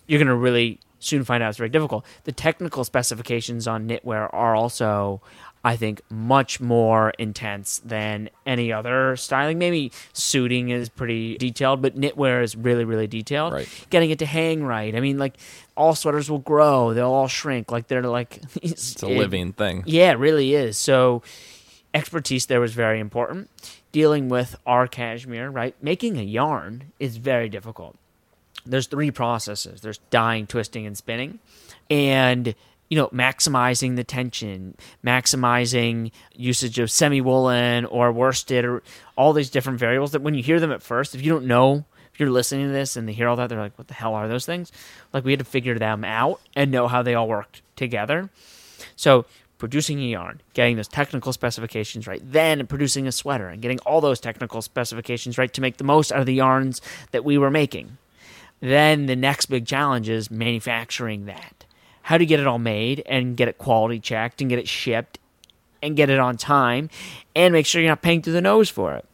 you're 0.08 0.20
gonna 0.20 0.36
really 0.36 0.80
soon 1.00 1.24
find 1.24 1.42
out 1.44 1.50
it's 1.50 1.58
very 1.58 1.70
difficult. 1.70 2.06
The 2.26 2.32
technical 2.32 2.84
specifications 2.84 3.68
on 3.68 3.88
knitwear 3.88 4.30
are 4.34 4.54
also, 4.56 5.22
I 5.64 5.78
think, 5.78 6.02
much 6.10 6.60
more 6.60 7.12
intense 7.12 7.80
than 7.86 8.30
any 8.46 8.74
other 8.74 9.16
styling. 9.16 9.58
Maybe 9.60 9.94
suiting 10.14 10.70
is 10.70 10.90
pretty 10.90 11.38
detailed, 11.38 11.82
but 11.82 11.96
knitwear 11.98 12.44
is 12.44 12.56
really, 12.58 12.84
really 12.84 13.08
detailed. 13.08 13.54
Right. 13.54 13.70
Getting 13.90 14.10
it 14.10 14.20
to 14.20 14.26
hang 14.26 14.64
right. 14.64 14.94
I 14.94 15.00
mean, 15.00 15.18
like 15.18 15.36
all 15.78 15.96
sweaters 15.96 16.30
will 16.30 16.40
grow, 16.40 16.94
they'll 16.94 17.12
all 17.12 17.30
shrink. 17.30 17.72
Like 17.72 17.88
they're 17.88 18.02
like 18.04 18.42
it's 18.62 19.02
a 19.02 19.08
living 19.08 19.54
thing. 19.54 19.84
yeah, 19.86 20.12
it 20.12 20.18
really 20.20 20.54
is. 20.54 20.78
So 20.78 21.22
expertise 21.94 22.46
there 22.48 22.60
was 22.62 22.74
very 22.74 23.00
important. 23.00 23.50
Dealing 23.92 24.30
with 24.30 24.56
our 24.66 24.88
cashmere, 24.88 25.50
right? 25.50 25.76
Making 25.82 26.18
a 26.18 26.24
yarn 26.24 26.92
is 27.00 27.18
very 27.18 27.50
difficult. 27.50 27.96
There's 28.66 28.88
three 28.88 29.12
processes. 29.12 29.82
There's 29.82 30.00
dyeing, 30.10 30.48
twisting, 30.48 30.86
and 30.86 30.98
spinning. 30.98 31.40
And 31.90 32.54
you 32.90 32.98
know, 32.98 33.08
maximizing 33.10 33.96
the 33.96 34.04
tension, 34.04 34.76
maximizing 35.06 36.12
usage 36.36 36.80
of 36.80 36.90
semi-woolen 36.90 37.86
or 37.86 38.12
worsted 38.12 38.66
or 38.66 38.82
all 39.16 39.32
these 39.32 39.52
different 39.52 39.80
variables 39.80 40.12
that 40.12 40.24
when 40.24 40.34
you 40.34 40.42
hear 40.42 40.60
them 40.60 40.72
at 40.72 40.82
first, 40.82 41.14
if 41.14 41.22
you 41.22 41.32
don't 41.32 41.46
know, 41.46 41.86
if 42.12 42.20
you're 42.20 42.32
listening 42.32 42.68
to 42.68 42.74
this 42.74 42.96
and 42.96 43.08
they 43.08 43.14
hear 43.14 43.28
all 43.28 43.36
that, 43.36 43.48
they're 43.48 43.60
like, 43.60 43.78
what 43.78 43.88
the 43.88 43.94
hell 43.94 44.16
are 44.16 44.28
those 44.28 44.46
things? 44.46 44.72
Like 45.14 45.24
we 45.24 45.32
had 45.32 45.40
to 45.40 45.46
figure 45.46 45.78
them 45.78 46.04
out 46.04 46.42
and 46.56 46.72
know 46.72 46.88
how 46.88 47.04
they 47.04 47.14
all 47.14 47.28
worked 47.28 47.62
together. 47.76 48.30
So 48.96 49.26
producing 49.60 50.00
a 50.00 50.08
yarn, 50.08 50.42
getting 50.54 50.78
those 50.78 50.88
technical 50.88 51.32
specifications 51.32 52.08
right, 52.08 52.22
then 52.24 52.66
producing 52.66 53.06
a 53.06 53.12
sweater 53.12 53.50
and 53.50 53.62
getting 53.62 53.78
all 53.80 54.02
those 54.02 54.20
technical 54.20 54.62
specifications 54.64 55.38
right 55.38 55.54
to 55.54 55.62
make 55.62 55.78
the 55.78 55.84
most 55.84 56.12
out 56.12 56.22
of 56.22 56.26
the 56.26 56.34
yarns 56.34 56.82
that 57.12 57.24
we 57.24 57.38
were 57.38 57.52
making. 57.52 57.98
Then 58.62 59.06
the 59.06 59.16
next 59.16 59.46
big 59.46 59.68
challenge 59.68 60.10
is 60.10 60.32
manufacturing 60.32 61.26
that. 61.26 61.66
How 62.04 62.18
to 62.18 62.26
get 62.26 62.40
it 62.40 62.48
all 62.48 62.58
made 62.58 63.04
and 63.06 63.38
get 63.38 63.48
it 63.48 63.58
quality 63.60 64.00
checked 64.00 64.42
and 64.42 64.50
get 64.50 64.60
it 64.60 64.68
shipped 64.68 65.20
and 65.84 65.96
get 65.96 66.10
it 66.10 66.20
on 66.20 66.38
time 66.38 66.90
and 67.36 67.54
make 67.54 67.66
sure 67.66 67.82
you're 67.82 67.92
not 67.92 68.02
paying 68.02 68.22
through 68.22 68.34
the 68.34 68.42
nose 68.42 68.70
for 68.70 68.96
it. 68.96 69.06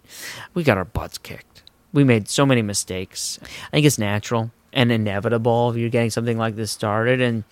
We 0.53 0.63
got 0.63 0.77
our 0.77 0.85
butts 0.85 1.17
kicked. 1.17 1.63
We 1.91 2.03
made 2.03 2.29
so 2.29 2.45
many 2.45 2.61
mistakes. 2.61 3.39
I 3.41 3.71
think 3.71 3.85
it's 3.85 3.97
natural 3.97 4.51
and 4.71 4.91
inevitable 4.91 5.71
if 5.71 5.77
you're 5.77 5.89
getting 5.89 6.09
something 6.11 6.37
like 6.37 6.55
this 6.55 6.71
started. 6.71 7.21
And 7.21 7.43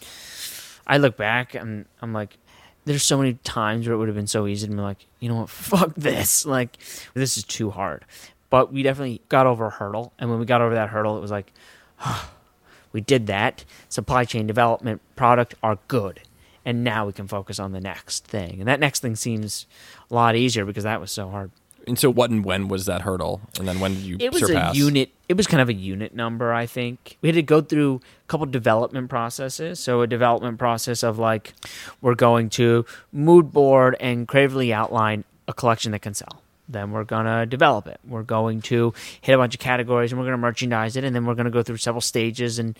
I 0.85 0.97
look 0.97 1.17
back 1.17 1.55
and 1.55 1.85
I'm 2.01 2.13
like, 2.13 2.37
there's 2.85 3.03
so 3.03 3.17
many 3.17 3.33
times 3.43 3.87
where 3.87 3.95
it 3.95 3.97
would 3.97 4.07
have 4.07 4.15
been 4.15 4.27
so 4.27 4.45
easy 4.47 4.67
to 4.67 4.73
be 4.73 4.79
like, 4.81 5.05
you 5.19 5.29
know 5.29 5.35
what, 5.35 5.49
fuck 5.49 5.93
this. 5.95 6.45
Like, 6.45 6.77
this 7.13 7.37
is 7.37 7.43
too 7.43 7.69
hard. 7.71 8.05
But 8.49 8.71
we 8.71 8.83
definitely 8.83 9.21
got 9.29 9.47
over 9.47 9.65
a 9.67 9.69
hurdle. 9.71 10.13
And 10.19 10.29
when 10.29 10.39
we 10.39 10.45
got 10.45 10.61
over 10.61 10.75
that 10.75 10.89
hurdle, 10.89 11.17
it 11.17 11.21
was 11.21 11.31
like, 11.31 11.51
we 12.91 13.01
did 13.01 13.27
that. 13.27 13.65
Supply 13.89 14.25
chain 14.25 14.47
development, 14.47 15.01
product 15.15 15.55
are 15.63 15.79
good. 15.87 16.21
And 16.65 16.83
now 16.83 17.05
we 17.05 17.13
can 17.13 17.27
focus 17.27 17.59
on 17.59 17.71
the 17.73 17.81
next 17.81 18.25
thing. 18.25 18.59
And 18.59 18.67
that 18.67 18.79
next 18.79 19.01
thing 19.01 19.15
seems 19.15 19.65
a 20.09 20.13
lot 20.13 20.35
easier 20.35 20.65
because 20.65 20.83
that 20.85 21.01
was 21.01 21.11
so 21.11 21.29
hard. 21.29 21.51
And 21.85 21.99
so, 21.99 22.09
what 22.09 22.29
and 22.29 22.45
when 22.45 22.69
was 22.69 22.85
that 22.85 23.01
hurdle? 23.01 23.41
And 23.59 23.67
then 23.67 23.81
when 23.81 23.95
did 23.95 24.03
you 24.03 24.15
It 24.17 24.31
was 24.31 24.45
surpass? 24.47 24.73
a 24.73 24.77
unit. 24.77 25.09
It 25.29 25.37
was 25.37 25.47
kind 25.47 25.61
of 25.61 25.69
a 25.69 25.73
unit 25.73 26.13
number, 26.13 26.51
I 26.53 26.65
think. 26.65 27.17
We 27.21 27.29
had 27.29 27.35
to 27.35 27.41
go 27.41 27.61
through 27.61 28.01
a 28.25 28.27
couple 28.27 28.45
development 28.45 29.09
processes. 29.09 29.79
So 29.79 30.01
a 30.01 30.07
development 30.07 30.59
process 30.59 31.01
of 31.01 31.17
like, 31.17 31.53
we're 32.01 32.15
going 32.15 32.49
to 32.51 32.85
mood 33.11 33.51
board 33.51 33.95
and 33.99 34.27
creatively 34.27 34.73
outline 34.73 35.23
a 35.47 35.53
collection 35.53 35.93
that 35.93 36.01
can 36.01 36.13
sell. 36.13 36.41
Then 36.67 36.91
we're 36.91 37.03
gonna 37.03 37.45
develop 37.45 37.87
it. 37.87 37.99
We're 38.07 38.23
going 38.23 38.61
to 38.63 38.93
hit 39.21 39.33
a 39.33 39.37
bunch 39.37 39.53
of 39.53 39.59
categories 39.59 40.11
and 40.11 40.19
we're 40.19 40.27
gonna 40.27 40.37
merchandise 40.37 40.95
it. 40.95 41.03
And 41.03 41.15
then 41.15 41.25
we're 41.25 41.35
gonna 41.35 41.49
go 41.49 41.63
through 41.63 41.77
several 41.77 42.01
stages 42.01 42.59
and 42.59 42.77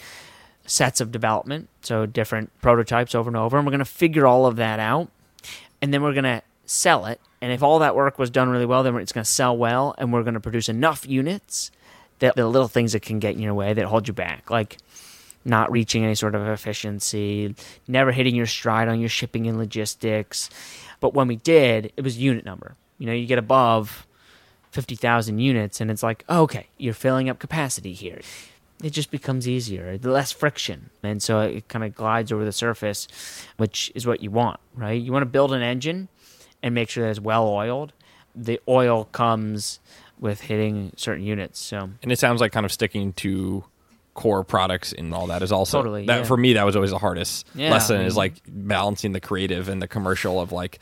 sets 0.66 1.00
of 1.00 1.12
development. 1.12 1.70
So 1.82 2.06
different 2.06 2.52
prototypes 2.62 3.16
over 3.16 3.30
and 3.30 3.38
over. 3.38 3.58
And 3.58 3.66
we're 3.66 3.72
gonna 3.72 3.86
figure 3.86 4.28
all 4.28 4.46
of 4.46 4.58
that 4.58 4.80
out. 4.80 5.10
And 5.82 5.94
then 5.94 6.04
we're 6.04 6.14
gonna 6.14 6.42
sell 6.66 7.06
it. 7.06 7.20
And 7.42 7.52
if 7.52 7.62
all 7.62 7.80
that 7.80 7.94
work 7.94 8.18
was 8.18 8.30
done 8.30 8.50
really 8.50 8.66
well, 8.66 8.84
then 8.84 8.96
it's 8.96 9.12
going 9.12 9.26
to 9.26 9.30
sell 9.30 9.56
well, 9.58 9.94
and 9.98 10.14
we're 10.14 10.24
going 10.24 10.36
to 10.36 10.40
produce 10.40 10.70
enough 10.70 11.06
units 11.06 11.72
the 12.20 12.48
little 12.48 12.68
things 12.68 12.94
that 12.94 13.02
can 13.02 13.20
get 13.20 13.36
in 13.36 13.42
your 13.42 13.54
way 13.54 13.74
that 13.74 13.86
hold 13.86 14.08
you 14.08 14.14
back, 14.14 14.50
like 14.50 14.78
not 15.46 15.72
reaching 15.72 16.04
any 16.04 16.16
sort 16.16 16.36
of 16.36 16.48
efficiency, 16.48 17.54
never 17.88 18.12
hitting 18.12 18.36
your 18.36 18.46
stride 18.46 18.88
on 18.88 19.00
your 19.00 19.10
shipping 19.10 19.48
and 19.48 19.58
logistics. 19.58 20.50
But 21.00 21.14
when 21.14 21.28
we 21.28 21.36
did, 21.36 21.92
it 21.98 22.02
was 22.02 22.18
unit 22.18 22.46
number. 22.46 22.76
You 22.98 23.08
know, 23.08 23.14
you 23.14 23.26
get 23.26 23.40
above 23.40 24.08
50,000 24.72 25.40
units, 25.40 25.82
and 25.82 25.92
it's 25.92 26.02
like, 26.02 26.24
oh, 26.30 26.44
okay, 26.44 26.68
you're 26.78 26.94
filling 26.94 27.30
up 27.30 27.40
capacity 27.40 27.94
here. 27.94 28.22
It 28.82 28.92
just 28.92 29.12
becomes 29.12 29.48
easier, 29.48 29.98
less 30.02 30.32
friction. 30.32 30.90
And 31.04 31.22
so 31.22 31.42
it 31.42 31.68
kind 31.68 31.84
of 31.86 31.94
glides 31.94 32.32
over 32.32 32.44
the 32.44 32.52
surface, 32.52 33.08
which 33.58 33.92
is 33.96 34.08
what 34.08 34.22
you 34.22 34.32
want, 34.32 34.60
right? 34.76 35.00
You 35.02 35.12
want 35.12 35.24
to 35.24 35.28
build 35.30 35.54
an 35.54 35.62
engine 35.62 36.10
and 36.62 36.74
make 36.74 36.90
sure 36.90 37.04
that 37.04 37.12
it's 37.12 37.20
well 37.20 37.48
oiled. 37.48 37.94
The 38.36 38.60
oil 38.68 39.06
comes 39.06 39.80
with 40.20 40.42
hitting 40.42 40.94
certain 40.96 41.24
units. 41.24 41.60
So 41.60 41.90
and 42.02 42.12
it 42.12 42.20
sounds 42.20 42.42
like 42.42 42.52
kind 42.52 42.66
of 42.66 42.72
sticking 42.72 43.14
to 43.14 43.64
core 44.14 44.44
products 44.44 44.94
and 44.94 45.14
all 45.14 45.26
that 45.28 45.42
is 45.42 45.52
also 45.52 45.80
Totally, 45.80 46.06
that 46.06 46.18
yeah. 46.20 46.24
for 46.24 46.38
me 46.38 46.54
that 46.54 46.64
was 46.66 46.76
always 46.76 46.92
the 46.92 47.00
hardest 47.00 47.48
Yeah, 47.56 47.72
lesson 47.72 48.02
I 48.02 48.04
is 48.04 48.14
mm-hmm. 48.14 48.18
like 48.20 48.34
balancing 48.48 49.12
the 49.12 49.20
creative 49.20 49.68
and 49.70 49.82
the 49.82 49.88
commercial 49.88 50.40
of 50.40 50.52
like 50.52 50.78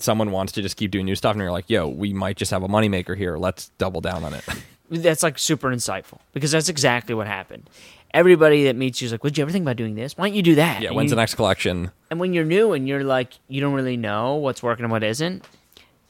someone 0.00 0.32
wants 0.32 0.52
to 0.54 0.62
just 0.62 0.76
keep 0.76 0.90
doing 0.90 1.04
new 1.06 1.14
stuff 1.14 1.30
and 1.32 1.40
you're 1.40 1.52
like 1.52 1.70
yo 1.70 1.86
we 1.86 2.12
might 2.12 2.36
just 2.36 2.50
have 2.50 2.64
a 2.64 2.68
moneymaker 2.68 3.16
here 3.16 3.36
let's 3.38 3.68
double 3.78 4.00
down 4.00 4.24
on 4.24 4.34
it 4.34 4.44
that's 4.90 5.22
like 5.22 5.38
super 5.38 5.68
insightful 5.70 6.18
because 6.32 6.50
that's 6.50 6.68
exactly 6.68 7.14
what 7.14 7.26
happened. 7.28 7.70
Everybody 8.12 8.64
that 8.64 8.76
meets 8.76 9.00
you 9.00 9.06
is 9.06 9.12
like, 9.12 9.24
"Would 9.24 9.38
you 9.38 9.42
ever 9.42 9.50
think 9.50 9.62
about 9.62 9.76
doing 9.76 9.94
this? 9.94 10.18
Why 10.18 10.26
don't 10.28 10.34
you 10.36 10.42
do 10.42 10.56
that?" 10.56 10.82
yeah 10.82 10.88
And 10.88 10.96
when's 10.96 11.10
you- 11.10 11.14
the 11.14 11.20
next 11.22 11.36
collection 11.36 11.92
And 12.10 12.20
when 12.20 12.34
you're 12.34 12.44
new 12.44 12.72
and 12.72 12.86
you're 12.86 13.04
like, 13.04 13.32
you 13.48 13.62
don't 13.62 13.72
really 13.72 13.96
know 13.96 14.34
what's 14.34 14.62
working 14.62 14.84
and 14.84 14.92
what 14.92 15.02
isn't, 15.02 15.46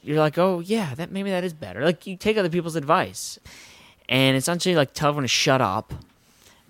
you're 0.03 0.19
like, 0.19 0.39
oh 0.39 0.61
yeah, 0.61 0.95
that 0.95 1.11
maybe 1.11 1.31
that 1.31 1.45
is 1.45 1.53
better. 1.53 1.85
Like 1.85 2.07
you 2.07 2.17
take 2.17 2.37
other 2.37 2.49
people's 2.49 2.77
advice, 2.77 3.39
and 4.09 4.37
it's 4.37 4.45
essentially 4.45 4.75
like 4.75 4.93
tell 4.93 5.11
everyone 5.11 5.25
to 5.25 5.29
shut 5.29 5.61
up 5.61 5.93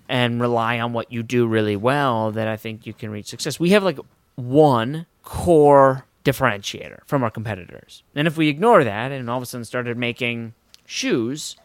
and 0.08 0.40
rely 0.40 0.78
on 0.78 0.92
what 0.92 1.10
you 1.10 1.22
do 1.22 1.46
really 1.46 1.76
well. 1.76 2.30
That 2.30 2.48
I 2.48 2.56
think 2.56 2.86
you 2.86 2.92
can 2.92 3.10
reach 3.10 3.26
success. 3.26 3.58
We 3.58 3.70
have 3.70 3.82
like 3.82 3.98
one 4.34 5.06
core 5.22 6.04
differentiator 6.24 7.00
from 7.06 7.22
our 7.22 7.30
competitors, 7.30 8.02
and 8.14 8.26
if 8.26 8.36
we 8.36 8.48
ignore 8.48 8.84
that 8.84 9.12
and 9.12 9.28
all 9.28 9.38
of 9.38 9.42
a 9.42 9.46
sudden 9.46 9.64
started 9.64 9.96
making 9.96 10.54
shoes, 10.86 11.56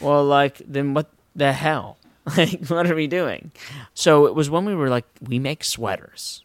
well, 0.00 0.24
like 0.24 0.62
then 0.66 0.94
what 0.94 1.10
the 1.34 1.52
hell? 1.52 1.98
Like 2.36 2.66
what 2.66 2.90
are 2.90 2.96
we 2.96 3.06
doing? 3.06 3.52
So 3.94 4.26
it 4.26 4.34
was 4.34 4.50
when 4.50 4.64
we 4.64 4.74
were 4.74 4.88
like, 4.88 5.04
we 5.20 5.38
make 5.38 5.62
sweaters 5.62 6.42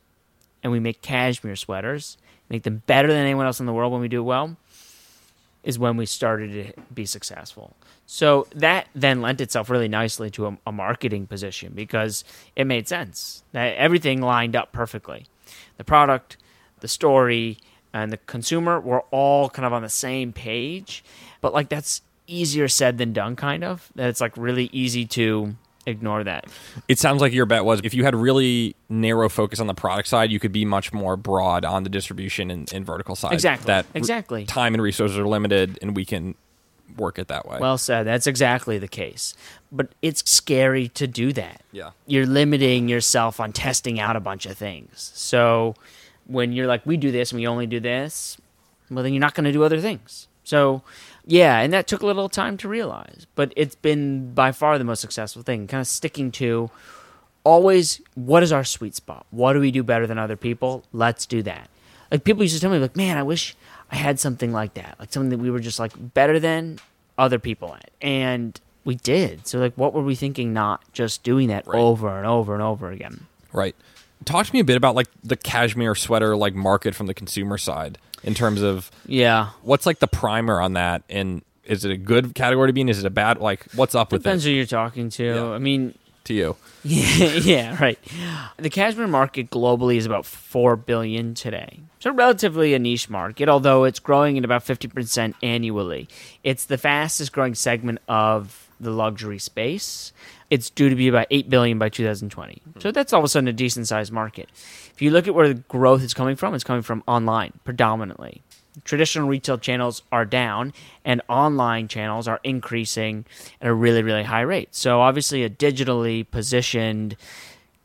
and 0.61 0.71
we 0.71 0.79
make 0.79 1.01
cashmere 1.01 1.55
sweaters, 1.55 2.17
make 2.51 2.63
them 2.63 2.83
better 2.85 3.07
than 3.07 3.17
anyone 3.17 3.45
else 3.45 3.61
in 3.61 3.65
the 3.65 3.73
world 3.73 3.93
when 3.93 4.01
we 4.01 4.09
do 4.09 4.19
it 4.19 4.25
well, 4.25 4.57
is 5.63 5.79
when 5.79 5.95
we 5.95 6.05
started 6.05 6.51
to 6.51 6.81
be 6.93 7.05
successful. 7.05 7.75
So 8.05 8.45
that 8.53 8.89
then 8.93 9.21
lent 9.21 9.39
itself 9.39 9.69
really 9.69 9.87
nicely 9.87 10.29
to 10.31 10.47
a, 10.47 10.57
a 10.67 10.71
marketing 10.73 11.27
position 11.27 11.71
because 11.73 12.25
it 12.57 12.65
made 12.65 12.89
sense. 12.89 13.43
That 13.53 13.77
everything 13.77 14.21
lined 14.21 14.53
up 14.53 14.73
perfectly. 14.73 15.27
The 15.77 15.85
product, 15.85 16.35
the 16.81 16.89
story, 16.89 17.57
and 17.93 18.11
the 18.11 18.17
consumer 18.17 18.81
were 18.81 19.05
all 19.11 19.49
kind 19.49 19.65
of 19.65 19.71
on 19.71 19.81
the 19.81 19.89
same 19.89 20.33
page. 20.33 21.05
But 21.39 21.53
like 21.53 21.69
that's 21.69 22.01
easier 22.27 22.67
said 22.67 22.97
than 22.97 23.13
done, 23.13 23.37
kind 23.37 23.63
of. 23.63 23.91
That 23.95 24.09
it's 24.09 24.19
like 24.19 24.35
really 24.35 24.69
easy 24.73 25.05
to 25.05 25.55
ignore 25.85 26.23
that. 26.23 26.45
it 26.87 26.99
sounds 26.99 27.21
like 27.21 27.33
your 27.33 27.45
bet 27.45 27.65
was 27.65 27.81
if 27.83 27.93
you 27.93 28.03
had 28.03 28.13
really 28.15 28.75
narrow 28.89 29.27
focus 29.29 29.59
on 29.59 29.67
the 29.67 29.73
product 29.73 30.07
side 30.07 30.31
you 30.31 30.39
could 30.39 30.51
be 30.51 30.63
much 30.65 30.93
more 30.93 31.17
broad 31.17 31.65
on 31.65 31.83
the 31.83 31.89
distribution 31.89 32.51
and, 32.51 32.71
and 32.73 32.85
vertical 32.85 33.15
side 33.15 33.33
Exactly. 33.33 33.65
that 33.67 33.85
Exactly. 33.95 34.45
time 34.45 34.73
and 34.75 34.81
resources 34.83 35.17
are 35.17 35.27
limited 35.27 35.79
and 35.81 35.95
we 35.95 36.05
can 36.05 36.35
work 36.97 37.17
it 37.17 37.29
that 37.29 37.47
way 37.47 37.57
Well 37.59 37.77
said. 37.77 38.05
That's 38.05 38.27
exactly 38.27 38.77
the 38.77 38.87
case. 38.87 39.33
But 39.71 39.93
it's 40.01 40.29
scary 40.29 40.89
to 40.89 41.07
do 41.07 41.31
that. 41.33 41.61
yeah 41.71 41.91
You're 42.05 42.25
limiting 42.25 42.87
yourself 42.89 43.39
on 43.39 43.53
testing 43.53 43.99
out 43.99 44.15
a 44.15 44.19
bunch 44.19 44.45
of 44.45 44.57
things. 44.57 45.11
So 45.15 45.73
when 46.27 46.51
you're 46.51 46.67
like, 46.67 46.85
we 46.85 46.97
do 46.97 47.09
this 47.11 47.31
and 47.31 47.39
we 47.39 47.47
only 47.47 47.65
do 47.65 47.79
this, 47.79 48.37
well, 48.89 49.03
then 49.03 49.13
you're 49.13 49.21
not 49.21 49.33
going 49.35 49.45
to 49.45 49.51
do 49.53 49.63
other 49.63 49.79
things. 49.79 50.27
So, 50.43 50.81
yeah, 51.25 51.59
and 51.59 51.71
that 51.73 51.87
took 51.87 52.01
a 52.01 52.05
little 52.05 52.29
time 52.29 52.57
to 52.57 52.67
realize. 52.67 53.27
But 53.35 53.53
it's 53.55 53.75
been 53.75 54.33
by 54.33 54.51
far 54.51 54.77
the 54.77 54.83
most 54.83 55.01
successful 55.01 55.41
thing, 55.43 55.67
kind 55.67 55.81
of 55.81 55.87
sticking 55.87 56.31
to 56.33 56.69
always 57.43 58.01
what 58.15 58.43
is 58.43 58.51
our 58.51 58.63
sweet 58.63 58.95
spot? 58.95 59.25
What 59.31 59.53
do 59.53 59.59
we 59.59 59.71
do 59.71 59.83
better 59.83 60.07
than 60.07 60.17
other 60.17 60.35
people? 60.35 60.83
Let's 60.93 61.25
do 61.25 61.41
that. 61.43 61.69
Like 62.11 62.23
people 62.23 62.43
used 62.43 62.55
to 62.55 62.61
tell 62.61 62.71
me, 62.71 62.77
like, 62.77 62.95
man, 62.95 63.17
I 63.17 63.23
wish 63.23 63.55
I 63.91 63.95
had 63.95 64.19
something 64.19 64.51
like 64.51 64.73
that, 64.75 64.95
like 64.99 65.11
something 65.13 65.29
that 65.29 65.39
we 65.39 65.49
were 65.49 65.59
just 65.59 65.79
like 65.79 65.91
better 66.13 66.39
than 66.39 66.79
other 67.17 67.39
people 67.39 67.73
at, 67.75 67.89
and 68.01 68.59
we 68.83 68.95
did. 68.95 69.47
So 69.47 69.59
like, 69.59 69.73
what 69.75 69.93
were 69.93 70.03
we 70.03 70.15
thinking? 70.15 70.53
Not 70.53 70.81
just 70.93 71.23
doing 71.23 71.47
that 71.49 71.67
Right. 71.67 71.79
over 71.79 72.17
and 72.17 72.25
over 72.27 72.53
and 72.53 72.63
over 72.63 72.89
again. 72.91 73.27
Right. 73.53 73.75
Talk 74.25 74.45
to 74.47 74.53
me 74.53 74.59
a 74.59 74.63
bit 74.63 74.77
about 74.77 74.95
like 74.95 75.07
the 75.23 75.35
cashmere 75.35 75.95
sweater 75.95 76.35
like 76.35 76.53
market 76.53 76.93
from 76.95 77.07
the 77.07 77.13
consumer 77.13 77.57
side 77.57 77.97
in 78.23 78.33
terms 78.33 78.61
of 78.61 78.91
Yeah, 79.05 79.49
what's 79.61 79.85
like 79.85 79.99
the 79.99 80.07
primer 80.07 80.61
on 80.61 80.73
that 80.73 81.03
and 81.09 81.43
is 81.63 81.85
it 81.85 81.91
a 81.91 81.97
good 81.97 82.35
category 82.35 82.67
to 82.69 82.73
be 82.73 82.81
in? 82.81 82.89
Is 82.89 82.99
it 82.99 83.05
a 83.05 83.11
bad 83.11 83.39
like 83.39 83.65
what's 83.73 83.95
up 83.95 84.11
with 84.11 84.23
depends 84.23 84.45
it 84.45 84.49
who 84.49 84.55
you're 84.55 84.65
talking 84.65 85.09
to. 85.11 85.23
Yeah. 85.23 85.49
I 85.51 85.57
mean, 85.59 85.93
to 86.25 86.33
you? 86.33 86.55
Yeah, 86.83 87.25
yeah, 87.43 87.81
right. 87.81 87.99
The 88.57 88.69
cashmere 88.69 89.07
market 89.07 89.49
globally 89.49 89.97
is 89.97 90.05
about 90.05 90.25
four 90.25 90.75
billion 90.75 91.33
today. 91.33 91.79
So 91.99 92.11
relatively 92.11 92.73
a 92.73 92.79
niche 92.79 93.09
market, 93.09 93.47
although 93.47 93.83
it's 93.83 93.99
growing 93.99 94.37
at 94.37 94.45
about 94.45 94.63
fifty 94.63 94.87
percent 94.87 95.35
annually. 95.43 96.07
It's 96.43 96.65
the 96.65 96.77
fastest 96.77 97.31
growing 97.31 97.55
segment 97.55 97.99
of 98.07 98.69
the 98.81 98.91
luxury 98.91 99.39
space. 99.39 100.11
It's 100.49 100.69
due 100.69 100.89
to 100.89 100.95
be 100.95 101.07
about 101.07 101.27
eight 101.31 101.49
billion 101.49 101.79
by 101.79 101.89
2020. 101.89 102.61
So 102.79 102.89
hmm. 102.89 102.93
that's 102.93 103.13
all 103.13 103.19
of 103.19 103.25
a 103.25 103.27
sudden 103.27 103.47
a 103.47 103.53
decent 103.53 103.87
sized 103.87 104.11
market. 104.11 104.49
If 104.93 105.01
you 105.01 105.11
look 105.11 105.27
at 105.27 105.35
where 105.35 105.47
the 105.47 105.55
growth 105.55 106.03
is 106.03 106.13
coming 106.13 106.35
from, 106.35 106.53
it's 106.53 106.63
coming 106.63 106.81
from 106.81 107.03
online 107.07 107.53
predominantly. 107.63 108.41
Traditional 108.85 109.27
retail 109.27 109.57
channels 109.57 110.01
are 110.13 110.23
down, 110.23 110.73
and 111.03 111.21
online 111.27 111.89
channels 111.89 112.27
are 112.27 112.39
increasing 112.43 113.25
at 113.61 113.67
a 113.67 113.73
really, 113.73 114.01
really 114.01 114.23
high 114.23 114.41
rate. 114.41 114.73
So 114.73 115.01
obviously, 115.01 115.43
a 115.43 115.49
digitally 115.49 116.25
positioned 116.29 117.17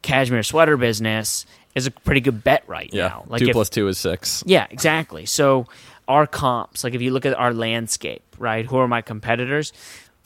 cashmere 0.02 0.44
sweater 0.44 0.76
business 0.76 1.44
is 1.74 1.86
a 1.86 1.90
pretty 1.90 2.20
good 2.20 2.44
bet 2.44 2.62
right 2.68 2.88
Yeah. 2.92 3.08
now. 3.08 3.24
Like 3.28 3.40
two 3.40 3.48
if- 3.48 3.52
plus 3.52 3.68
two 3.68 3.88
is 3.88 3.98
six. 3.98 4.44
yeah, 4.46 4.66
exactly. 4.70 5.26
So 5.26 5.66
our 6.08 6.26
comps, 6.26 6.84
like 6.84 6.94
if 6.94 7.02
you 7.02 7.10
look 7.10 7.26
at 7.26 7.34
our 7.34 7.52
landscape, 7.52 8.22
right? 8.38 8.64
Who 8.64 8.76
are 8.78 8.88
my 8.88 9.02
competitors? 9.02 9.72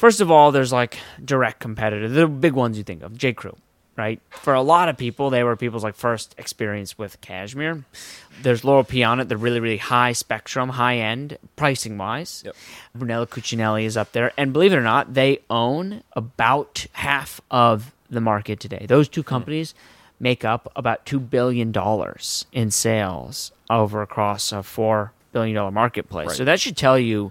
First 0.00 0.22
of 0.22 0.30
all, 0.30 0.50
there's 0.50 0.72
like 0.72 0.96
direct 1.22 1.60
competitors. 1.60 2.12
The 2.12 2.26
big 2.26 2.54
ones 2.54 2.78
you 2.78 2.84
think 2.84 3.02
of, 3.02 3.14
J. 3.18 3.34
Crew, 3.34 3.54
right? 3.98 4.18
For 4.30 4.54
a 4.54 4.62
lot 4.62 4.88
of 4.88 4.96
people, 4.96 5.28
they 5.28 5.44
were 5.44 5.56
people's 5.56 5.84
like 5.84 5.94
first 5.94 6.34
experience 6.38 6.96
with 6.96 7.20
cashmere. 7.20 7.84
There's 8.40 8.64
Loro 8.64 8.82
Piana, 8.82 9.26
the 9.26 9.36
really, 9.36 9.60
really 9.60 9.76
high 9.76 10.12
spectrum, 10.12 10.70
high 10.70 10.96
end, 10.96 11.36
pricing 11.54 11.98
wise. 11.98 12.42
Yep. 12.46 12.56
Brunello 12.94 13.26
Cucinelli 13.26 13.84
is 13.84 13.98
up 13.98 14.12
there. 14.12 14.32
And 14.38 14.54
believe 14.54 14.72
it 14.72 14.76
or 14.76 14.82
not, 14.82 15.12
they 15.12 15.40
own 15.50 16.02
about 16.14 16.86
half 16.92 17.42
of 17.50 17.92
the 18.08 18.22
market 18.22 18.58
today. 18.58 18.86
Those 18.88 19.06
two 19.06 19.20
hmm. 19.20 19.28
companies 19.28 19.74
make 20.18 20.46
up 20.46 20.72
about 20.76 21.04
$2 21.04 21.28
billion 21.28 21.74
in 22.52 22.70
sales 22.70 23.52
over 23.68 24.00
across 24.00 24.50
a 24.50 24.62
four 24.62 25.12
billion 25.32 25.56
dollar 25.56 25.70
marketplace. 25.70 26.28
Right. 26.28 26.36
So 26.38 26.46
that 26.46 26.58
should 26.58 26.78
tell 26.78 26.98
you 26.98 27.30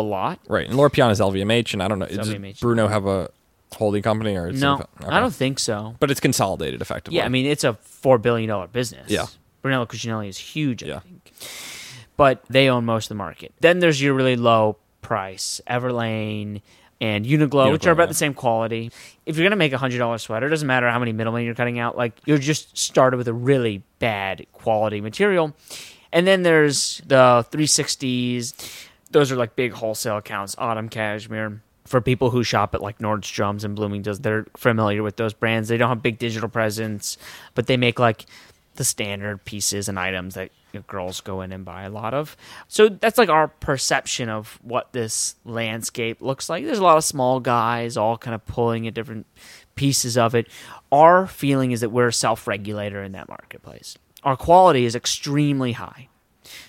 a 0.00 0.02
lot. 0.02 0.40
Right. 0.48 0.66
And 0.66 0.76
Loro 0.76 0.90
Piana 0.90 1.12
is 1.12 1.20
LVMH, 1.20 1.72
and 1.72 1.82
I 1.82 1.88
don't 1.88 1.98
know. 1.98 2.06
Does 2.06 2.28
LVMH. 2.32 2.60
Bruno 2.60 2.88
have 2.88 3.06
a 3.06 3.30
holding 3.74 4.02
company 4.02 4.36
or? 4.36 4.52
No, 4.52 4.74
okay. 4.74 4.84
I 5.08 5.20
don't 5.20 5.34
think 5.34 5.58
so. 5.58 5.96
But 6.00 6.10
it's 6.10 6.20
consolidated 6.20 6.80
effectively. 6.80 7.18
Yeah, 7.18 7.26
I 7.26 7.28
mean 7.28 7.46
it's 7.46 7.64
a 7.64 7.74
four 7.74 8.18
billion 8.18 8.48
dollar 8.48 8.66
business. 8.68 9.10
Yeah. 9.10 9.26
Brunello 9.62 9.86
Cucinelli 9.86 10.28
is 10.28 10.38
huge. 10.38 10.84
I 10.84 10.86
Yeah. 10.86 11.00
think, 11.00 11.32
but 12.16 12.44
they 12.48 12.68
own 12.68 12.84
most 12.84 13.06
of 13.06 13.08
the 13.10 13.14
market. 13.16 13.52
Then 13.60 13.80
there's 13.80 14.00
your 14.00 14.14
really 14.14 14.36
low 14.36 14.76
price 15.02 15.60
Everlane 15.68 16.62
and 17.00 17.26
Uniqlo, 17.26 17.72
which 17.72 17.82
Uniqlo, 17.82 17.86
are 17.88 17.90
about 17.90 18.02
yeah. 18.04 18.06
the 18.06 18.14
same 18.14 18.34
quality. 18.34 18.90
If 19.26 19.36
you're 19.36 19.44
gonna 19.44 19.56
make 19.56 19.72
a 19.72 19.78
hundred 19.78 19.98
dollar 19.98 20.18
sweater, 20.18 20.46
it 20.46 20.50
doesn't 20.50 20.68
matter 20.68 20.88
how 20.90 20.98
many 20.98 21.12
middlemen 21.12 21.44
you're 21.44 21.54
cutting 21.54 21.78
out. 21.78 21.96
Like 21.96 22.14
you're 22.24 22.38
just 22.38 22.76
started 22.78 23.16
with 23.16 23.28
a 23.28 23.34
really 23.34 23.82
bad 23.98 24.46
quality 24.52 25.00
material. 25.00 25.54
And 26.12 26.26
then 26.26 26.44
there's 26.44 27.02
the 27.04 27.44
360s. 27.50 28.54
Those 29.10 29.30
are 29.32 29.36
like 29.36 29.56
big 29.56 29.72
wholesale 29.72 30.18
accounts. 30.18 30.54
Autumn 30.58 30.88
Cashmere. 30.88 31.62
For 31.84 32.00
people 32.00 32.30
who 32.30 32.42
shop 32.42 32.74
at 32.74 32.82
like 32.82 32.98
Nordstrom's 32.98 33.62
and 33.62 33.76
Bloomingdale's, 33.76 34.18
they're 34.18 34.46
familiar 34.56 35.04
with 35.04 35.16
those 35.16 35.32
brands. 35.32 35.68
They 35.68 35.76
don't 35.76 35.88
have 35.88 36.02
big 36.02 36.18
digital 36.18 36.48
presence, 36.48 37.16
but 37.54 37.68
they 37.68 37.76
make 37.76 38.00
like 38.00 38.26
the 38.74 38.84
standard 38.84 39.44
pieces 39.44 39.88
and 39.88 39.98
items 39.98 40.34
that 40.34 40.50
you 40.72 40.80
know, 40.80 40.84
girls 40.88 41.20
go 41.20 41.40
in 41.40 41.52
and 41.52 41.64
buy 41.64 41.84
a 41.84 41.90
lot 41.90 42.14
of. 42.14 42.36
So 42.68 42.88
that's 42.88 43.18
like 43.18 43.28
our 43.28 43.48
perception 43.48 44.28
of 44.28 44.58
what 44.62 44.92
this 44.92 45.36
landscape 45.44 46.20
looks 46.20 46.48
like. 46.48 46.64
There's 46.64 46.78
a 46.78 46.82
lot 46.82 46.96
of 46.96 47.04
small 47.04 47.40
guys 47.40 47.96
all 47.96 48.18
kind 48.18 48.34
of 48.34 48.44
pulling 48.46 48.86
at 48.86 48.94
different 48.94 49.26
pieces 49.74 50.16
of 50.18 50.34
it. 50.34 50.48
Our 50.92 51.26
feeling 51.26 51.72
is 51.72 51.80
that 51.80 51.90
we're 51.90 52.08
a 52.08 52.12
self 52.12 52.46
regulator 52.46 53.02
in 53.02 53.12
that 53.12 53.28
marketplace. 53.28 53.96
Our 54.22 54.36
quality 54.36 54.84
is 54.84 54.94
extremely 54.94 55.72
high. 55.72 56.08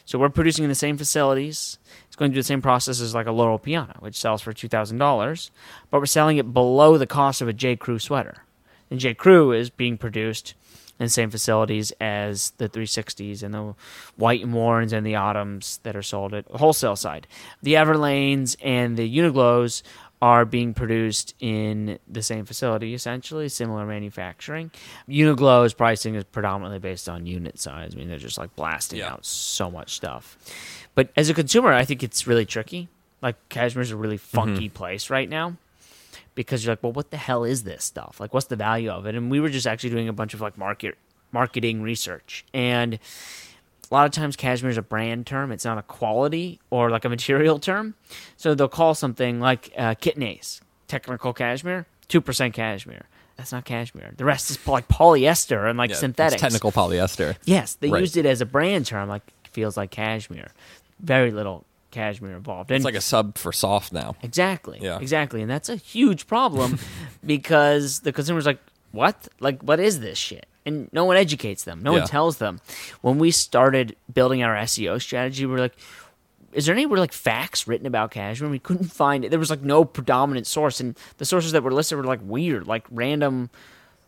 So 0.06 0.18
we're 0.20 0.30
producing 0.30 0.64
in 0.64 0.70
the 0.70 0.76
same 0.76 0.98
facilities. 0.98 1.78
It's 2.08 2.16
going 2.16 2.32
through 2.32 2.42
the 2.42 2.48
same 2.48 2.62
process 2.62 3.02
as 3.02 3.16
like 3.16 3.28
a 3.28 3.32
Loro 3.32 3.58
Piana, 3.58 3.96
which 4.00 4.16
sells 4.16 4.42
for 4.42 4.54
two 4.54 4.68
thousand 4.68 4.98
dollars, 4.98 5.52
but 5.90 6.00
we're 6.00 6.06
selling 6.06 6.38
it 6.38 6.54
below 6.54 6.98
the 6.98 7.08
cost 7.08 7.42
of 7.42 7.48
a 7.48 7.54
J. 7.54 7.76
Crew 7.76 8.00
sweater. 8.00 8.44
And 8.90 9.00
J. 9.00 9.14
Crew 9.14 9.52
is 9.52 9.70
being 9.70 9.98
produced 9.98 10.54
in 11.00 11.06
the 11.06 11.10
same 11.10 11.30
facilities 11.30 11.92
as 12.02 12.52
the 12.58 12.68
360s 12.68 13.44
and 13.44 13.54
the 13.54 13.76
White 14.16 14.44
and 14.44 14.54
Warrens 14.54 14.94
and 14.94 15.06
the 15.06 15.16
Autumns 15.16 15.80
that 15.84 15.96
are 15.96 16.02
sold 16.02 16.34
at 16.34 16.48
wholesale 16.48 16.96
side. 16.96 17.28
The 17.62 17.74
Everlanes 17.76 18.56
and 18.64 18.98
the 18.98 19.18
Uniqlos 19.18 19.84
are 20.22 20.46
being 20.46 20.74
produced 20.74 21.36
in 21.40 22.00
the 22.08 22.24
same 22.24 22.46
facility, 22.46 22.94
essentially, 22.94 23.48
similar 23.50 23.86
manufacturing. 23.86 24.72
Uniqlo's 25.08 25.74
pricing 25.74 26.16
is 26.16 26.24
predominantly 26.24 26.80
based 26.80 27.08
on 27.08 27.28
unit 27.28 27.60
size. 27.60 27.92
I 27.94 27.98
mean, 27.98 28.08
they're 28.08 28.18
just 28.18 28.38
like 28.38 28.56
blasting 28.56 29.00
Yeah. 29.00 29.14
out 29.14 29.26
so 29.26 29.70
much 29.70 29.94
stuff. 29.94 30.38
But 30.96 31.10
as 31.16 31.30
a 31.30 31.34
consumer, 31.36 31.72
I 31.72 31.86
think 31.86 32.02
it's 32.02 32.26
really 32.26 32.46
tricky. 32.46 32.90
Like, 33.22 33.36
Cashmere's 33.50 33.92
a 33.92 33.96
really 33.96 34.18
mm-hmm. 34.18 34.38
funky 34.38 34.70
place 34.70 35.10
right 35.10 35.30
now 35.30 35.58
because 36.34 36.64
you're 36.66 36.72
like, 36.72 36.84
well, 36.84 36.94
what 36.94 37.12
the 37.12 37.18
hell 37.18 37.44
is 37.44 37.64
this 37.64 37.84
stuff? 37.84 38.20
Like, 38.20 38.34
what's 38.34 38.48
the 38.48 38.56
value 38.56 38.90
of 38.90 39.06
it? 39.06 39.16
And 39.16 39.30
we 39.30 39.40
were 39.40 39.50
just 39.50 39.68
actually 39.68 39.92
doing 39.92 40.08
a 40.08 40.14
bunch 40.14 40.34
of 40.34 40.42
like 40.42 40.58
market 40.58 40.98
marketing 41.32 41.82
research, 41.82 42.46
and 42.54 43.00
a 43.90 43.94
lot 43.94 44.06
of 44.06 44.12
times 44.12 44.36
cashmere 44.36 44.72
is 44.72 44.78
a 44.78 44.82
brand 44.82 45.26
term. 45.28 45.52
It's 45.52 45.66
not 45.66 45.78
a 45.78 45.82
quality 45.82 46.60
or 46.70 46.90
like 46.90 47.06
a 47.06 47.10
material 47.10 47.60
term. 47.60 47.96
So 48.36 48.54
they'll 48.56 48.68
call 48.68 48.94
something 48.96 49.40
like 49.40 49.72
uh, 49.78 49.96
Kitnase 49.96 50.62
technical 50.88 51.34
cashmere, 51.34 51.86
two 52.08 52.22
percent 52.22 52.54
cashmere. 52.54 53.06
That's 53.38 53.52
not 53.52 53.66
cashmere. 53.66 54.14
The 54.18 54.26
rest 54.26 54.50
is 54.50 54.68
like 54.68 54.88
polyester 54.88 55.70
and 55.70 55.78
like 55.78 55.90
Yeah, 55.90 55.94
it's 55.94 56.00
synthetics. 56.02 56.42
technical 56.42 56.72
polyester. 56.72 57.36
Yes, 57.46 57.76
they 57.76 57.90
Right. 57.90 58.00
used 58.02 58.18
it 58.18 58.26
as 58.26 58.42
a 58.42 58.46
brand 58.46 58.86
term, 58.88 59.08
like 59.10 59.22
feels 59.52 59.78
like 59.78 59.92
cashmere. 59.92 60.50
Very 61.00 61.32
little 61.32 61.64
cashmere 61.92 62.36
involved. 62.36 62.72
And 62.72 62.78
It's 62.78 62.86
like 62.86 62.96
a 62.96 63.02
sub 63.02 63.38
for 63.38 63.52
soft 63.54 63.94
now. 63.94 64.16
Exactly. 64.24 64.80
Yeah. 64.82 64.98
Exactly. 65.00 65.42
And 65.42 65.50
that's 65.52 65.70
a 65.70 65.76
huge 65.76 66.26
problem 66.28 66.80
because 67.26 68.00
the 68.02 68.12
consumer's 68.12 68.46
like, 68.46 68.60
what? 68.92 69.28
Like, 69.40 69.62
what 69.62 69.80
is 69.80 70.00
this 70.00 70.18
shit? 70.18 70.48
And 70.68 70.90
no 70.92 71.06
one 71.06 71.18
educates 71.18 71.64
them. 71.64 71.82
No 71.82 71.94
Yeah. 71.94 72.00
one 72.00 72.08
tells 72.08 72.38
them. 72.38 72.60
When 73.02 73.18
we 73.18 73.32
started 73.32 73.96
building 74.14 74.44
our 74.44 74.56
SEO 74.56 75.02
strategy, 75.02 75.46
we 75.46 75.56
are 75.56 75.60
like, 75.60 75.76
is 76.54 76.66
there 76.66 76.76
any 76.76 76.86
like 76.86 77.14
facts 77.14 77.68
written 77.68 77.88
about 77.88 78.12
cashmere? 78.12 78.50
We 78.50 78.60
couldn't 78.60 78.88
find 78.92 79.24
it. 79.26 79.30
There 79.30 79.40
was 79.40 79.50
like 79.50 79.62
no 79.62 79.86
predominant 79.86 80.46
source, 80.48 80.80
and 80.80 80.98
the 81.18 81.26
sources 81.26 81.52
that 81.54 81.64
were 81.64 81.72
listed 81.72 81.98
were 81.98 82.04
like 82.04 82.20
weird, 82.24 82.68
like 82.68 82.86
random, 82.92 83.50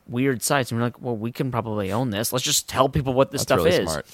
weird 0.07 0.41
sites. 0.43 0.71
And 0.71 0.79
we're 0.79 0.85
like, 0.87 1.01
well, 1.01 1.15
we 1.15 1.31
can 1.31 1.49
probably 1.51 1.91
own 1.91 2.09
this. 2.09 2.31
Let's 2.33 2.45
just 2.45 2.67
tell 2.67 2.89
people 2.89 3.13
what 3.13 3.31
this 3.31 3.41
That's 3.45 3.61
stuff 3.61 3.65
really 3.65 3.83
is. 3.83 3.89
smart. 3.89 4.05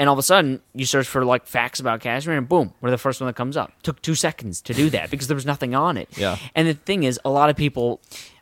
And 0.00 0.08
all 0.08 0.12
of 0.12 0.18
a 0.18 0.22
sudden, 0.22 0.60
you 0.74 0.86
search 0.86 1.06
for 1.08 1.24
like 1.24 1.46
facts 1.46 1.80
about 1.80 2.00
cashmere, 2.00 2.36
and 2.38 2.48
boom, 2.48 2.72
we're 2.80 2.90
the 2.90 2.98
first 2.98 3.20
one 3.20 3.26
that 3.26 3.34
comes 3.36 3.56
up. 3.56 3.72
Took 3.82 4.00
two 4.02 4.14
seconds 4.14 4.60
to 4.62 4.74
do 4.74 4.90
that 4.90 5.10
because 5.10 5.26
there 5.26 5.34
was 5.34 5.46
nothing 5.46 5.74
on 5.74 5.96
it. 5.96 6.08
Yeah. 6.16 6.36
And 6.54 6.68
the 6.68 6.74
thing 6.74 7.02
is, 7.02 7.18
a 7.24 7.30
lot 7.30 7.50
of 7.50 7.56
people 7.56 8.00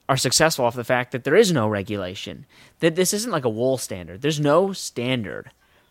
are 0.08 0.16
successful 0.16 0.64
off 0.64 0.74
the 0.74 0.84
fact 0.84 1.12
that 1.12 1.24
there 1.24 1.34
is 1.36 1.52
no 1.52 1.66
regulation. 1.68 2.46
That 2.80 2.94
this 2.96 3.12
isn't 3.12 3.32
like 3.32 3.44
a 3.44 3.48
wool 3.48 3.76
standard. 3.78 4.22
There's 4.22 4.38
no 4.40 4.72
standard 4.72 5.50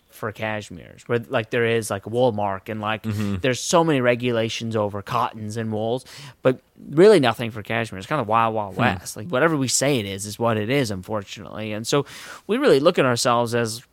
for 0.09 0.31
cashmeres 0.31 1.01
where 1.09 1.19
like 1.27 1.49
there 1.49 1.65
is 1.65 1.89
like 1.89 2.05
a 2.05 2.09
wool 2.09 2.31
mark 2.31 2.69
and 2.69 2.79
like 2.79 3.03
Mm-hmm. 3.03 3.35
there's 3.41 3.59
so 3.59 3.83
many 3.83 3.99
regulations 3.99 4.73
over 4.73 5.01
cottons 5.01 5.57
and 5.57 5.73
wools 5.73 6.05
but 6.41 6.61
really 6.89 7.19
nothing 7.19 7.51
for 7.51 7.61
cashmere 7.61 7.97
it's 7.99 8.07
kind 8.07 8.21
of 8.21 8.27
wild 8.29 8.53
Hmm. 8.53 8.55
wild 8.55 8.77
west 8.77 9.17
like 9.17 9.27
whatever 9.27 9.57
we 9.57 9.67
say 9.67 9.99
it 9.99 10.05
is 10.05 10.25
is 10.25 10.39
what 10.39 10.55
it 10.55 10.69
is 10.69 10.89
unfortunately 10.89 11.73
and 11.73 11.85
so 11.85 12.05
we 12.47 12.55
really 12.57 12.79
look 12.79 12.97
at 12.97 13.03
ourselves 13.03 13.53
as 13.53 13.83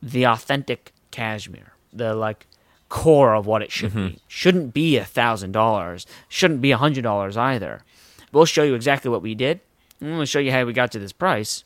the 0.00 0.22
authentic 0.24 0.92
cashmere, 1.10 1.72
the 1.92 2.14
like 2.14 2.46
core 2.88 3.34
of 3.34 3.46
what 3.46 3.60
it 3.62 3.72
should 3.72 3.90
Mm-hmm. 3.90 4.06
be. 4.08 4.18
Shouldn't 4.28 4.72
be 4.72 4.96
a 4.98 5.04
thousand 5.04 5.50
dollars. 5.50 6.06
Shouldn't 6.28 6.60
be 6.60 6.70
a 6.70 6.76
hundred 6.76 7.02
dollars 7.02 7.36
either. 7.36 7.82
We'll 8.32 8.44
show 8.44 8.62
you 8.62 8.74
exactly 8.74 9.10
what 9.10 9.22
we 9.22 9.34
did. 9.34 9.60
And 10.00 10.16
we'll 10.16 10.26
show 10.26 10.38
you 10.38 10.52
how 10.52 10.64
we 10.64 10.72
got 10.72 10.92
to 10.92 10.98
this 10.98 11.12
price. 11.12 11.64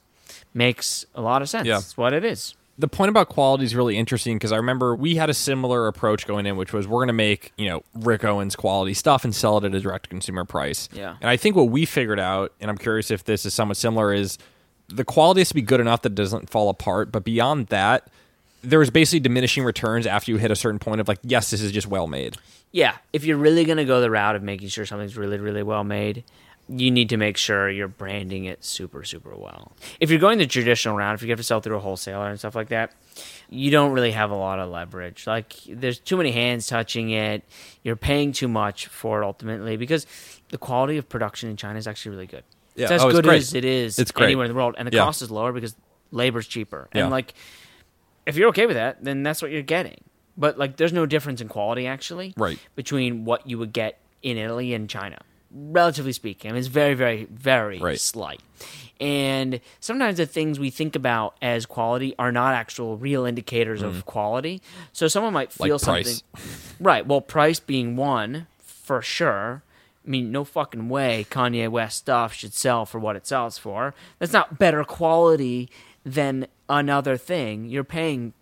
Makes 0.54 1.04
a 1.14 1.20
lot 1.20 1.42
of 1.42 1.48
sense. 1.48 1.66
Yeah. 1.66 1.78
It's 1.78 1.96
what 1.96 2.12
it 2.12 2.24
is. 2.24 2.54
the 2.78 2.88
point 2.88 3.08
about 3.10 3.28
quality 3.28 3.64
is 3.64 3.74
really 3.74 3.96
interesting 3.98 4.36
because 4.36 4.52
I 4.52 4.56
remember 4.56 4.94
we 4.94 5.16
had 5.16 5.28
a 5.28 5.34
similar 5.34 5.86
approach 5.86 6.26
going 6.26 6.46
in, 6.46 6.56
which 6.56 6.72
was 6.72 6.88
we're 6.88 6.98
going 7.00 7.08
to 7.08 7.12
make 7.12 7.52
you 7.58 7.68
know 7.68 7.82
Rick 7.94 8.24
Owens 8.24 8.56
quality 8.56 8.94
stuff 8.94 9.24
and 9.24 9.34
sell 9.34 9.58
it 9.58 9.64
at 9.64 9.74
a 9.74 9.80
direct 9.80 10.08
consumer 10.08 10.44
price. 10.44 10.88
Yeah. 10.92 11.16
And 11.20 11.28
I 11.28 11.36
think 11.36 11.56
what 11.56 11.68
we 11.68 11.84
figured 11.84 12.18
out, 12.20 12.52
and 12.60 12.70
I'm 12.70 12.78
curious 12.78 13.10
if 13.10 13.24
this 13.24 13.44
is 13.44 13.52
somewhat 13.54 13.76
similar, 13.76 14.12
is 14.14 14.38
the 14.88 15.04
quality 15.04 15.40
has 15.40 15.48
to 15.48 15.54
be 15.54 15.62
good 15.62 15.80
enough 15.80 16.02
that 16.02 16.12
it 16.12 16.16
doesn't 16.16 16.48
fall 16.50 16.68
apart. 16.68 17.12
But 17.12 17.22
beyond 17.24 17.66
that, 17.68 18.08
there's 18.62 18.90
basically 18.90 19.20
diminishing 19.20 19.62
returns 19.64 20.06
after 20.06 20.30
you 20.30 20.38
hit 20.38 20.50
a 20.50 20.56
certain 20.56 20.78
point 20.78 21.00
of 21.00 21.08
like, 21.08 21.18
yes, 21.22 21.50
this 21.50 21.60
is 21.60 21.72
just 21.72 21.86
well 21.86 22.06
made. 22.06 22.36
Yeah. 22.72 22.96
If 23.12 23.24
you're 23.24 23.36
really 23.36 23.64
gonna 23.64 23.84
go 23.84 24.00
the 24.00 24.10
route 24.10 24.36
of 24.36 24.42
making 24.42 24.68
sure 24.68 24.86
something's 24.86 25.16
really, 25.16 25.38
really 25.38 25.62
well 25.62 25.84
made, 25.84 26.24
you 26.72 26.90
need 26.90 27.08
to 27.08 27.16
make 27.16 27.36
sure 27.36 27.68
you're 27.68 27.88
branding 27.88 28.44
it 28.44 28.64
super, 28.64 29.02
super 29.02 29.34
well. 29.34 29.72
If 29.98 30.10
you're 30.10 30.20
going 30.20 30.38
the 30.38 30.46
traditional 30.46 30.96
route, 30.96 31.14
if 31.14 31.22
you 31.22 31.28
have 31.30 31.38
to 31.38 31.42
sell 31.44 31.60
through 31.60 31.76
a 31.76 31.80
wholesaler 31.80 32.28
and 32.28 32.38
stuff 32.38 32.54
like 32.54 32.68
that, 32.68 32.92
you 33.48 33.70
don't 33.72 33.90
really 33.92 34.12
have 34.12 34.30
a 34.30 34.36
lot 34.36 34.58
of 34.60 34.70
leverage. 34.70 35.26
Like 35.26 35.54
there's 35.68 35.98
too 35.98 36.16
many 36.16 36.30
hands 36.30 36.66
touching 36.68 37.10
it. 37.10 37.42
You're 37.82 37.96
paying 37.96 38.32
too 38.32 38.46
much 38.48 38.86
for 38.86 39.22
it 39.22 39.24
ultimately 39.26 39.76
because 39.76 40.06
the 40.50 40.58
quality 40.58 40.96
of 40.96 41.08
production 41.08 41.50
in 41.50 41.56
China 41.56 41.78
is 41.78 41.88
actually 41.88 42.12
really 42.12 42.26
good. 42.28 42.44
Yeah. 42.76 42.84
It's 42.84 42.92
as 42.92 43.02
Oh, 43.02 43.10
good 43.10 43.26
as 43.26 43.52
it 43.54 43.64
is 43.64 43.98
It's 43.98 44.12
great. 44.12 44.26
anywhere 44.26 44.44
in 44.46 44.50
the 44.52 44.56
world, 44.56 44.76
and 44.78 44.86
the 44.86 44.92
Yeah. 44.96 45.02
cost 45.04 45.22
is 45.22 45.30
lower 45.30 45.52
because 45.52 45.74
labor's 46.12 46.46
cheaper. 46.46 46.88
Yeah. 46.94 47.02
And 47.02 47.10
like, 47.10 47.34
if 48.26 48.36
you're 48.36 48.48
okay 48.50 48.66
with 48.66 48.76
that, 48.76 49.02
then 49.02 49.22
that's 49.24 49.42
what 49.42 49.50
you're 49.50 49.62
getting. 49.62 50.04
But 50.36 50.56
like, 50.58 50.76
there's 50.76 50.92
no 50.92 51.04
difference 51.04 51.40
in 51.40 51.48
quality 51.48 51.86
actually 51.88 52.32
Right. 52.36 52.58
between 52.76 53.24
what 53.24 53.48
you 53.48 53.58
would 53.58 53.72
get 53.72 53.98
in 54.22 54.36
Italy 54.38 54.72
and 54.72 54.88
China. 54.88 55.18
Relatively 55.52 56.12
speaking, 56.12 56.50
I 56.50 56.52
mean, 56.52 56.58
it's 56.60 56.68
very, 56.68 56.94
very, 56.94 57.24
very 57.24 57.78
Right. 57.78 57.98
slight. 58.00 58.40
And 59.00 59.60
sometimes 59.80 60.18
the 60.18 60.26
things 60.26 60.60
we 60.60 60.70
think 60.70 60.94
about 60.94 61.34
as 61.40 61.64
quality 61.66 62.14
are 62.18 62.30
not 62.30 62.54
actual 62.54 62.96
real 62.98 63.24
indicators 63.24 63.80
of 63.82 64.04
quality. 64.04 64.60
So 64.92 65.08
someone 65.08 65.32
might 65.32 65.50
Mm. 65.50 65.60
Like 65.60 65.68
feel 65.68 65.78
something. 65.78 66.04
price. 66.04 66.22
Right. 66.80 67.06
Well, 67.06 67.20
price 67.20 67.60
being 67.60 67.96
one, 67.96 68.46
for 68.58 69.02
sure. 69.02 69.62
I 70.06 70.10
mean, 70.10 70.30
no 70.32 70.44
fucking 70.44 70.88
way 70.88 71.26
Kanye 71.30 71.68
West 71.68 71.98
stuff 71.98 72.32
should 72.32 72.54
sell 72.54 72.86
for 72.86 72.98
what 72.98 73.16
it 73.16 73.26
sells 73.26 73.58
for. 73.58 73.94
That's 74.18 74.32
not 74.32 74.58
better 74.58 74.84
quality 74.84 75.68
than 76.04 76.46
another 76.68 77.16
thing. 77.16 77.66
You're 77.66 77.84
paying 77.84 78.32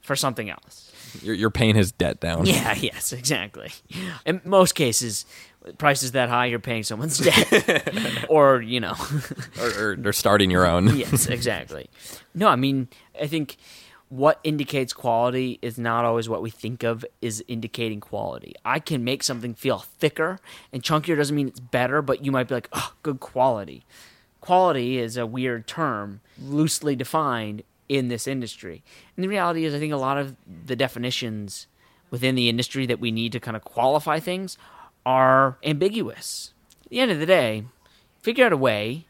for 0.00 0.14
something 0.16 0.48
else. 0.50 0.92
You're, 1.22 1.34
you're 1.34 1.50
paying 1.50 1.74
his 1.74 1.90
debt 1.92 2.20
down. 2.20 2.46
Yeah, 2.46 2.74
yes, 2.80 3.12
exactly. 3.12 3.70
In 4.24 4.40
most 4.44 4.74
cases, 4.74 5.24
prices 5.78 6.12
that 6.12 6.28
high, 6.28 6.46
you're 6.46 6.58
paying 6.58 6.82
someone's 6.82 7.18
debt, 7.18 8.26
or 8.28 8.60
you 8.62 8.80
know, 8.80 8.94
Or, 9.60 9.68
or, 9.92 9.98
or 10.06 10.12
starting 10.12 10.50
your 10.50 10.66
own. 10.66 10.96
yes, 10.96 11.26
exactly. 11.26 11.88
No, 12.34 12.48
I 12.48 12.56
mean, 12.56 12.88
I 13.20 13.26
think 13.26 13.56
what 14.08 14.40
indicates 14.42 14.92
quality 14.92 15.58
is 15.62 15.78
not 15.78 16.04
always 16.04 16.28
what 16.28 16.42
we 16.42 16.50
think 16.50 16.82
of 16.82 17.04
is 17.20 17.44
indicating 17.46 18.00
quality. 18.00 18.54
I 18.64 18.80
can 18.80 19.04
make 19.04 19.22
something 19.22 19.54
feel 19.54 19.78
thicker 19.78 20.40
and 20.72 20.82
chunkier 20.82 21.16
doesn't 21.16 21.36
mean 21.36 21.46
it's 21.48 21.60
better, 21.60 22.02
but 22.02 22.24
you 22.24 22.32
might 22.32 22.48
be 22.48 22.54
like, 22.54 22.68
oh, 22.72 22.94
good 23.04 23.20
quality. 23.20 23.84
Quality 24.40 24.98
is 24.98 25.16
a 25.16 25.26
weird 25.26 25.66
term, 25.68 26.20
loosely 26.42 26.96
defined 26.96 27.62
in 27.88 28.08
this 28.08 28.26
industry. 28.26 28.82
And 29.16 29.22
the 29.22 29.28
reality 29.28 29.64
is, 29.64 29.74
I 29.74 29.78
think 29.78 29.92
a 29.92 29.96
lot 29.96 30.16
of 30.18 30.34
the 30.66 30.74
definitions 30.74 31.66
within 32.10 32.34
the 32.34 32.48
industry 32.48 32.86
that 32.86 32.98
we 32.98 33.12
need 33.12 33.30
to 33.32 33.38
kind 33.40 33.56
of 33.56 33.62
qualify 33.62 34.18
things 34.18 34.56
are 35.10 35.58
ambiguous. 35.64 36.52
At 36.84 36.90
the 36.90 37.00
end 37.00 37.10
of 37.10 37.18
the 37.18 37.26
day, 37.26 37.64
figure 38.22 38.46
out 38.46 38.52
a 38.52 38.56
way 38.56 39.06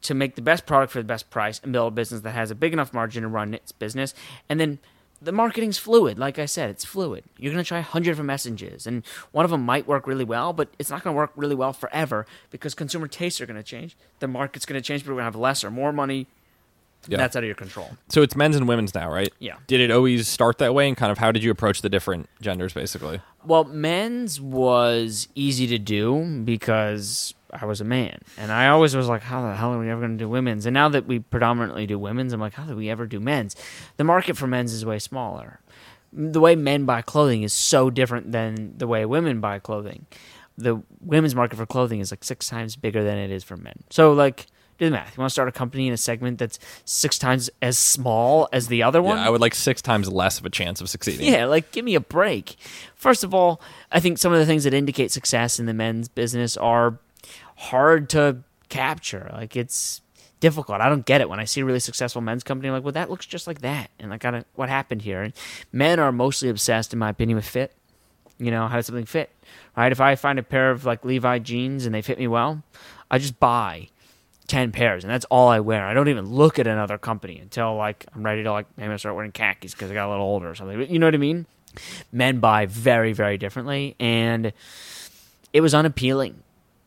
to 0.00 0.14
make 0.14 0.34
the 0.34 0.42
best 0.42 0.64
product 0.66 0.92
for 0.92 0.98
the 0.98 1.04
best 1.04 1.28
price 1.28 1.60
and 1.62 1.72
build 1.72 1.92
a 1.92 1.94
business 1.94 2.22
that 2.22 2.30
has 2.30 2.50
a 2.50 2.54
big 2.54 2.72
enough 2.72 2.94
margin 2.94 3.22
to 3.22 3.28
run 3.28 3.52
its 3.52 3.70
business. 3.70 4.14
And 4.48 4.58
then 4.58 4.78
the 5.20 5.30
marketing's 5.30 5.78
fluid. 5.78 6.18
Like 6.18 6.38
I 6.38 6.46
said, 6.46 6.70
it's 6.70 6.86
fluid. 6.86 7.24
You're 7.38 7.52
going 7.52 7.62
to 7.62 7.68
try 7.68 7.78
a 7.78 7.82
hundred 7.82 8.12
different 8.12 8.26
messages, 8.26 8.86
and 8.86 9.04
one 9.30 9.44
of 9.44 9.50
them 9.50 9.62
might 9.62 9.86
work 9.86 10.06
really 10.06 10.24
well, 10.24 10.52
but 10.54 10.68
it's 10.78 10.90
not 10.90 11.04
going 11.04 11.14
to 11.14 11.16
work 11.16 11.32
really 11.36 11.54
well 11.54 11.74
forever 11.74 12.26
because 12.50 12.74
consumer 12.74 13.06
tastes 13.06 13.40
are 13.40 13.46
going 13.46 13.56
to 13.56 13.62
change. 13.62 13.96
The 14.20 14.28
market's 14.28 14.66
going 14.66 14.80
to 14.80 14.86
change. 14.86 15.02
People 15.02 15.12
are 15.12 15.16
going 15.16 15.30
to 15.30 15.32
have 15.32 15.36
less 15.36 15.62
or 15.62 15.70
more 15.70 15.92
money. 15.92 16.26
Yeah. 17.08 17.18
That's 17.18 17.36
out 17.36 17.42
of 17.42 17.46
your 17.46 17.56
control. 17.56 17.90
So 18.08 18.22
it's 18.22 18.36
men's 18.36 18.56
and 18.56 18.68
women's 18.68 18.94
now, 18.94 19.10
right? 19.10 19.32
Yeah. 19.38 19.56
Did 19.66 19.80
it 19.80 19.90
always 19.90 20.28
start 20.28 20.58
that 20.58 20.74
way? 20.74 20.88
And 20.88 20.96
kind 20.96 21.10
of 21.10 21.18
how 21.18 21.32
did 21.32 21.42
you 21.42 21.50
approach 21.50 21.82
the 21.82 21.88
different 21.88 22.28
genders, 22.40 22.72
basically? 22.72 23.20
Well, 23.44 23.64
men's 23.64 24.40
was 24.40 25.28
easy 25.34 25.66
to 25.66 25.78
do 25.78 26.42
because 26.44 27.34
I 27.52 27.66
was 27.66 27.80
a 27.80 27.84
man, 27.84 28.20
and 28.38 28.50
I 28.50 28.68
always 28.68 28.96
was 28.96 29.08
like, 29.08 29.22
"How 29.22 29.42
the 29.42 29.54
hell 29.54 29.74
are 29.74 29.78
we 29.78 29.90
ever 29.90 30.00
going 30.00 30.16
to 30.16 30.24
do 30.24 30.28
women's?" 30.28 30.64
And 30.64 30.72
now 30.72 30.88
that 30.88 31.06
we 31.06 31.18
predominantly 31.18 31.86
do 31.86 31.98
women's, 31.98 32.32
I'm 32.32 32.40
like, 32.40 32.54
"How 32.54 32.64
do 32.64 32.74
we 32.76 32.88
ever 32.88 33.06
do 33.06 33.20
men's?" 33.20 33.56
The 33.98 34.04
market 34.04 34.36
for 34.36 34.46
men's 34.46 34.72
is 34.72 34.86
way 34.86 34.98
smaller. 34.98 35.60
The 36.12 36.40
way 36.40 36.56
men 36.56 36.84
buy 36.84 37.02
clothing 37.02 37.42
is 37.42 37.52
so 37.52 37.90
different 37.90 38.32
than 38.32 38.74
the 38.78 38.86
way 38.86 39.04
women 39.04 39.40
buy 39.40 39.58
clothing. 39.58 40.06
The 40.56 40.82
women's 41.00 41.34
market 41.34 41.56
for 41.56 41.66
clothing 41.66 42.00
is 42.00 42.10
like 42.10 42.24
six 42.24 42.48
times 42.48 42.76
bigger 42.76 43.02
than 43.02 43.18
it 43.18 43.30
is 43.30 43.42
for 43.42 43.56
men. 43.56 43.82
So, 43.90 44.12
like, 44.12 44.46
do 44.82 44.90
the 44.90 44.96
math. 44.96 45.16
You 45.16 45.20
want 45.20 45.30
to 45.30 45.32
start 45.32 45.48
a 45.48 45.52
company 45.52 45.86
in 45.86 45.94
a 45.94 45.96
segment 45.96 46.38
that's 46.38 46.58
six 46.84 47.18
times 47.18 47.50
as 47.60 47.78
small 47.78 48.48
as 48.52 48.68
the 48.68 48.82
other 48.82 49.02
one? 49.02 49.16
Yeah, 49.16 49.26
I 49.26 49.30
would 49.30 49.40
like 49.40 49.54
six 49.54 49.80
times 49.80 50.10
less 50.10 50.38
of 50.38 50.46
a 50.46 50.50
chance 50.50 50.80
of 50.80 50.90
succeeding. 50.90 51.32
Yeah, 51.32 51.46
like 51.46 51.72
give 51.72 51.84
me 51.84 51.94
a 51.94 52.00
break. 52.00 52.56
First 52.94 53.24
of 53.24 53.32
all, 53.32 53.60
I 53.90 54.00
think 54.00 54.18
some 54.18 54.32
of 54.32 54.38
the 54.38 54.46
things 54.46 54.64
that 54.64 54.74
indicate 54.74 55.10
success 55.10 55.58
in 55.58 55.66
the 55.66 55.74
men's 55.74 56.08
business 56.08 56.56
are 56.56 56.98
hard 57.56 58.08
to 58.10 58.38
capture. 58.68 59.30
Like 59.32 59.56
it's 59.56 60.00
difficult. 60.40 60.80
I 60.80 60.88
don't 60.88 61.06
get 61.06 61.20
it 61.20 61.28
when 61.28 61.38
I 61.38 61.44
see 61.44 61.60
a 61.60 61.64
really 61.64 61.80
successful 61.80 62.20
men's 62.20 62.42
company. 62.42 62.68
I'm 62.68 62.74
like, 62.74 62.82
well, 62.82 62.92
that 62.92 63.08
looks 63.08 63.26
just 63.26 63.46
like 63.46 63.60
that, 63.60 63.90
and 63.98 64.10
like, 64.10 64.20
kind 64.20 64.36
of 64.36 64.44
what 64.54 64.68
happened 64.68 65.02
here? 65.02 65.22
And 65.22 65.32
men 65.72 66.00
are 66.00 66.12
mostly 66.12 66.48
obsessed, 66.48 66.92
in 66.92 66.98
my 66.98 67.10
opinion, 67.10 67.36
with 67.36 67.46
fit. 67.46 67.72
You 68.38 68.50
know, 68.50 68.66
how 68.66 68.76
does 68.76 68.86
something 68.86 69.06
fit? 69.06 69.30
Right? 69.76 69.92
If 69.92 70.00
I 70.00 70.16
find 70.16 70.38
a 70.38 70.42
pair 70.42 70.72
of 70.72 70.84
like 70.84 71.04
Levi 71.04 71.38
jeans 71.38 71.86
and 71.86 71.94
they 71.94 72.02
fit 72.02 72.18
me 72.18 72.26
well, 72.26 72.64
I 73.08 73.18
just 73.18 73.38
buy. 73.38 73.88
10 74.52 74.70
pairs 74.70 75.02
and 75.02 75.10
that's 75.10 75.24
all 75.30 75.48
I 75.48 75.60
wear. 75.60 75.86
I 75.86 75.94
don't 75.94 76.08
even 76.08 76.26
look 76.26 76.58
at 76.58 76.66
another 76.66 76.98
company 76.98 77.38
until 77.38 77.74
like 77.74 78.04
I'm 78.14 78.22
ready 78.22 78.42
to 78.42 78.52
like 78.52 78.66
maybe 78.76 78.92
I 78.92 78.96
start 78.98 79.14
wearing 79.14 79.32
khakis 79.32 79.72
because 79.72 79.90
I 79.90 79.94
got 79.94 80.08
a 80.08 80.10
little 80.10 80.26
older 80.26 80.50
or 80.50 80.54
something. 80.54 80.78
But 80.78 80.90
You 80.90 80.98
know 80.98 81.06
what 81.06 81.14
I 81.14 81.18
mean? 81.18 81.46
Men 82.12 82.38
buy 82.38 82.66
very 82.66 83.14
very 83.14 83.38
differently 83.38 83.96
and 83.98 84.52
it 85.54 85.62
was 85.62 85.72
unappealing. 85.72 86.42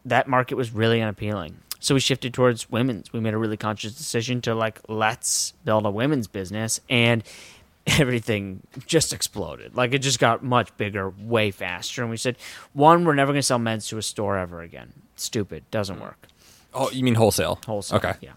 That 0.06 0.28
market 0.28 0.54
was 0.54 0.74
really 0.74 1.02
unappealing. 1.02 1.58
So 1.80 1.96
we 1.96 2.02
shifted 2.02 2.36
towards 2.36 2.70
women's. 2.70 3.12
We 3.12 3.20
made 3.20 3.34
a 3.34 3.38
really 3.40 3.58
conscious 3.58 3.96
decision 3.96 4.42
to 4.42 4.54
like 4.54 4.80
let's 4.88 5.54
build 5.66 5.88
a 5.88 5.90
women's 5.90 6.28
business 6.28 6.80
and 6.88 7.24
everything 7.88 8.62
just 8.86 9.12
exploded. 9.12 9.76
Like 9.76 9.92
it 9.96 10.04
just 10.04 10.20
got 10.20 10.44
much 10.44 10.78
bigger 10.78 11.10
way 11.10 11.50
faster 11.50 12.04
and 12.04 12.12
we 12.12 12.18
said 12.18 12.38
one 12.74 13.06
we're 13.06 13.16
never 13.16 13.32
going 13.32 13.40
to 13.40 13.44
sell 13.44 13.58
men's 13.58 13.88
to 13.88 13.98
a 13.98 14.04
store 14.04 14.38
ever 14.38 14.62
again. 14.62 14.94
Stupid, 15.16 15.64
doesn't 15.72 15.98
mm. 15.98 16.02
work 16.02 16.28
Oh, 16.76 16.92
you 16.92 17.04
mean 17.04 17.16
wholesale? 17.16 17.60
wholesale. 17.66 17.98
Okay. 17.98 18.14
Yeah. 18.22 18.34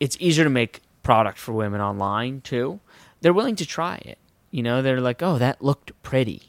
It's 0.00 0.16
easier 0.18 0.44
to 0.44 0.50
make 0.50 0.80
product 1.02 1.38
for 1.38 1.52
women 1.52 1.80
online 1.80 2.40
too. 2.40 2.80
They're 3.20 3.32
willing 3.32 3.56
to 3.56 3.66
try 3.66 3.96
it. 3.96 4.18
You 4.50 4.62
know, 4.62 4.82
they're 4.82 5.00
like, 5.00 5.22
"Oh, 5.22 5.38
that 5.38 5.62
looked 5.62 5.92
pretty. 6.02 6.42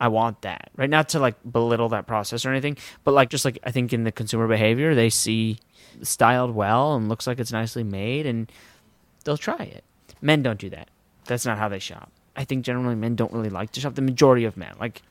I 0.00 0.08
want 0.08 0.42
that." 0.42 0.70
Right? 0.76 0.90
Not 0.90 1.08
to 1.10 1.20
like 1.20 1.36
belittle 1.50 1.88
that 1.90 2.06
process 2.06 2.44
or 2.44 2.50
anything, 2.50 2.76
but 3.04 3.14
like 3.14 3.30
just 3.30 3.44
like 3.44 3.58
I 3.64 3.70
think 3.70 3.92
in 3.92 4.04
the 4.04 4.12
consumer 4.12 4.48
behavior, 4.48 4.94
they 4.94 5.10
see 5.10 5.58
styled 6.02 6.54
well 6.54 6.94
and 6.94 7.08
looks 7.08 7.26
like 7.26 7.38
it's 7.38 7.52
nicely 7.52 7.84
made 7.84 8.26
and 8.26 8.50
they'll 9.24 9.36
try 9.38 9.62
it. 9.62 9.84
Men 10.20 10.42
don't 10.42 10.58
do 10.58 10.70
that. 10.70 10.88
That's 11.26 11.46
not 11.46 11.58
how 11.58 11.68
they 11.68 11.78
shop. 11.78 12.10
I 12.36 12.44
think 12.44 12.64
generally 12.64 12.94
men 12.94 13.14
don't 13.16 13.32
really 13.32 13.48
like 13.50 13.70
to 13.72 13.80
shop. 13.80 13.94
The 13.94 14.02
majority 14.02 14.44
of 14.44 14.56
men, 14.56 14.74
like 14.78 15.02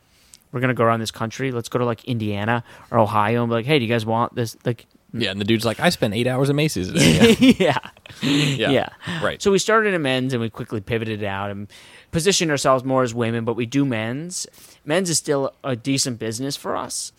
we're 0.52 0.60
gonna 0.62 0.74
go 0.74 0.84
around 0.84 1.00
this 1.00 1.12
country. 1.12 1.52
Let's 1.52 1.70
go 1.70 1.80
to 1.80 1.86
like 1.86 2.04
Indiana 2.06 2.64
or 2.92 3.00
Ohio 3.00 3.42
and 3.44 3.50
be 3.50 3.56
like, 3.56 3.66
"Hey, 3.66 3.80
do 3.80 3.86
you 3.86 3.92
guys 3.92 4.06
want 4.06 4.36
this?" 4.36 4.56
Like, 4.66 4.86
Yeah, 5.18 5.32
and 5.32 5.40
the 5.40 5.46
dude's 5.46 5.64
like, 5.64 5.80
I 5.80 5.90
spent 5.90 6.14
eight 6.14 6.28
hours 6.28 6.50
at 6.50 6.56
Macy's 6.56 6.90
today. 6.90 7.36
Yeah. 7.40 7.54
yeah. 7.58 7.80
Yeah. 8.22 8.70
yeah. 8.70 9.24
Right. 9.24 9.42
So 9.42 9.50
we 9.52 9.60
started 9.60 9.94
in 9.94 10.02
men's 10.02 10.34
and 10.34 10.42
we 10.42 10.50
quickly 10.50 10.82
pivoted 10.82 11.24
out 11.24 11.52
and 11.52 11.68
positioned 12.12 12.52
ourselves 12.52 12.84
more 12.84 13.04
as 13.04 13.14
women, 13.14 13.46
but 13.46 13.54
we 13.56 13.66
do 13.66 13.86
men's. 13.86 14.46
Men's 14.84 15.10
is 15.10 15.18
still 15.18 15.54
a 15.64 15.76
decent 15.76 16.20
business 16.20 16.56
for 16.58 16.76
us. 16.76 17.12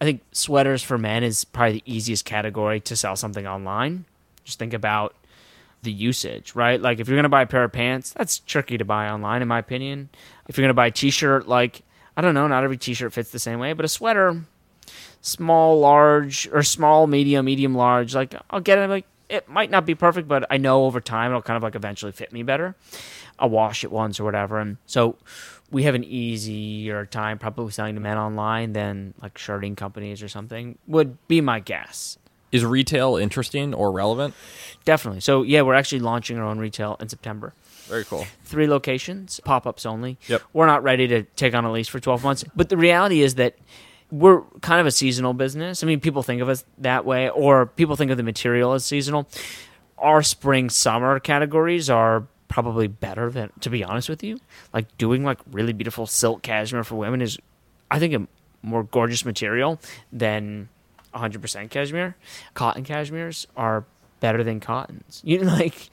I 0.00 0.04
think 0.04 0.20
sweaters 0.32 0.82
for 0.82 0.98
men 0.98 1.24
is 1.24 1.44
probably 1.44 1.74
the 1.74 1.82
easiest 1.92 2.24
category 2.24 2.80
to 2.80 2.96
sell 2.96 3.16
something 3.16 3.46
online. 3.46 4.04
Just 4.44 4.58
think 4.58 4.72
about 4.74 5.14
the 5.82 5.92
usage, 5.92 6.54
right? 6.54 6.80
Like 6.80 7.00
if 7.00 7.08
you're 7.08 7.16
gonna 7.16 7.28
buy 7.28 7.42
a 7.42 7.46
pair 7.46 7.64
of 7.64 7.72
pants, 7.72 8.12
that's 8.12 8.38
tricky 8.40 8.78
to 8.78 8.84
buy 8.84 9.08
online, 9.08 9.42
in 9.42 9.48
my 9.48 9.58
opinion. 9.58 10.08
If 10.48 10.56
you're 10.56 10.64
gonna 10.64 10.74
buy 10.74 10.88
a 10.88 10.90
t-shirt, 10.90 11.48
like 11.48 11.82
I 12.16 12.20
don't 12.20 12.34
know, 12.34 12.46
not 12.48 12.64
every 12.64 12.76
t-shirt 12.76 13.12
fits 13.12 13.30
the 13.30 13.38
same 13.38 13.58
way, 13.58 13.72
but 13.72 13.84
a 13.84 13.88
sweater, 13.88 14.42
small, 15.20 15.80
large, 15.80 16.48
or 16.52 16.62
small, 16.62 17.06
medium, 17.06 17.46
medium, 17.46 17.74
large, 17.74 18.14
like 18.14 18.34
I'll 18.50 18.60
get 18.60 18.78
it. 18.78 18.88
Like 18.88 19.06
it 19.28 19.48
might 19.48 19.70
not 19.70 19.86
be 19.86 19.94
perfect, 19.94 20.28
but 20.28 20.46
I 20.50 20.56
know 20.56 20.84
over 20.84 21.00
time 21.00 21.30
it'll 21.30 21.42
kind 21.42 21.56
of 21.56 21.62
like 21.62 21.74
eventually 21.74 22.12
fit 22.12 22.32
me 22.32 22.42
better. 22.42 22.74
I'll 23.38 23.50
wash 23.50 23.84
it 23.84 23.92
once 23.92 24.18
or 24.18 24.24
whatever, 24.24 24.58
and 24.58 24.78
so 24.86 25.16
we 25.70 25.82
have 25.84 25.94
an 25.94 26.04
easier 26.04 27.04
time 27.06 27.38
probably 27.38 27.70
selling 27.70 27.94
to 27.94 28.00
men 28.00 28.16
online 28.18 28.72
than 28.72 29.14
like 29.20 29.36
shirting 29.38 29.76
companies 29.76 30.22
or 30.22 30.28
something. 30.28 30.78
Would 30.86 31.26
be 31.28 31.40
my 31.40 31.60
guess. 31.60 32.18
Is 32.50 32.64
retail 32.64 33.16
interesting 33.16 33.74
or 33.74 33.92
relevant? 33.92 34.34
Definitely. 34.84 35.20
So 35.20 35.42
yeah, 35.42 35.62
we're 35.62 35.74
actually 35.74 36.00
launching 36.00 36.38
our 36.38 36.44
own 36.44 36.58
retail 36.58 36.96
in 36.98 37.08
September. 37.08 37.52
Very 37.88 38.04
cool. 38.04 38.26
Three 38.44 38.66
locations, 38.66 39.40
pop 39.40 39.66
ups 39.66 39.84
only. 39.84 40.18
Yep. 40.28 40.42
We're 40.52 40.66
not 40.66 40.82
ready 40.82 41.08
to 41.08 41.22
take 41.22 41.54
on 41.54 41.64
a 41.64 41.72
lease 41.72 41.88
for 41.88 42.00
12 42.00 42.22
months. 42.22 42.44
But 42.54 42.68
the 42.68 42.76
reality 42.76 43.22
is 43.22 43.36
that 43.36 43.56
we're 44.10 44.42
kind 44.62 44.80
of 44.80 44.86
a 44.86 44.90
seasonal 44.90 45.34
business. 45.34 45.82
I 45.82 45.86
mean, 45.86 46.00
people 46.00 46.22
think 46.22 46.40
of 46.42 46.48
us 46.48 46.64
that 46.78 47.04
way, 47.04 47.28
or 47.30 47.66
people 47.66 47.96
think 47.96 48.10
of 48.10 48.16
the 48.16 48.22
material 48.22 48.72
as 48.72 48.84
seasonal. 48.84 49.28
Our 49.98 50.22
spring 50.22 50.70
summer 50.70 51.18
categories 51.20 51.90
are 51.90 52.26
probably 52.48 52.86
better 52.86 53.30
than, 53.30 53.50
to 53.60 53.68
be 53.70 53.84
honest 53.84 54.08
with 54.08 54.22
you. 54.22 54.38
Like 54.72 54.96
doing 54.96 55.24
like 55.24 55.38
really 55.50 55.72
beautiful 55.72 56.06
silk 56.06 56.42
cashmere 56.42 56.84
for 56.84 56.94
women 56.94 57.20
is, 57.20 57.38
I 57.90 57.98
think, 57.98 58.14
a 58.14 58.26
more 58.66 58.84
gorgeous 58.84 59.24
material 59.24 59.78
than 60.12 60.68
100% 61.14 61.68
cashmere. 61.70 62.16
Cotton 62.54 62.84
cashmeres 62.84 63.46
are 63.56 63.84
better 64.20 64.42
than 64.42 64.60
cottons. 64.60 65.20
You 65.24 65.44
know, 65.44 65.52
like 65.52 65.90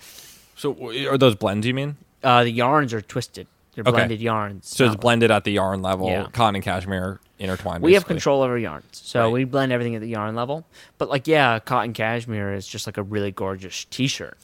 So 0.56 0.92
are 1.10 1.18
those 1.18 1.36
blends? 1.36 1.66
You 1.68 1.74
mean? 1.74 1.98
uh, 2.24 2.44
the 2.44 2.52
yarns 2.52 2.94
are 2.94 3.02
twisted. 3.02 3.48
They're 3.74 3.82
Okay. 3.84 3.92
blended 3.92 4.22
yarns. 4.22 4.68
So 4.70 4.86
it's 4.86 4.96
blended 4.96 5.30
at 5.32 5.44
the 5.44 5.52
yarn 5.52 5.82
level, 5.82 6.08
Yeah. 6.08 6.28
cotton 6.32 6.56
and 6.56 6.64
cashmere 6.64 7.20
intertwined. 7.40 7.84
we 7.84 7.94
have 7.94 8.06
control 8.06 8.42
over 8.42 8.58
yarns, 8.58 8.86
so 8.92 9.24
Right. 9.24 9.32
we 9.34 9.44
blend 9.44 9.72
everything 9.72 9.96
at 9.96 10.02
the 10.02 10.08
yarn 10.10 10.36
level. 10.36 10.66
But 10.98 11.10
like, 11.10 11.28
yeah, 11.28 11.60
cotton 11.60 11.94
cashmere 11.94 12.54
is 12.54 12.68
just 12.68 12.88
like 12.88 12.98
a 12.98 13.04
really 13.04 13.32
gorgeous 13.32 13.86
T-shirt. 13.86 14.38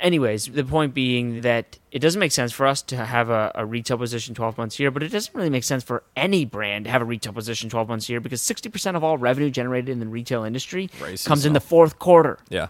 Anyways, 0.00 0.46
the 0.46 0.64
point 0.64 0.94
being 0.94 1.42
that 1.42 1.78
it 1.92 1.98
doesn't 1.98 2.18
make 2.20 2.32
sense 2.32 2.52
for 2.52 2.66
us 2.66 2.80
to 2.82 2.96
have 2.96 3.28
a, 3.28 3.52
a 3.54 3.66
retail 3.66 3.98
position 3.98 4.34
12 4.34 4.56
months 4.56 4.76
here, 4.76 4.90
but 4.90 5.02
it 5.02 5.08
doesn't 5.12 5.34
really 5.34 5.50
make 5.50 5.62
sense 5.64 5.84
for 5.84 6.02
any 6.16 6.46
brand 6.46 6.86
to 6.86 6.90
have 6.90 7.02
a 7.02 7.04
retail 7.04 7.34
position 7.34 7.68
12 7.68 7.86
months 7.88 8.06
here 8.06 8.18
because 8.18 8.40
60% 8.40 8.96
of 8.96 9.04
all 9.04 9.18
revenue 9.18 9.50
generated 9.50 9.90
in 9.90 10.00
the 10.00 10.06
retail 10.06 10.42
industry 10.44 10.88
comes 11.26 11.44
in 11.44 11.52
the 11.52 11.60
fourth 11.60 11.98
quarter. 11.98 12.38
Yeah. 12.48 12.68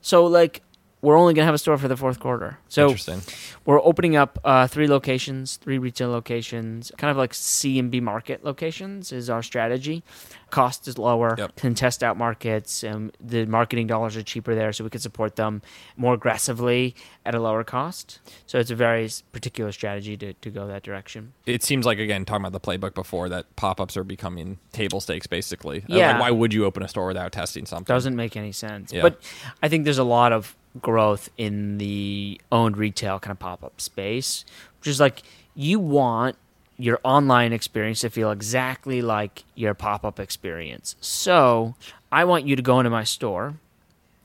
So 0.00 0.24
like, 0.24 0.62
we're 1.04 1.16
only 1.18 1.34
gonna 1.34 1.44
have 1.44 1.54
a 1.54 1.58
store 1.58 1.76
for 1.78 1.86
the 1.86 1.96
fourth 1.96 2.18
quarter. 2.18 2.58
So 2.68 2.86
Interesting. 2.88 3.20
We're 3.66 3.80
opening 3.82 4.16
up 4.16 4.38
uh, 4.44 4.66
three 4.66 4.86
locations, 4.88 5.56
three 5.56 5.78
retail 5.78 6.10
locations, 6.10 6.90
kind 6.98 7.10
of 7.10 7.16
like 7.16 7.32
C 7.34 7.78
and 7.78 7.90
B 7.90 8.00
market 8.00 8.44
locations 8.44 9.12
is 9.12 9.28
our 9.30 9.42
strategy. 9.42 10.02
Cost 10.50 10.86
is 10.88 10.98
lower, 10.98 11.34
Yep. 11.36 11.56
can 11.56 11.74
test 11.74 12.02
out 12.02 12.16
markets, 12.16 12.82
and 12.84 13.16
the 13.20 13.44
marketing 13.46 13.86
dollars 13.86 14.16
are 14.16 14.22
cheaper 14.22 14.54
there, 14.54 14.72
so 14.72 14.84
we 14.84 14.90
can 14.90 15.00
support 15.00 15.36
them 15.36 15.62
more 15.96 16.14
aggressively 16.14 16.94
at 17.26 17.34
a 17.34 17.40
lower 17.40 17.64
cost. 17.64 18.20
So 18.46 18.58
it's 18.58 18.70
a 18.70 18.76
very 18.76 19.08
particular 19.32 19.72
strategy 19.72 20.16
to, 20.18 20.32
to 20.32 20.50
go 20.50 20.66
that 20.68 20.82
direction. 20.82 21.32
It 21.46 21.62
seems 21.62 21.84
like 21.86 21.98
again 21.98 22.24
talking 22.24 22.46
about 22.46 22.52
the 22.52 22.66
playbook 22.66 22.94
before 22.94 23.28
that 23.28 23.54
pop-ups 23.56 23.96
are 23.96 24.04
becoming 24.04 24.58
table 24.72 25.00
stakes 25.00 25.26
basically. 25.26 25.84
Yeah. 25.88 26.12
Like, 26.12 26.20
why 26.20 26.30
would 26.30 26.54
you 26.54 26.64
open 26.64 26.82
a 26.82 26.88
store 26.88 27.08
without 27.08 27.32
testing 27.32 27.66
something? 27.66 27.92
Doesn't 27.92 28.16
make 28.16 28.36
any 28.36 28.52
sense. 28.52 28.92
Yeah. 28.92 29.02
But 29.02 29.20
I 29.62 29.68
think 29.68 29.84
there's 29.84 29.98
a 29.98 30.04
lot 30.04 30.32
of 30.32 30.54
growth 30.80 31.28
in 31.36 31.78
the 31.78 32.40
owned 32.50 32.76
retail 32.76 33.18
kind 33.18 33.32
of 33.32 33.38
pop 33.38 33.62
up 33.62 33.80
space, 33.80 34.44
which 34.80 34.88
is 34.88 35.00
like 35.00 35.22
you 35.54 35.78
want 35.78 36.36
your 36.76 36.98
online 37.04 37.52
experience 37.52 38.00
to 38.00 38.10
feel 38.10 38.30
exactly 38.30 39.00
like 39.00 39.44
your 39.54 39.74
pop 39.74 40.04
up 40.04 40.18
experience. 40.18 40.96
So 41.00 41.74
I 42.10 42.24
want 42.24 42.46
you 42.46 42.56
to 42.56 42.62
go 42.62 42.80
into 42.80 42.90
my 42.90 43.04
store 43.04 43.54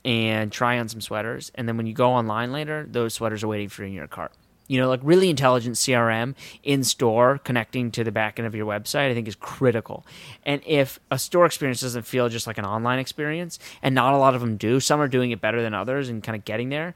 and 0.04 0.52
try 0.52 0.80
on 0.80 0.88
some 0.89 1.02
sweaters. 1.02 1.52
And 1.56 1.68
then 1.68 1.78
when 1.78 1.86
you 1.86 1.93
go 1.93 2.12
online 2.12 2.52
later, 2.52 2.88
those 2.89 3.14
sweaters 3.14 3.43
are 3.43 3.47
waiting 3.47 3.70
for 3.70 3.84
you 3.84 3.89
in 3.89 3.93
your 3.93 4.08
cart. 4.08 4.32
You 4.70 4.80
know, 4.80 4.88
like 4.88 5.02
really 5.04 5.30
intelligent 5.30 5.76
CRM 5.76 6.36
in 6.64 6.84
store 6.86 7.40
connecting 7.40 7.92
to 7.92 8.04
the 8.06 8.12
back 8.12 8.40
end 8.40 8.46
of 8.48 8.54
your 8.56 8.66
website, 8.66 9.10
I 9.10 9.14
think 9.16 9.28
is 9.28 9.36
critical. 9.36 10.06
And 10.46 10.62
if 10.66 11.00
a 11.12 11.20
store 11.20 11.46
experience 11.46 11.82
doesn't 11.82 12.04
feel 12.04 12.30
just 12.30 12.48
like 12.48 12.58
an 12.60 12.66
online 12.66 13.00
experience, 13.00 13.60
and 13.82 13.94
not 13.96 14.14
a 14.14 14.18
lot 14.18 14.36
of 14.36 14.42
them 14.42 14.56
do, 14.58 14.80
some 14.80 15.02
are 15.02 15.08
doing 15.08 15.32
it 15.32 15.42
better 15.42 15.62
than 15.62 15.74
others 15.74 16.08
and 16.08 16.24
kind 16.24 16.36
of 16.38 16.46
getting 16.46 16.70
there. 16.70 16.94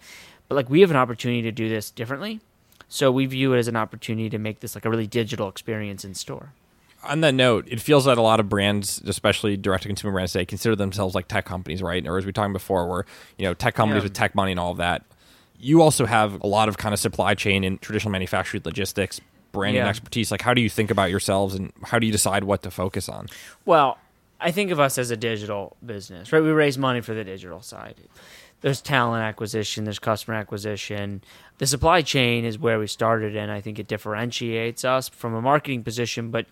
But 0.47 0.55
like 0.55 0.69
we 0.69 0.81
have 0.81 0.91
an 0.91 0.97
opportunity 0.97 1.41
to 1.41 1.51
do 1.51 1.67
this 1.67 1.89
differently. 1.91 2.39
So 2.89 3.11
we 3.11 3.25
view 3.25 3.53
it 3.53 3.57
as 3.57 3.67
an 3.67 3.75
opportunity 3.75 4.29
to 4.29 4.37
make 4.37 4.59
this 4.59 4.75
like 4.75 4.85
a 4.85 4.89
really 4.89 5.07
digital 5.07 5.49
experience 5.49 6.05
in 6.05 6.13
store. 6.13 6.53
On 7.05 7.21
that 7.21 7.33
note, 7.33 7.67
it 7.67 7.81
feels 7.81 8.05
that 8.05 8.19
a 8.19 8.21
lot 8.21 8.39
of 8.39 8.47
brands, 8.49 9.01
especially 9.07 9.57
direct 9.57 9.81
to 9.83 9.89
consumer 9.89 10.13
brands 10.13 10.31
today, 10.31 10.45
consider 10.45 10.75
themselves 10.75 11.15
like 11.15 11.27
tech 11.27 11.43
companies, 11.43 11.81
right? 11.81 12.05
Or 12.07 12.17
as 12.19 12.23
we 12.23 12.29
were 12.29 12.33
talking 12.33 12.53
before, 12.53 12.87
where 12.87 13.05
you 13.39 13.45
know 13.45 13.53
tech 13.55 13.73
companies 13.73 14.03
Yeah. 14.03 14.05
with 14.05 14.13
tech 14.13 14.35
money 14.35 14.51
and 14.51 14.59
all 14.59 14.71
of 14.71 14.77
that. 14.77 15.03
You 15.59 15.81
also 15.81 16.05
have 16.05 16.41
a 16.41 16.47
lot 16.47 16.67
of 16.69 16.77
kind 16.77 16.93
of 16.93 16.99
supply 16.99 17.35
chain 17.35 17.63
and 17.63 17.81
traditional 17.81 18.11
manufacturing 18.11 18.63
logistics, 18.65 19.21
branding 19.51 19.83
Yeah. 19.83 19.89
expertise. 19.89 20.31
Like, 20.31 20.41
how 20.41 20.53
do 20.53 20.61
you 20.61 20.69
think 20.69 20.91
about 20.91 21.09
yourselves, 21.09 21.55
and 21.55 21.71
how 21.83 21.99
do 21.99 22.05
you 22.05 22.11
decide 22.11 22.43
what 22.43 22.61
to 22.63 22.71
focus 22.71 23.07
on? 23.07 23.27
Well, 23.65 23.97
I 24.41 24.51
think 24.51 24.71
of 24.71 24.79
us 24.79 24.97
as 24.97 25.09
a 25.11 25.15
digital 25.17 25.77
business, 25.85 26.33
right? 26.33 26.43
We 26.43 26.49
raise 26.49 26.77
money 26.77 26.99
for 27.01 27.13
the 27.13 27.23
digital 27.23 27.61
side. 27.61 27.95
There's 28.61 28.81
talent 28.81 29.23
acquisition, 29.23 29.83
there's 29.85 29.99
customer 29.99 30.35
acquisition. 30.35 31.21
The 31.59 31.67
supply 31.67 32.01
chain 32.01 32.43
is 32.45 32.57
where 32.57 32.79
we 32.79 32.87
started, 32.87 33.35
and 33.35 33.51
I 33.51 33.61
think 33.61 33.77
it 33.79 33.87
differentiates 33.87 34.83
us 34.83 35.07
from 35.09 35.33
a 35.33 35.41
marketing 35.41 35.83
position, 35.83 36.29
but 36.31 36.45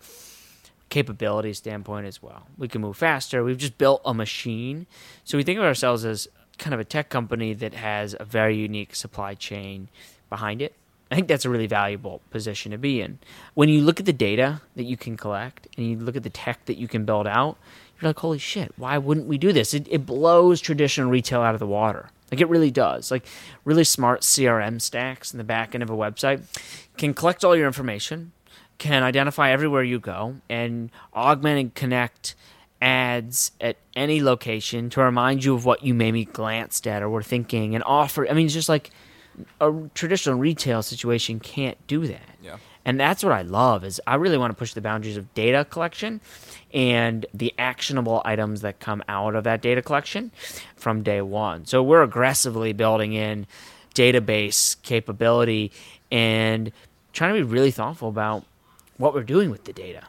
capability 0.90 1.54
standpoint 1.54 2.06
as 2.06 2.22
well. 2.22 2.46
We 2.58 2.68
can 2.68 2.82
move 2.82 2.96
faster. 2.98 3.42
We've 3.42 3.56
just 3.56 3.78
built 3.78 4.02
a 4.04 4.12
machine. 4.12 4.86
So 5.24 5.38
we 5.38 5.42
think 5.42 5.58
of 5.58 5.64
ourselves 5.64 6.04
as 6.04 6.28
kind 6.58 6.74
of 6.74 6.80
a 6.80 6.84
tech 6.84 7.08
company 7.08 7.54
that 7.54 7.74
has 7.74 8.14
a 8.18 8.24
very 8.24 8.56
unique 8.56 8.94
supply 8.94 9.34
chain 9.34 9.88
behind 10.28 10.62
it. 10.62 10.74
I 11.10 11.14
think 11.14 11.28
that's 11.28 11.44
a 11.44 11.50
really 11.50 11.66
valuable 11.66 12.22
position 12.30 12.72
to 12.72 12.78
be 12.78 13.02
in. 13.02 13.18
When 13.52 13.68
you 13.68 13.82
look 13.82 14.00
at 14.00 14.06
the 14.06 14.14
data 14.14 14.62
that 14.76 14.84
you 14.84 14.96
can 14.96 15.16
collect 15.16 15.68
and 15.76 15.86
you 15.86 15.98
look 15.98 16.16
at 16.16 16.22
the 16.22 16.30
tech 16.30 16.64
that 16.64 16.78
you 16.78 16.88
can 16.88 17.04
build 17.04 17.26
out, 17.26 17.58
you're 18.00 18.08
like, 18.08 18.18
holy 18.18 18.38
shit, 18.38 18.72
why 18.76 18.96
wouldn't 18.96 19.26
we 19.26 19.36
do 19.36 19.52
this? 19.52 19.74
It, 19.74 19.86
it 19.90 20.06
blows 20.06 20.60
traditional 20.60 21.10
retail 21.10 21.42
out 21.42 21.54
of 21.54 21.60
the 21.60 21.66
water. 21.66 22.08
Like 22.30 22.40
it 22.40 22.48
really 22.48 22.70
does. 22.70 23.10
Like 23.10 23.26
really 23.64 23.84
smart 23.84 24.22
CRM 24.22 24.80
stacks 24.80 25.32
in 25.32 25.38
the 25.38 25.44
back 25.44 25.74
end 25.74 25.82
of 25.82 25.90
a 25.90 25.94
website 25.94 26.42
can 26.96 27.12
collect 27.12 27.44
all 27.44 27.54
your 27.54 27.66
information, 27.66 28.32
can 28.78 29.02
identify 29.02 29.50
everywhere 29.50 29.82
you 29.82 30.00
go, 30.00 30.36
and 30.48 30.90
augment 31.14 31.60
and 31.60 31.74
connect 31.74 32.34
ads 32.82 33.52
at 33.60 33.76
any 33.94 34.20
location 34.20 34.90
to 34.90 35.00
remind 35.00 35.44
you 35.44 35.54
of 35.54 35.64
what 35.64 35.84
you 35.84 35.94
maybe 35.94 36.24
glanced 36.24 36.86
at 36.86 37.02
or 37.02 37.08
were 37.08 37.22
thinking 37.22 37.74
and 37.74 37.84
offer. 37.86 38.28
I 38.28 38.34
mean, 38.34 38.46
it's 38.46 38.54
just 38.54 38.68
like 38.68 38.90
a 39.60 39.72
traditional 39.94 40.34
retail 40.34 40.82
situation 40.82 41.38
can't 41.38 41.78
do 41.86 42.06
that. 42.08 42.36
Yeah. 42.42 42.56
And 42.84 42.98
that's 42.98 43.22
what 43.22 43.32
I 43.32 43.42
love 43.42 43.84
is 43.84 44.00
I 44.04 44.16
really 44.16 44.36
want 44.36 44.50
to 44.50 44.56
push 44.56 44.74
the 44.74 44.80
boundaries 44.80 45.16
of 45.16 45.32
data 45.34 45.64
collection 45.64 46.20
and 46.74 47.24
the 47.32 47.54
actionable 47.56 48.20
items 48.24 48.62
that 48.62 48.80
come 48.80 49.04
out 49.08 49.36
of 49.36 49.44
that 49.44 49.62
data 49.62 49.80
collection 49.80 50.32
from 50.74 51.04
day 51.04 51.22
one. 51.22 51.64
So 51.64 51.82
we're 51.84 52.02
aggressively 52.02 52.72
building 52.72 53.12
in 53.12 53.46
database 53.94 54.82
capability 54.82 55.70
and 56.10 56.72
trying 57.12 57.34
to 57.34 57.40
be 57.40 57.48
really 57.48 57.70
thoughtful 57.70 58.08
about 58.08 58.44
what 58.96 59.14
we're 59.14 59.22
doing 59.22 59.50
with 59.50 59.64
the 59.64 59.72
data. 59.72 60.02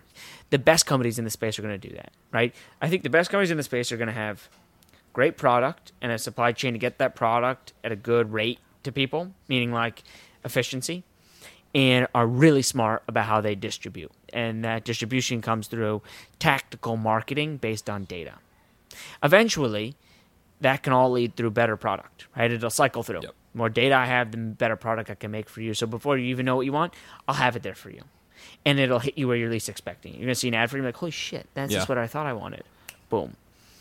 The 0.54 0.60
best 0.60 0.86
companies 0.86 1.18
in 1.18 1.26
the 1.26 1.32
space 1.32 1.58
are 1.58 1.64
going 1.64 1.80
to 1.82 1.88
do 1.90 1.96
that, 1.96 2.14
right? 2.32 2.54
I 2.80 2.88
think 2.88 3.02
the 3.02 3.10
best 3.10 3.32
companies 3.32 3.50
in 3.50 3.58
the 3.58 3.64
space 3.64 3.92
are 3.92 3.98
going 3.98 4.06
to 4.06 4.14
have 4.14 4.50
great 5.12 5.36
product 5.36 5.94
and 6.00 6.12
a 6.12 6.20
supply 6.20 6.52
chain 6.52 6.74
to 6.74 6.80
get 6.80 7.00
that 7.00 7.16
product 7.16 7.74
at 7.84 7.92
a 7.92 7.96
good 7.96 8.32
rate 8.32 8.60
to 8.84 8.92
people, 8.92 9.32
meaning 9.48 9.72
like 9.72 10.04
efficiency, 10.46 11.04
and 11.74 12.06
are 12.14 12.28
really 12.28 12.62
smart 12.62 13.02
about 13.08 13.26
how 13.26 13.42
they 13.42 13.56
distribute. 13.56 14.12
And 14.32 14.64
that 14.64 14.84
distribution 14.86 15.42
comes 15.42 15.66
through 15.66 16.04
tactical 16.38 16.98
marketing 16.98 17.58
based 17.58 17.90
on 17.90 18.04
data. 18.04 18.34
Eventually, 19.24 19.96
that 20.62 20.84
can 20.84 20.94
all 20.94 21.10
lead 21.10 21.36
through 21.36 21.50
better 21.50 21.78
product, 21.78 22.28
right? 22.38 22.52
It'll 22.52 22.70
cycle 22.70 23.02
through. 23.02 23.22
Yep. 23.24 23.36
More 23.56 23.70
data 23.70 23.96
I 23.96 24.06
have, 24.06 24.30
the 24.30 24.38
better 24.38 24.76
product 24.76 25.10
I 25.10 25.16
can 25.16 25.32
make 25.32 25.50
for 25.50 25.62
you. 25.62 25.74
So 25.74 25.88
before 25.88 26.16
you 26.16 26.26
even 26.26 26.46
know 26.46 26.56
what 26.56 26.66
you 26.68 26.74
want, 26.74 26.94
I'll 27.28 27.34
have 27.34 27.56
it 27.56 27.64
there 27.64 27.74
for 27.74 27.90
you. 27.90 28.04
And 28.66 28.80
it'll 28.80 29.00
hit 29.00 29.18
you 29.18 29.28
where 29.28 29.36
you're 29.36 29.50
least 29.50 29.68
expecting. 29.70 30.14
You're 30.14 30.22
going 30.22 30.30
to 30.30 30.36
see 30.36 30.48
an 30.48 30.54
ad 30.54 30.70
for 30.70 30.78
it, 30.78 30.80
and 30.80 30.84
you're 30.84 30.90
like, 30.90 30.98
holy 30.98 31.12
shit, 31.12 31.48
that's 31.54 31.72
Yeah. 31.72 31.80
just 31.80 31.90
what 31.90 31.98
I 31.98 32.08
thought 32.08 32.26
I 32.26 32.34
wanted. 32.34 32.64
Boom 33.10 33.36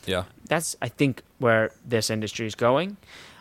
Yeah. 0.07 0.24
that's 0.49 0.74
I 0.83 0.89
think 0.89 1.22
where 1.39 1.70
this 1.87 2.11
industry 2.11 2.47
is 2.47 2.55
going. 2.55 2.97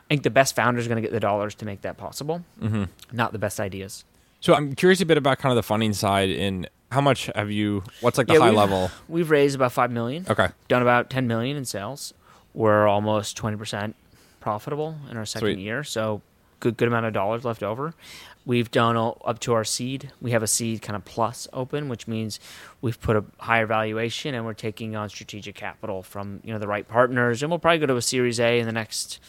I 0.10 0.14
think 0.14 0.24
the 0.24 0.30
best 0.30 0.56
founders 0.56 0.86
are 0.86 0.90
going 0.90 1.02
to 1.02 1.02
get 1.02 1.12
the 1.12 1.20
dollars 1.20 1.56
to 1.56 1.66
make 1.66 1.82
that 1.82 1.98
possible, 1.98 2.44
mm-hmm. 2.62 2.84
not 3.12 3.32
the 3.32 3.40
best 3.40 3.60
ideas. 3.60 4.04
So 4.40 4.54
I'm 4.54 4.76
curious 4.76 5.02
a 5.02 5.06
bit 5.06 5.18
about 5.18 5.40
kind 5.40 5.52
of 5.52 5.56
the 5.56 5.64
funding 5.64 5.94
side 5.94 6.30
and 6.30 6.70
how 6.92 7.00
much 7.02 7.30
have 7.36 7.50
you? 7.52 7.84
What's 8.02 8.18
like 8.18 8.28
the 8.28 8.34
high 8.40 8.48
we've- 8.50 8.58
level? 8.58 8.92
We've 9.08 9.30
raised 9.30 9.56
about 9.56 9.72
five 9.72 9.92
million. 9.92 10.26
Okay. 10.30 10.50
Done 10.68 10.82
about 10.82 11.10
ten 11.10 11.28
million 11.28 11.56
in 11.58 11.66
sales. 11.66 12.14
We're 12.54 12.88
almost 12.88 13.38
twenty 13.38 13.56
percent 13.58 13.96
profitable 14.42 14.98
in 15.10 15.16
our 15.18 15.26
second 15.26 15.48
Sweet. 15.56 15.60
year, 15.60 15.84
so 15.84 16.22
good 16.60 16.76
good 16.78 16.88
amount 16.90 17.06
of 17.06 17.14
dollars 17.14 17.46
left 17.46 17.64
over. 17.64 17.94
We've 18.46 18.72
done 18.72 18.98
up 18.98 19.40
to 19.40 19.54
our 19.54 19.64
seed. 19.64 20.12
We 20.20 20.32
have 20.32 20.42
a 20.42 20.48
seed 20.48 20.82
kind 20.82 20.96
of 20.96 21.06
plus 21.06 21.48
open, 21.54 21.90
which 21.90 22.08
means 22.08 22.40
we've 22.82 23.00
put 23.00 23.16
a 23.16 23.24
higher 23.38 23.68
valuation 23.68 24.34
and 24.34 24.46
we're 24.46 24.54
taking 24.54 24.96
on 24.96 25.10
strategic 25.10 25.56
capital 25.56 26.02
from 26.02 26.42
you 26.44 26.52
know 26.52 26.60
the 26.60 26.68
right 26.68 26.88
partners, 26.88 27.44
and 27.44 27.52
we'll 27.52 27.60
probably 27.60 27.80
go 27.80 27.86
to 27.86 27.96
a 27.96 28.02
Series 28.02 28.40
A 28.40 28.60
in 28.60 28.66
the 28.66 28.72
next 28.72 29.20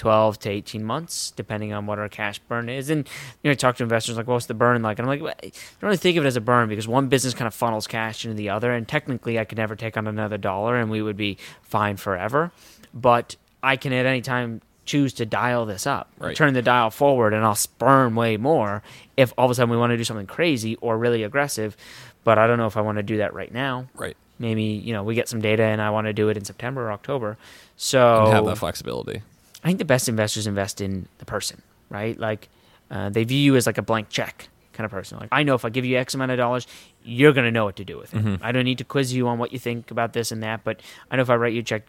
12 0.00 0.38
to 0.40 0.50
18 0.50 0.82
months, 0.82 1.30
depending 1.30 1.72
on 1.72 1.84
what 1.86 1.98
our 1.98 2.08
cash 2.08 2.38
burn 2.38 2.68
is. 2.70 2.88
And 2.88 3.06
you 3.42 3.48
know, 3.48 3.50
I 3.50 3.54
talk 3.54 3.76
to 3.76 3.82
investors 3.82 4.16
like, 4.16 4.26
what's 4.26 4.46
the 4.46 4.54
burn 4.54 4.82
like? 4.82 4.98
And 4.98 5.06
I'm 5.06 5.10
like, 5.10 5.22
well, 5.22 5.34
I 5.42 5.48
don't 5.48 5.82
really 5.82 5.96
think 5.98 6.16
of 6.16 6.24
it 6.24 6.26
as 6.26 6.36
a 6.36 6.40
burn 6.40 6.68
because 6.68 6.88
one 6.88 7.08
business 7.08 7.34
kind 7.34 7.46
of 7.46 7.54
funnels 7.54 7.86
cash 7.86 8.24
into 8.24 8.34
the 8.34 8.48
other. 8.48 8.72
And 8.72 8.88
technically, 8.88 9.38
I 9.38 9.44
could 9.44 9.58
never 9.58 9.76
take 9.76 9.98
on 9.98 10.06
another 10.06 10.38
dollar 10.38 10.76
and 10.76 10.90
we 10.90 11.02
would 11.02 11.18
be 11.18 11.36
fine 11.62 11.98
forever. 11.98 12.50
But 12.94 13.36
I 13.62 13.76
can 13.76 13.92
at 13.92 14.06
any 14.06 14.22
time 14.22 14.62
choose 14.90 15.12
to 15.14 15.24
dial 15.26 15.66
this 15.66 15.86
up, 15.86 16.08
Right. 16.18 16.36
turn 16.36 16.52
the 16.54 16.62
dial 16.62 16.90
forward, 16.90 17.32
and 17.34 17.44
I'll 17.44 17.58
burn 17.78 18.14
way 18.14 18.36
more 18.36 18.82
if 19.16 19.32
all 19.38 19.44
of 19.46 19.50
a 19.50 19.54
sudden 19.54 19.70
we 19.70 19.76
want 19.76 19.90
to 19.92 19.96
do 19.96 20.04
something 20.04 20.26
crazy 20.26 20.76
or 20.76 20.98
really 20.98 21.22
aggressive. 21.22 21.76
But 22.24 22.38
I 22.38 22.46
don't 22.46 22.58
know 22.58 22.66
if 22.66 22.76
I 22.76 22.80
want 22.80 22.96
to 22.98 23.02
do 23.02 23.16
that 23.18 23.32
right 23.34 23.52
now. 23.52 23.86
Right. 23.94 24.16
Maybe 24.38 24.62
you 24.86 24.92
know 24.92 25.02
we 25.04 25.14
get 25.14 25.28
some 25.28 25.40
data 25.40 25.62
and 25.62 25.80
I 25.80 25.90
want 25.90 26.06
to 26.06 26.12
do 26.12 26.28
it 26.30 26.36
in 26.36 26.44
September 26.44 26.86
or 26.88 26.92
October. 26.92 27.36
So 27.76 28.24
And 28.24 28.32
have 28.32 28.44
that 28.46 28.58
flexibility. 28.58 29.22
I 29.62 29.66
think 29.68 29.78
the 29.78 29.84
best 29.84 30.08
investors 30.08 30.46
invest 30.46 30.80
in 30.80 31.06
the 31.18 31.24
person, 31.24 31.62
right? 31.90 32.18
Like 32.18 32.48
uh, 32.90 33.10
they 33.10 33.24
view 33.24 33.38
you 33.38 33.56
as 33.56 33.66
like 33.66 33.78
a 33.78 33.82
blank 33.82 34.08
check 34.08 34.48
kind 34.72 34.84
of 34.86 34.90
person. 34.90 35.18
Like 35.18 35.28
I 35.32 35.42
know 35.44 35.54
if 35.54 35.64
I 35.64 35.68
give 35.68 35.84
you 35.84 35.96
X 35.98 36.14
amount 36.14 36.30
of 36.32 36.38
dollars, 36.38 36.66
you're 37.04 37.32
going 37.32 37.44
to 37.46 37.50
know 37.52 37.64
what 37.66 37.76
to 37.76 37.84
do 37.84 37.96
with 37.98 38.12
it. 38.14 38.40
I 38.42 38.50
don't 38.52 38.64
need 38.64 38.78
to 38.78 38.84
quiz 38.84 39.12
you 39.12 39.28
on 39.28 39.38
what 39.38 39.52
you 39.52 39.58
think 39.58 39.90
about 39.90 40.12
this 40.14 40.32
and 40.32 40.42
that, 40.42 40.64
but 40.64 40.80
I 41.10 41.16
know 41.16 41.22
if 41.22 41.30
I 41.30 41.36
write 41.36 41.52
you 41.52 41.60
a 41.60 41.62
check, 41.62 41.82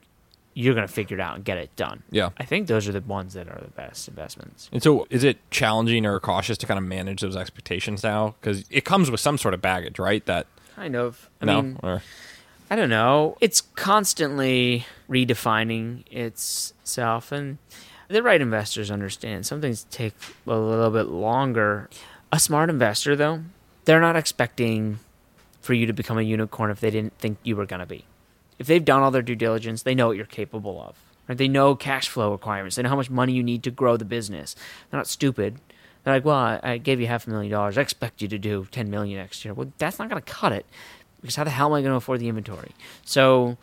you're 0.53 0.73
going 0.73 0.87
to 0.87 0.93
figure 0.93 1.17
it 1.17 1.21
out 1.21 1.35
and 1.35 1.45
get 1.45 1.57
it 1.57 1.75
done. 1.75 2.03
Yeah. 2.11 2.29
I 2.37 2.43
think 2.43 2.67
those 2.67 2.87
are 2.87 2.91
the 2.91 3.01
ones 3.01 3.33
that 3.33 3.47
are 3.47 3.59
the 3.61 3.71
best 3.71 4.07
investments. 4.07 4.69
And 4.73 4.83
so, 4.83 5.07
is 5.09 5.23
it 5.23 5.37
challenging 5.49 6.05
or 6.05 6.19
cautious 6.19 6.57
to 6.59 6.65
kind 6.65 6.77
of 6.77 6.83
manage 6.83 7.21
those 7.21 7.35
expectations 7.37 8.03
now? 8.03 8.35
Because 8.39 8.65
it 8.69 8.83
comes 8.85 9.09
with 9.09 9.19
some 9.19 9.37
sort 9.37 9.53
of 9.53 9.61
baggage, 9.61 9.97
right? 9.99 10.25
That 10.25 10.47
Kind 10.75 10.95
of. 10.95 11.29
I 11.41 11.45
no, 11.45 11.61
mean, 11.61 11.79
or 11.83 12.01
I 12.69 12.75
don't 12.75 12.89
know. 12.89 13.37
It's 13.41 13.61
constantly 13.61 14.85
redefining 15.09 16.03
itself, 16.11 17.31
and 17.31 17.57
the 18.07 18.23
right 18.23 18.41
investors 18.41 18.89
understand 18.89 19.45
some 19.45 19.61
things 19.61 19.85
take 19.91 20.13
a 20.47 20.55
little 20.55 20.89
bit 20.89 21.07
longer. 21.07 21.89
A 22.31 22.39
smart 22.39 22.69
investor, 22.69 23.15
though, 23.15 23.43
they're 23.85 24.01
not 24.01 24.15
expecting 24.15 24.99
for 25.61 25.73
you 25.73 25.85
to 25.85 25.93
become 25.93 26.17
a 26.17 26.21
unicorn 26.23 26.71
if 26.71 26.79
they 26.79 26.89
didn't 26.89 27.17
think 27.19 27.37
you 27.43 27.55
were 27.55 27.65
going 27.65 27.81
to 27.81 27.85
be. 27.85 28.05
If 28.61 28.67
they've 28.67 28.85
done 28.85 29.01
all 29.01 29.09
their 29.09 29.23
due 29.23 29.35
diligence, 29.35 29.81
they 29.81 29.95
know 29.95 30.09
what 30.09 30.17
you're 30.17 30.27
capable 30.27 30.79
of. 30.79 30.95
Right? 31.27 31.35
They 31.35 31.47
know 31.47 31.73
cash 31.73 32.09
flow 32.09 32.31
requirements. 32.31 32.75
They 32.75 32.83
know 32.83 32.89
how 32.89 32.95
much 32.95 33.09
money 33.09 33.33
you 33.33 33.41
need 33.41 33.63
to 33.63 33.71
grow 33.71 33.97
the 33.97 34.05
business. 34.05 34.55
They're 34.91 34.99
not 34.99 35.07
stupid. 35.07 35.57
They're 36.03 36.13
like, 36.13 36.25
well, 36.25 36.59
I, 36.61 36.77
gave 36.77 37.01
you 37.01 37.07
half 37.07 37.25
a 37.25 37.31
million 37.31 37.51
dollars. 37.51 37.79
I 37.79 37.81
expect 37.81 38.21
you 38.21 38.27
to 38.27 38.37
do 38.37 38.67
ten 38.69 38.91
million 38.91 39.17
next 39.17 39.43
year. 39.43 39.55
Well, 39.55 39.73
that's 39.79 39.97
not 39.97 40.11
going 40.11 40.21
to 40.21 40.31
cut 40.31 40.51
it 40.51 40.67
because 41.21 41.35
how 41.35 41.43
the 41.43 41.49
hell 41.49 41.69
am 41.69 41.73
I 41.73 41.81
going 41.81 41.91
to 41.91 41.95
afford 41.95 42.19
the 42.19 42.27
inventory? 42.27 42.69
So, 43.03 43.57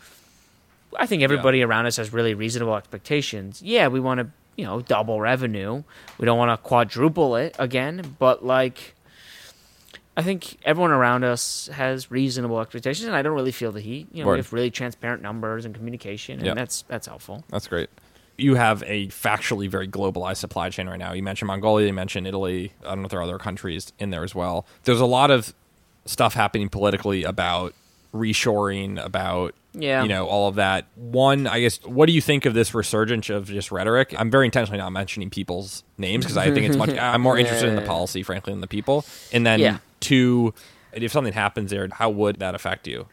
I 0.97 1.05
think 1.05 1.23
everybody 1.23 1.63
around 1.63 1.85
us 1.85 1.95
has 1.95 2.11
really 2.11 2.33
reasonable 2.33 2.75
expectations. 2.75 3.61
Yeah, 3.61 3.87
we 3.87 4.01
want 4.01 4.19
to, 4.19 4.27
you 4.57 4.65
know, 4.65 4.81
double 4.81 5.21
revenue. 5.21 5.83
We 6.17 6.25
don't 6.25 6.37
want 6.37 6.51
to 6.51 6.57
quadruple 6.57 7.37
it 7.37 7.55
again, 7.57 8.17
but 8.19 8.43
like, 8.45 8.95
I 10.19 10.23
think 10.23 10.57
everyone 10.65 10.91
around 10.91 11.23
us 11.23 11.69
has 11.73 12.11
reasonable 12.11 12.59
expectations, 12.59 13.07
and 13.07 13.15
I 13.15 13.21
don't 13.21 13.35
really 13.35 13.51
feel 13.53 13.71
the 13.71 13.79
heat. 13.79 14.07
You 14.11 14.23
know, 14.23 14.27
Word. 14.27 14.33
we 14.33 14.39
have 14.39 14.53
really 14.53 14.71
transparent 14.71 15.21
numbers 15.23 15.63
and 15.65 15.73
communication, 15.73 16.39
and 16.39 16.45
Yeah. 16.47 16.53
that's 16.55 16.81
that's 16.87 17.07
helpful. 17.07 17.43
that's 17.49 17.67
great. 17.67 17.89
You 18.37 18.55
have 18.55 18.83
a 18.85 19.07
factually 19.07 19.69
very 19.69 19.87
globalized 19.87 20.37
supply 20.37 20.69
chain 20.69 20.87
right 20.87 20.99
now. 20.99 21.13
You 21.13 21.23
mentioned 21.23 21.47
Mongolia, 21.47 21.87
you 21.87 21.93
mentioned 21.93 22.25
Italy. 22.27 22.71
I 22.83 22.89
don't 22.89 22.99
know 22.99 23.05
if 23.05 23.11
there 23.11 23.19
are 23.19 23.23
other 23.23 23.37
countries 23.37 23.91
in 23.99 24.09
there 24.11 24.23
as 24.23 24.33
well. 24.35 24.65
There's 24.83 25.01
a 25.01 25.05
lot 25.05 25.29
of 25.31 25.53
stuff 26.05 26.33
happening 26.33 26.69
politically 26.69 27.23
about 27.23 27.73
reshoring, 28.13 29.03
about 29.03 29.55
Yeah. 29.73 30.01
you 30.03 30.09
know, 30.09 30.25
all 30.27 30.47
of 30.47 30.55
that. 30.55 30.85
One, 30.95 31.47
I 31.47 31.59
guess, 31.61 31.79
what 31.85 32.07
do 32.07 32.13
you 32.13 32.21
think 32.21 32.45
of 32.45 32.53
this 32.53 32.73
resurgence 32.73 33.29
of 33.29 33.47
just 33.47 33.71
rhetoric? 33.71 34.15
I'm 34.17 34.31
very 34.31 34.45
intentionally 34.45 34.79
not 34.79 34.91
mentioning 34.91 35.29
people's 35.29 35.83
names 35.97 36.25
because 36.25 36.37
I 36.37 36.51
think 36.51 36.65
it's 36.67 36.77
much. 36.77 36.89
I'm 36.97 37.21
more 37.21 37.37
interested 37.37 37.69
in 37.69 37.75
the 37.75 37.81
policy, 37.83 38.23
frankly, 38.23 38.51
than 38.53 38.61
the 38.61 38.67
people. 38.67 39.05
And 39.31 39.45
then 39.45 39.59
Yeah. 39.59 39.77
Two, 39.99 40.53
if 40.93 41.11
something 41.11 41.33
happens 41.33 41.71
there, 41.71 41.87
how 41.91 42.09
would 42.09 42.39
that 42.39 42.55
affect 42.55 42.87
you? 42.87 43.07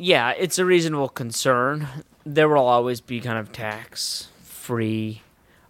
yeah, 0.00 0.30
it's 0.30 0.58
a 0.58 0.64
reasonable 0.64 1.10
concern. 1.10 1.86
There 2.24 2.48
will 2.48 2.66
always 2.66 3.02
be 3.02 3.20
kind 3.20 3.38
of 3.38 3.52
tax 3.52 4.28
free 4.42 5.20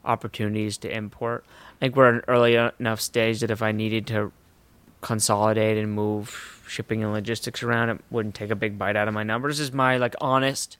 opportunities 0.05 0.79
to 0.79 0.97
import. 0.97 1.45
I 1.49 1.79
think 1.81 1.97
we're 1.97 2.09
at 2.09 2.15
an 2.15 2.23
early 2.29 2.55
enough 2.55 3.01
stage 3.01 3.41
that 3.41 3.51
if 3.51 3.61
I 3.61 3.73
needed 3.73 4.07
to 4.09 4.31
consolidate 5.01 5.79
and 5.79 5.93
move 5.93 6.63
shipping 6.69 7.03
and 7.03 7.13
logistics 7.13 7.65
around, 7.65 7.89
it 7.89 8.01
wouldn't 8.09 8.37
take 8.37 8.51
a 8.51 8.57
big 8.57 8.79
bite 8.79 8.95
out 8.95 9.09
of 9.09 9.15
my 9.15 9.25
numbers. 9.25 9.59
Is 9.59 9.73
my 9.73 9.97
like 9.97 10.15
honest 10.21 10.77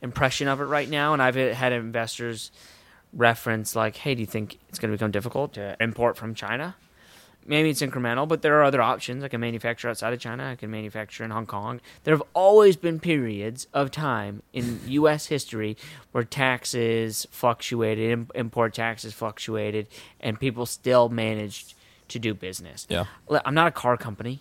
impression 0.00 0.46
of 0.46 0.60
it 0.60 0.64
right 0.64 0.88
now, 0.88 1.12
and 1.12 1.20
I've 1.20 1.34
had 1.34 1.72
investors 1.72 2.52
reference 3.12 3.74
like, 3.74 3.96
"Hey, 3.96 4.14
do 4.14 4.20
you 4.20 4.26
think 4.26 4.60
it's 4.68 4.78
going 4.78 4.92
to 4.92 4.96
become 4.96 5.10
difficult 5.10 5.54
to 5.54 5.76
import 5.80 6.16
from 6.16 6.36
China?" 6.36 6.76
Maybe 7.46 7.70
it's 7.70 7.82
incremental, 7.82 8.26
but 8.28 8.42
there 8.42 8.58
are 8.60 8.64
other 8.64 8.80
options. 8.82 9.24
I 9.24 9.28
can 9.28 9.40
manufacture 9.40 9.88
outside 9.88 10.12
of 10.12 10.20
China. 10.20 10.50
I 10.50 10.56
can 10.56 10.70
manufacture 10.70 11.24
in 11.24 11.30
Hong 11.30 11.46
Kong. 11.46 11.80
There 12.04 12.14
have 12.14 12.22
always 12.34 12.76
been 12.76 13.00
periods 13.00 13.66
of 13.72 13.90
time 13.90 14.42
in 14.52 14.80
U.S. 14.86 15.26
history 15.26 15.76
where 16.12 16.24
taxes 16.24 17.26
fluctuated, 17.30 18.30
import 18.34 18.74
taxes 18.74 19.12
fluctuated, 19.12 19.88
and 20.20 20.38
people 20.38 20.66
still 20.66 21.08
managed 21.08 21.74
to 22.08 22.18
do 22.18 22.34
business. 22.34 22.86
Yeah. 22.88 23.04
I'm 23.44 23.54
not 23.54 23.66
a 23.68 23.72
car 23.72 23.96
company. 23.96 24.40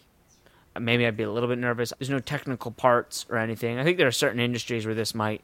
Maybe 0.80 1.06
I'd 1.06 1.18
be 1.18 1.24
a 1.24 1.32
little 1.32 1.50
bit 1.50 1.58
nervous. 1.58 1.92
There's 2.00 2.10
no 2.10 2.20
technical 2.20 2.72
parts 2.72 3.26
or 3.30 3.38
anything. 3.38 3.78
I 3.78 3.84
think 3.84 3.98
there 3.98 4.08
are 4.08 4.12
certain 4.12 4.40
industries 4.40 4.86
where 4.86 4.96
this 4.96 5.14
might 5.14 5.42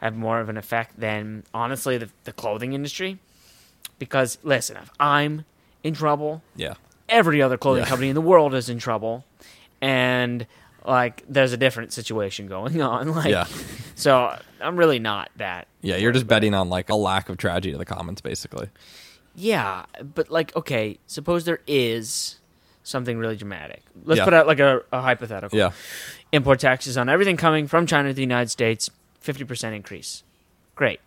have 0.00 0.14
more 0.14 0.40
of 0.40 0.48
an 0.50 0.56
effect 0.58 1.00
than, 1.00 1.44
honestly, 1.54 1.96
the, 1.96 2.10
the 2.24 2.32
clothing 2.32 2.74
industry. 2.74 3.18
Because, 3.98 4.36
listen, 4.42 4.76
if 4.76 4.90
I'm 5.00 5.44
in 5.82 5.94
trouble, 5.94 6.42
Yeah. 6.54 6.74
Every 7.08 7.42
other 7.42 7.56
clothing 7.56 7.82
Yeah. 7.84 7.88
company 7.88 8.08
in 8.08 8.14
the 8.14 8.20
world 8.20 8.54
is 8.54 8.68
in 8.68 8.78
trouble 8.78 9.24
and 9.80 10.46
like 10.84 11.22
there's 11.28 11.52
a 11.52 11.56
different 11.56 11.92
situation 11.92 12.46
going 12.46 12.80
on 12.92 13.12
like 13.12 13.30
Yeah. 13.30 13.46
so 13.94 14.36
i'm 14.60 14.76
really 14.76 14.98
not 14.98 15.30
that 15.36 15.68
Yeah. 15.82 15.96
You're 15.96 16.12
just 16.12 16.26
betting 16.26 16.54
on 16.54 16.68
like 16.68 16.88
a 16.90 16.94
lack 16.96 17.28
of 17.28 17.36
tragedy 17.36 17.72
to 17.72 17.78
the 17.78 17.84
commons, 17.84 18.20
basically. 18.20 18.68
yeah 19.34 19.84
but 20.14 20.30
like 20.30 20.54
okay 20.56 20.98
suppose 21.06 21.44
there 21.44 21.60
is 21.66 22.38
something 22.82 23.18
really 23.18 23.36
dramatic 23.36 23.82
let's 24.04 24.18
Yeah. 24.18 24.24
put 24.24 24.34
out 24.34 24.46
like 24.46 24.60
a, 24.60 24.82
a 24.92 25.00
hypothetical 25.00 25.56
Yeah. 25.58 25.72
import 26.32 26.60
taxes 26.60 26.96
on 26.96 27.08
everything 27.08 27.36
coming 27.36 27.66
from 27.66 27.86
china 27.86 28.08
to 28.10 28.14
the 28.14 28.22
united 28.22 28.50
states 28.50 28.90
50% 29.24 29.74
increase 29.74 30.22
great 30.76 31.00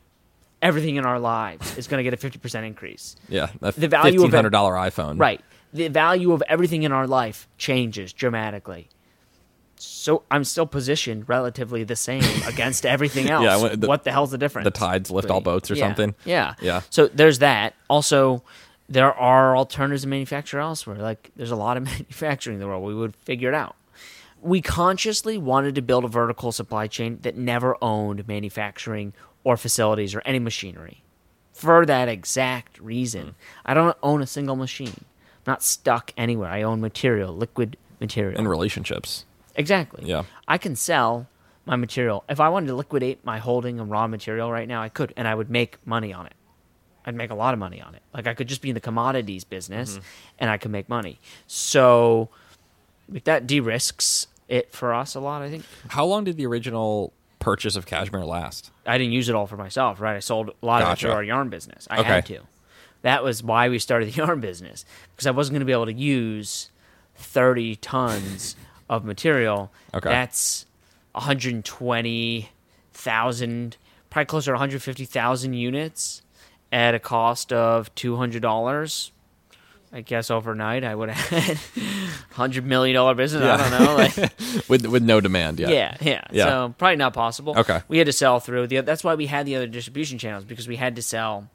everything 0.61 0.97
in 0.97 1.05
our 1.05 1.19
lives 1.19 1.77
is 1.77 1.87
going 1.87 2.03
to 2.03 2.09
get 2.09 2.13
a 2.13 2.17
50% 2.29 2.67
increase 2.67 3.15
Yeah. 3.29 3.47
The 3.61 3.87
value 3.87 4.21
of 4.25 4.33
a 4.33 4.37
$1,500 4.37 4.51
iPhone. 4.91 5.17
Right. 5.17 5.39
The 5.73 5.87
value 5.87 6.31
of 6.31 6.41
everything 6.47 6.83
in 6.83 6.91
our 6.91 7.05
life 7.07 7.47
changes 7.57 8.11
dramatically. 8.13 8.89
So 9.75 10.23
I'm 10.29 10.43
still 10.43 10.65
positioned 10.65 11.29
relatively 11.29 11.83
the 11.83 11.95
same 11.95 12.23
against 12.47 12.85
everything 12.85 13.29
else. 13.29 13.43
Yeah, 13.43 13.75
the- 13.75 13.87
what 13.87 14.03
the 14.03 14.11
hell's 14.11 14.31
the 14.31 14.37
difference? 14.37 14.65
The 14.65 14.71
tides 14.71 15.09
lift 15.11 15.29
all 15.29 15.41
boats 15.41 15.71
or 15.71 15.75
Yeah, 15.75 15.85
something. 15.87 16.15
Yeah. 16.25 16.55
Yeah. 16.61 16.81
So 16.89 17.07
there's 17.07 17.39
that. 17.39 17.75
Also, 17.89 18.43
there 18.89 19.13
are 19.13 19.55
alternatives 19.55 20.01
to 20.01 20.07
manufacture 20.07 20.59
elsewhere. 20.59 20.97
Like 20.97 21.31
there's 21.35 21.51
a 21.51 21.55
lot 21.55 21.77
of 21.77 21.83
manufacturing 21.85 22.55
in 22.55 22.59
the 22.59 22.67
world. 22.67 22.83
We 22.83 22.95
would 22.95 23.15
figure 23.15 23.47
it 23.49 23.55
out. 23.55 23.75
We 24.41 24.61
consciously 24.61 25.37
wanted 25.37 25.75
to 25.75 25.81
build 25.81 26.03
a 26.05 26.07
vertical 26.07 26.51
supply 26.51 26.87
chain 26.87 27.19
that 27.21 27.35
never 27.37 27.77
owned 27.81 28.27
manufacturing 28.27 29.13
or 29.43 29.57
facilities 29.57 30.15
or 30.15 30.21
any 30.25 30.39
machinery. 30.39 31.03
For 31.53 31.85
that 31.85 32.07
exact 32.07 32.79
reason. 32.79 33.21
Hmm. 33.27 33.31
I 33.65 33.73
don't 33.73 33.97
own 34.01 34.21
a 34.21 34.27
single 34.27 34.55
machine. 34.55 35.05
Not 35.47 35.63
stuck 35.63 36.13
anywhere. 36.17 36.49
I 36.49 36.61
own 36.61 36.81
material, 36.81 37.35
liquid 37.35 37.77
material. 37.99 38.37
And 38.37 38.49
relationships. 38.49 39.25
Exactly. 39.55 40.05
Yeah. 40.05 40.23
I 40.47 40.57
can 40.57 40.75
sell 40.75 41.27
my 41.65 41.75
material. 41.75 42.23
If 42.29 42.39
I 42.39 42.49
wanted 42.49 42.67
to 42.67 42.75
liquidate 42.75 43.23
my 43.25 43.39
holding 43.39 43.79
of 43.79 43.89
raw 43.89 44.07
material 44.07 44.51
right 44.51 44.67
now, 44.67 44.81
I 44.81 44.89
could, 44.89 45.13
and 45.17 45.27
I 45.27 45.35
would 45.35 45.49
make 45.49 45.77
money 45.85 46.13
on 46.13 46.25
it. 46.25 46.33
I'd 47.05 47.15
make 47.15 47.29
a 47.31 47.35
lot 47.35 47.53
of 47.53 47.59
money 47.59 47.81
on 47.81 47.95
it. 47.95 48.01
Like 48.13 48.27
I 48.27 48.33
could 48.33 48.47
just 48.47 48.61
be 48.61 48.69
in 48.69 48.73
the 48.75 48.79
commodities 48.81 49.43
business, 49.43 49.93
Mm-hmm. 49.93 50.03
and 50.39 50.49
I 50.49 50.57
could 50.57 50.71
make 50.71 50.87
money. 50.89 51.19
So 51.47 52.29
like, 53.07 53.23
that 53.23 53.47
de-risks 53.47 54.27
it 54.47 54.71
for 54.71 54.93
us 54.93 55.15
a 55.15 55.19
lot. 55.19 55.41
I 55.41 55.49
think 55.49 55.63
How 55.89 56.05
long 56.05 56.23
did 56.23 56.37
the 56.37 56.45
original 56.45 57.13
purchase 57.39 57.75
of 57.75 57.85
Cashmere 57.85 58.25
last? 58.25 58.71
I 58.85 58.97
didn't 58.97 59.13
use 59.13 59.29
it 59.29 59.35
all 59.35 59.47
for 59.47 59.57
myself, 59.57 59.99
right? 60.01 60.15
I 60.15 60.19
sold 60.19 60.49
a 60.61 60.65
lot 60.65 60.81
of 60.81 60.87
it 60.87 60.91
Gotcha. 60.91 61.05
through 61.07 61.15
our 61.15 61.23
yarn 61.23 61.49
business. 61.49 61.87
I 61.89 61.99
Okay. 61.99 62.07
had 62.09 62.25
to. 62.27 62.39
That 63.01 63.23
was 63.23 63.41
why 63.43 63.69
we 63.69 63.79
started 63.79 64.09
the 64.09 64.13
yarn 64.17 64.39
business 64.39 64.85
because 65.15 65.27
I 65.27 65.31
wasn't 65.31 65.53
going 65.55 65.61
to 65.61 65.65
be 65.65 65.71
able 65.71 65.85
to 65.85 65.93
use 65.93 66.69
thirty 67.15 67.75
tons 67.75 68.55
of 68.89 69.05
material. 69.05 69.71
Okay. 69.93 70.09
That's 70.09 70.65
one 71.13 71.23
hundred 71.23 71.63
twenty 71.65 72.49
thousand, 72.93 73.77
probably 74.09 74.25
closer 74.25 74.47
to 74.47 74.53
one 74.53 74.59
hundred 74.59 74.81
fifty 74.83 75.05
thousand 75.05 75.53
units 75.53 76.21
at 76.71 76.93
a 76.93 76.99
cost 76.99 77.53
of 77.53 77.93
two 77.95 78.15
hundred 78.17 78.41
dollars. 78.41 79.11
I 79.91 80.01
guess 80.01 80.29
overnight 80.29 80.83
I 80.83 80.93
would 80.93 81.09
have 81.13 81.29
had 81.45 81.57
hundred 82.33 82.65
million 82.65 82.93
dollar 82.95 83.15
business. 83.15 83.43
I 83.43 83.57
don't 83.57 83.83
know. 83.83 83.95
Like, 83.95 84.15
with 84.69 84.85
with 84.85 85.01
no 85.03 85.19
demand 85.19 85.59
yet. 85.59 85.69
yeah, 85.71 85.97
yeah, 86.01 86.23
Yeah. 86.31 86.45
So 86.45 86.75
probably 86.77 86.97
not 86.97 87.13
possible. 87.13 87.57
Okay. 87.57 87.81
We 87.87 87.97
had 87.97 88.05
to 88.05 88.13
sell 88.13 88.39
through 88.39 88.67
the. 88.67 88.81
That's 88.81 89.03
why 89.03 89.15
we 89.15 89.25
had 89.25 89.45
the 89.47 89.55
other 89.55 89.67
distribution 89.67 90.19
channels 90.19 90.43
because 90.43 90.67
we 90.67 90.75
had 90.75 90.95
to 90.97 91.01
sell 91.01 91.49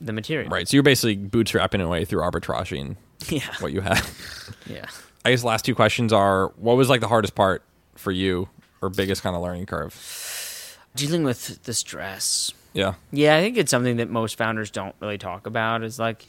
the 0.00 0.12
material. 0.12 0.50
Right. 0.50 0.68
So 0.68 0.76
you're 0.76 0.82
basically 0.82 1.16
bootstrapping 1.16 1.82
away 1.82 2.04
through 2.04 2.22
arbitraging 2.22 2.96
Yeah. 3.28 3.42
what 3.60 3.72
you 3.72 3.80
have. 3.80 4.56
Yeah. 4.66 4.86
I 5.24 5.30
guess 5.30 5.40
the 5.40 5.46
last 5.46 5.64
two 5.64 5.74
questions 5.74 6.12
are 6.12 6.48
what 6.56 6.76
was 6.76 6.88
like 6.88 7.00
the 7.00 7.08
hardest 7.08 7.34
part 7.34 7.62
for 7.94 8.12
you 8.12 8.48
or 8.82 8.90
biggest 8.90 9.22
kind 9.22 9.34
of 9.34 9.42
learning 9.42 9.66
curve? 9.66 10.78
Dealing 10.94 11.24
with 11.24 11.62
the 11.64 11.72
stress. 11.72 12.52
Yeah. 12.72 12.94
Yeah, 13.12 13.36
I 13.36 13.40
think 13.40 13.56
it's 13.56 13.70
something 13.70 13.96
that 13.96 14.10
most 14.10 14.36
founders 14.36 14.70
don't 14.70 14.94
really 15.00 15.18
talk 15.18 15.46
about. 15.46 15.82
Is 15.82 15.98
like 15.98 16.26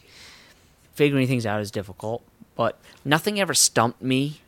figuring 0.93 1.27
things 1.27 1.45
out 1.45 1.59
is 1.59 1.71
difficult, 1.71 2.23
but 2.55 2.79
nothing 3.03 3.39
ever 3.39 3.53
stumped 3.53 4.01
me. 4.01 4.41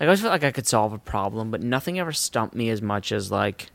Like 0.00 0.02
I 0.02 0.06
always 0.06 0.20
felt 0.20 0.32
like 0.32 0.44
I 0.44 0.50
could 0.50 0.66
solve 0.66 0.92
a 0.92 0.98
problem, 0.98 1.50
but 1.50 1.62
nothing 1.62 1.98
ever 1.98 2.12
stumped 2.12 2.54
me 2.54 2.70
as 2.70 2.82
much 2.82 3.12
as 3.12 3.30
like 3.30 3.70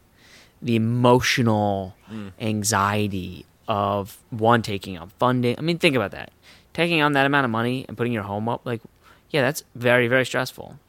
the 0.61 0.75
emotional 0.75 1.95
mm. 2.11 2.31
anxiety 2.39 3.45
of 3.67 4.17
one 4.29 4.61
taking 4.61 4.97
on 4.97 5.09
funding. 5.19 5.55
I 5.57 5.61
mean, 5.61 5.77
think 5.77 5.95
about 5.95 6.11
that. 6.11 6.31
Taking 6.73 7.01
on 7.01 7.13
that 7.13 7.25
amount 7.25 7.45
of 7.45 7.51
money 7.51 7.85
and 7.87 7.97
putting 7.97 8.13
your 8.13 8.23
home 8.23 8.47
up, 8.47 8.65
like, 8.65 8.81
yeah, 9.29 9.41
that's 9.41 9.63
very, 9.75 10.07
very 10.07 10.25
stressful. 10.25 10.79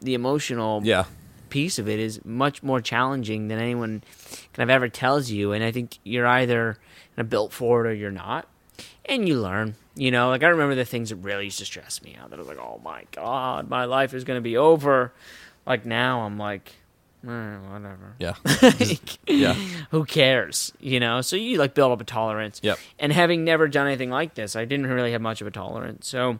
The 0.00 0.14
emotional 0.14 0.80
Yeah. 0.84 1.04
piece 1.50 1.78
of 1.78 1.88
it 1.88 1.98
is 2.00 2.24
much 2.24 2.62
more 2.62 2.80
challenging 2.80 3.48
than 3.48 3.58
anyone 3.58 4.02
kind 4.54 4.68
of 4.68 4.70
ever 4.70 4.88
tells 4.88 5.30
you. 5.30 5.52
And 5.52 5.62
I 5.62 5.70
think 5.72 5.98
you're 6.04 6.26
either 6.26 6.78
kind 7.16 7.26
of 7.26 7.28
built 7.30 7.52
for 7.52 7.84
it 7.84 7.88
or 7.90 7.94
you're 7.94 8.10
not. 8.10 8.46
And 9.04 9.28
you 9.28 9.38
learn. 9.40 9.74
You 9.94 10.10
know, 10.10 10.28
like 10.30 10.42
I 10.42 10.48
remember 10.48 10.74
the 10.74 10.86
things 10.86 11.10
that 11.10 11.16
really 11.16 11.44
used 11.44 11.58
to 11.58 11.66
stress 11.66 12.02
me 12.02 12.16
out. 12.18 12.30
That 12.30 12.36
I 12.36 12.38
was 12.38 12.48
like, 12.48 12.58
oh 12.58 12.80
my 12.82 13.04
God, 13.12 13.68
my 13.68 13.84
life 13.84 14.14
is 14.14 14.24
going 14.24 14.38
to 14.38 14.42
be 14.42 14.56
over. 14.56 15.12
Like 15.66 15.84
now 15.84 16.22
I'm 16.22 16.38
like, 16.38 16.72
eh, 17.26 17.56
whatever. 17.72 18.14
Yeah. 18.18 18.34
Like, 18.62 19.18
yeah. 19.28 19.54
Who 19.90 20.04
cares? 20.04 20.72
You 20.80 21.00
know? 21.00 21.20
So 21.20 21.36
you 21.36 21.58
like 21.58 21.74
build 21.74 21.92
up 21.92 22.00
a 22.00 22.04
tolerance. 22.04 22.60
Yep. 22.62 22.78
And 22.98 23.12
having 23.12 23.44
never 23.44 23.68
done 23.68 23.86
anything 23.86 24.10
like 24.10 24.34
this, 24.34 24.56
I 24.56 24.64
didn't 24.64 24.86
really 24.86 25.12
have 25.12 25.20
much 25.22 25.40
of 25.40 25.46
a 25.46 25.50
tolerance. 25.50 26.06
So, 26.08 26.38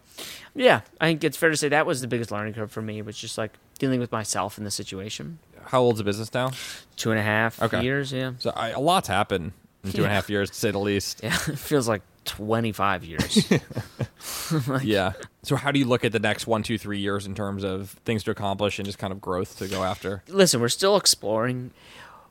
yeah, 0.55 0.81
I 1.01 1.07
think 1.09 1.25
it's 1.25 1.37
fair 1.37 1.51
to 1.51 1.57
say 1.57 1.69
that 1.69 1.87
was 1.87 2.01
the 2.01 2.09
biggest 2.09 2.31
learning 2.31 2.55
curve 2.55 2.71
for 2.73 2.83
me. 2.83 3.01
Was 3.03 3.17
just 3.19 3.39
like 3.39 3.53
dealing 3.79 4.01
with 4.01 4.13
myself 4.13 4.59
in 4.59 4.65
the 4.65 4.71
situation. 4.71 5.39
How 5.65 5.81
old's 5.81 5.99
the 5.99 6.05
business 6.05 6.33
now? 6.35 6.51
Two 6.97 7.11
and 7.11 7.19
a 7.21 7.23
half 7.23 7.61
Okay. 7.63 7.83
years. 7.83 8.13
Yeah. 8.13 8.33
So 8.39 8.51
I, 8.55 8.71
a 8.71 8.81
lot's 8.81 9.09
happened 9.09 9.53
in 9.85 9.93
two 9.93 10.03
and 10.03 10.11
a 10.13 10.15
half 10.15 10.29
years, 10.31 10.51
to 10.51 10.57
say 10.57 10.71
the 10.71 10.79
least. 10.79 11.21
Yeah. 11.25 11.35
It 11.49 11.59
feels 11.59 11.87
like 11.89 12.03
twenty 12.25 12.73
five 12.73 13.05
years. 13.05 13.51
yeah. 14.83 15.13
So 15.43 15.57
how 15.57 15.73
do 15.73 15.79
you 15.79 15.87
look 15.87 16.05
at 16.05 16.13
the 16.13 16.19
next 16.19 16.47
one, 16.47 16.63
two, 16.63 16.79
three 16.79 16.99
years 16.99 17.27
in 17.27 17.35
terms 17.35 17.65
of 17.65 17.91
things 18.05 18.25
to 18.25 18.31
accomplish 18.31 18.79
and 18.79 18.87
just 18.87 18.99
kind 18.99 19.13
of 19.13 19.21
growth 19.21 19.59
to 19.59 19.69
go 19.69 19.83
after? 19.85 20.23
Listen, 20.29 20.61
we're 20.61 20.69
still 20.69 20.97
exploring. 20.97 21.73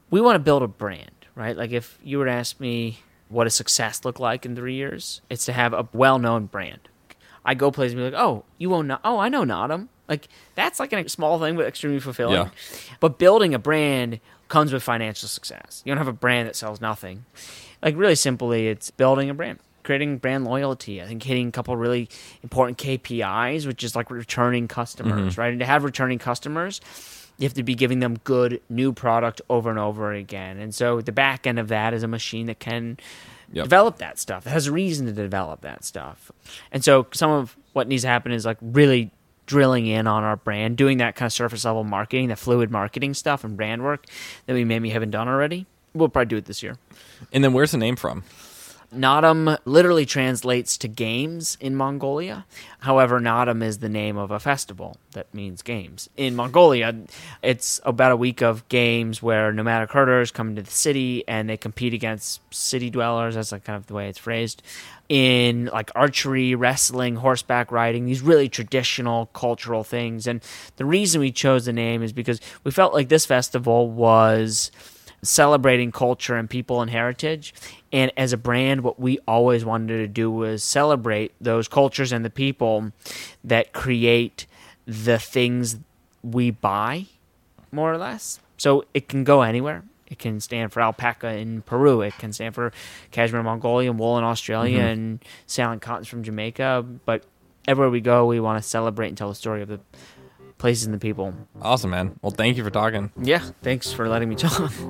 We 0.10 0.22
want 0.22 0.36
to 0.36 0.40
build 0.40 0.64
a 0.64 0.68
brand, 0.68 1.12
right? 1.36 1.56
Like 1.56 1.72
if 1.72 1.98
you 2.04 2.20
were 2.20 2.26
to 2.26 2.32
ask 2.32 2.60
me 2.60 3.00
what 3.30 3.46
does 3.46 3.56
success 3.56 4.04
look 4.04 4.20
like 4.20 4.46
in 4.46 4.56
three 4.56 4.76
years, 4.76 5.22
it's 5.30 5.46
to 5.46 5.54
have 5.54 5.74
a 5.74 5.88
well 5.94 6.20
known 6.20 6.46
brand. 6.46 6.90
I 7.44 7.56
go 7.56 7.72
places 7.72 7.94
and 7.94 8.00
be 8.00 8.04
like, 8.04 8.22
oh, 8.22 8.44
you 8.58 8.74
own, 8.74 8.88
Not- 8.88 9.02
oh, 9.04 9.18
I 9.18 9.30
know 9.30 9.44
Naadam. 9.44 9.88
Like 10.08 10.28
that's 10.56 10.80
like 10.80 10.92
a 10.94 11.08
small 11.10 11.40
thing, 11.40 11.56
but 11.56 11.66
extremely 11.66 12.00
fulfilling. 12.00 12.36
Yeah. 12.36 12.50
But 13.00 13.18
building 13.18 13.54
a 13.54 13.60
brand 13.60 14.20
comes 14.50 14.74
with 14.74 14.84
financial 14.84 15.30
success. 15.30 15.82
You 15.86 15.92
don't 15.92 15.98
have 15.98 16.10
a 16.10 16.14
brand 16.14 16.50
that 16.50 16.56
sells 16.56 16.82
nothing. 16.82 17.26
Like 17.82 17.96
really 17.96 18.16
simply, 18.16 18.68
it's 18.68 18.92
building 18.92 19.30
a 19.30 19.34
brand, 19.34 19.60
creating 19.84 20.18
brand 20.18 20.46
loyalty. 20.46 21.02
I 21.02 21.06
think 21.06 21.24
hitting 21.24 21.48
a 21.48 21.52
couple 21.52 21.76
really 21.76 22.10
important 22.44 22.78
KPIs, 22.78 23.66
which 23.66 23.84
is 23.84 23.96
like 23.96 24.10
returning 24.12 24.68
customers, 24.68 25.34
mm-hmm. 25.34 25.42
right? 25.42 25.52
And 25.52 25.60
to 25.60 25.66
have 25.66 25.84
returning 25.84 26.20
customers, 26.20 26.82
You 27.38 27.46
have 27.46 27.56
to 27.56 27.64
be 27.64 27.74
giving 27.74 28.00
them 28.02 28.18
good 28.24 28.62
new 28.70 28.94
product 28.94 29.42
over 29.50 29.72
and 29.72 29.80
over 29.80 30.14
again. 30.14 30.60
And 30.60 30.76
so 30.76 31.02
the 31.02 31.12
back 31.12 31.48
end 31.48 31.58
of 31.58 31.70
that 31.70 31.92
is 31.94 32.04
a 32.04 32.08
machine 32.08 32.46
that 32.46 32.60
can 32.60 32.98
Yep. 33.54 33.64
develop 33.64 33.98
that 33.98 34.18
stuff. 34.20 34.44
That 34.46 34.52
has 34.52 34.68
a 34.68 34.72
reason 34.72 35.08
to 35.08 35.12
develop 35.12 35.62
that 35.62 35.84
stuff. 35.84 36.32
And 36.72 36.86
so 36.86 37.08
some 37.12 37.32
of 37.32 37.58
what 37.74 37.88
needs 37.88 38.04
to 38.04 38.08
happen 38.08 38.32
is 38.32 38.46
like 38.46 38.58
really 38.62 39.12
drilling 39.46 39.88
in 39.88 40.08
on 40.08 40.24
our 40.24 40.38
brand, 40.38 40.78
doing 40.78 41.00
that 41.00 41.16
kind 41.16 41.28
of 41.28 41.34
surface 41.34 41.66
level 41.66 41.84
marketing, 41.84 42.30
that 42.30 42.40
fluid 42.40 42.72
marketing 42.72 43.14
stuff 43.14 43.44
and 43.44 43.58
brand 43.58 43.84
work 43.84 44.06
that 44.46 44.54
we 44.54 44.64
maybe 44.64 44.92
haven't 44.92 45.12
done 45.12 45.28
already. 45.28 45.66
We'll 45.94 46.08
probably 46.08 46.28
do 46.28 46.38
it 46.38 46.46
this 46.46 46.64
year. 46.64 46.78
And 47.34 47.44
then 47.44 47.52
where's 47.52 47.72
the 47.72 47.78
name 47.78 47.98
from? 47.98 48.24
Naadam 48.94 49.58
literally 49.64 50.06
translates 50.06 50.78
to 50.78 50.90
games 50.90 51.58
in 51.62 51.78
Mongolia. 51.78 52.46
However, 52.80 53.22
Naadam 53.22 53.64
is 53.64 53.78
the 53.78 53.88
name 53.88 54.18
of 54.18 54.32
a 54.32 54.40
festival 54.40 54.98
that 55.14 55.34
means 55.34 55.62
games. 55.62 56.10
In 56.18 56.36
Mongolia, 56.36 56.94
it's 57.42 57.80
about 57.86 58.12
a 58.12 58.18
week 58.18 58.42
of 58.42 58.68
games 58.68 59.24
where 59.24 59.54
nomadic 59.54 59.92
herders 59.92 60.32
come 60.32 60.50
into 60.50 60.64
the 60.64 60.72
city 60.72 61.24
and 61.26 61.50
they 61.50 61.56
compete 61.56 61.94
against 61.94 62.42
city 62.54 62.90
dwellers. 62.90 63.36
That's 63.36 63.54
like 63.54 63.64
kind 63.64 63.78
of 63.78 63.88
the 63.88 63.94
way 63.94 64.10
it's 64.10 64.20
phrased. 64.20 64.62
In 65.08 65.68
like 65.68 65.90
archery, 65.96 66.54
wrestling, 66.54 67.16
horseback 67.16 67.72
riding, 67.72 68.06
these 68.06 68.22
really 68.22 68.50
traditional 68.50 69.28
cultural 69.28 69.86
things. 69.86 70.28
And 70.28 70.42
the 70.76 70.86
reason 70.86 71.22
we 71.22 71.32
chose 71.32 71.64
the 71.64 71.74
name 71.74 72.04
is 72.04 72.12
because 72.12 72.42
we 72.66 72.72
felt 72.72 72.94
like 72.94 73.08
this 73.08 73.26
festival 73.26 73.90
was 73.90 74.70
celebrating 75.24 75.92
culture 75.92 76.36
and 76.36 76.50
people 76.50 76.82
and 76.82 76.90
heritage. 76.90 77.54
And 77.92 78.12
as 78.18 78.34
a 78.34 78.38
brand, 78.38 78.82
what 78.82 79.00
we 79.00 79.20
always 79.28 79.64
wanted 79.64 79.98
to 79.98 80.08
do 80.08 80.32
was 80.32 80.64
celebrate 80.64 81.34
those 81.40 81.68
cultures 81.68 82.12
and 82.12 82.26
the 82.26 82.30
people 82.30 82.92
that 83.44 83.74
create 83.74 84.46
the 84.86 85.20
things 85.20 85.78
we 86.24 86.52
buy, 86.52 87.06
more 87.72 87.92
or 87.92 87.98
less. 87.98 88.40
So 88.58 88.86
it 88.94 89.08
can 89.08 89.24
go 89.24 89.42
anywhere. 89.42 89.84
It 90.08 90.20
can 90.20 90.42
stand 90.42 90.74
for 90.74 90.82
alpaca 90.82 91.30
in 91.36 91.62
Peru. 91.62 92.02
It 92.02 92.18
can 92.18 92.34
stand 92.34 92.54
for 92.54 92.74
cashmere 93.12 93.44
Mongolia 93.44 93.90
and 93.90 93.98
wool 93.98 94.18
in 94.18 94.26
Australia 94.26 94.80
mm-hmm. 94.80 94.88
and 94.88 95.26
Sea 95.48 95.64
Island 95.64 95.82
cottons 95.82 96.08
from 96.08 96.24
Jamaica. 96.24 96.86
But 97.06 97.24
everywhere 97.68 97.90
we 97.90 98.02
go, 98.02 98.26
we 98.26 98.40
want 98.40 98.62
to 98.62 98.68
celebrate 98.68 99.08
and 99.08 99.18
tell 99.18 99.30
the 99.30 99.36
story 99.36 99.62
of 99.62 99.70
the 99.70 99.80
places 100.62 100.86
and 100.86 100.94
the 100.94 101.00
people. 101.00 101.34
Awesome, 101.62 101.90
man. 101.90 102.18
Well, 102.22 102.32
thank 102.32 102.56
you 102.56 102.64
for 102.64 102.70
talking. 102.70 103.12
Yeah, 103.20 103.40
thanks 103.62 103.92
for 103.92 104.08
letting 104.08 104.30
me 104.30 104.36
talk. 104.36 104.72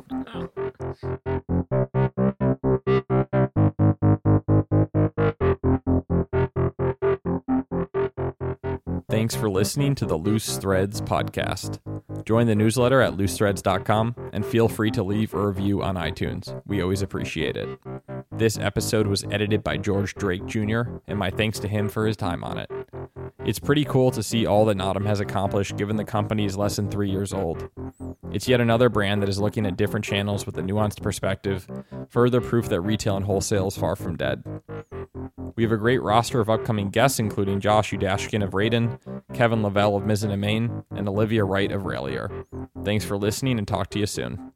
Thanks 9.10 9.36
for 9.36 9.50
listening 9.50 9.94
to 9.96 10.06
the 10.06 10.16
Loose 10.16 10.58
Threads 10.58 11.02
podcast. 11.02 11.80
Join 12.26 12.48
the 12.48 12.56
newsletter 12.56 13.02
at 13.02 13.14
loosethreads.com 13.14 14.16
and 14.34 14.46
feel 14.46 14.68
free 14.68 14.90
to 14.92 15.04
leave 15.04 15.34
a 15.34 15.48
review 15.48 15.84
on 15.84 15.96
iTunes. 15.96 16.60
We 16.66 16.82
always 16.82 17.02
appreciate 17.02 17.56
it. 17.56 17.78
This 18.32 18.58
episode 18.58 19.08
was 19.08 19.24
edited 19.26 19.64
by 19.64 19.78
George 19.78 20.16
Drake 20.16 20.46
Jr., 20.48 20.82
and 21.08 21.20
my 21.20 21.30
thanks 21.30 21.60
to 21.60 21.68
him 21.68 21.88
for 21.90 22.08
his 22.08 22.18
time 22.18 22.44
on 22.44 22.58
it. 22.58 22.72
It's 23.44 23.58
pretty 23.58 23.86
cool 23.86 24.12
to 24.12 24.22
see 24.22 24.46
all 24.46 24.66
that 24.66 24.78
Naadam 24.78 25.06
has 25.08 25.20
accomplished 25.20 25.76
given 25.76 25.96
the 25.96 26.06
company 26.06 26.46
is 26.46 26.58
less 26.58 26.76
than 26.76 26.92
three 26.92 27.10
years 27.10 27.34
old. 27.34 27.70
It's 28.32 28.48
yet 28.48 28.62
another 28.62 28.88
brand 28.88 29.22
that 29.22 29.30
is 29.30 29.40
looking 29.40 29.66
at 29.66 29.78
different 29.78 30.06
channels 30.06 30.46
with 30.46 30.58
a 30.60 30.62
nuanced 30.62 31.02
perspective, 31.02 31.68
further 32.10 32.40
proof 32.40 32.70
that 32.70 32.82
retail 32.82 33.18
and 33.18 33.26
wholesale 33.26 33.68
is 33.68 33.76
far 33.76 33.96
from 33.96 34.16
dead. 34.16 34.44
We 35.56 35.64
have 35.64 35.72
a 35.72 35.78
great 35.78 36.04
roster 36.04 36.40
of 36.40 36.50
upcoming 36.52 36.92
guests, 36.92 37.20
including 37.20 37.60
Josh 37.60 37.92
Udashkin 37.92 38.44
of 38.44 38.52
Raden, 38.52 39.00
Kevin 39.34 39.64
Lavelle 39.64 39.96
of 39.96 40.04
Mizzen 40.04 40.32
and 40.32 40.42
Main, 40.42 40.84
and 40.92 41.10
Olivia 41.10 41.44
Wright 41.44 41.72
of 41.72 41.86
Rallier. 41.86 42.46
Thanks 42.84 43.06
for 43.06 43.18
listening 43.18 43.58
and 43.58 43.68
talk 43.68 43.90
to 43.90 44.00
you 44.00 44.06
soon. 44.06 44.54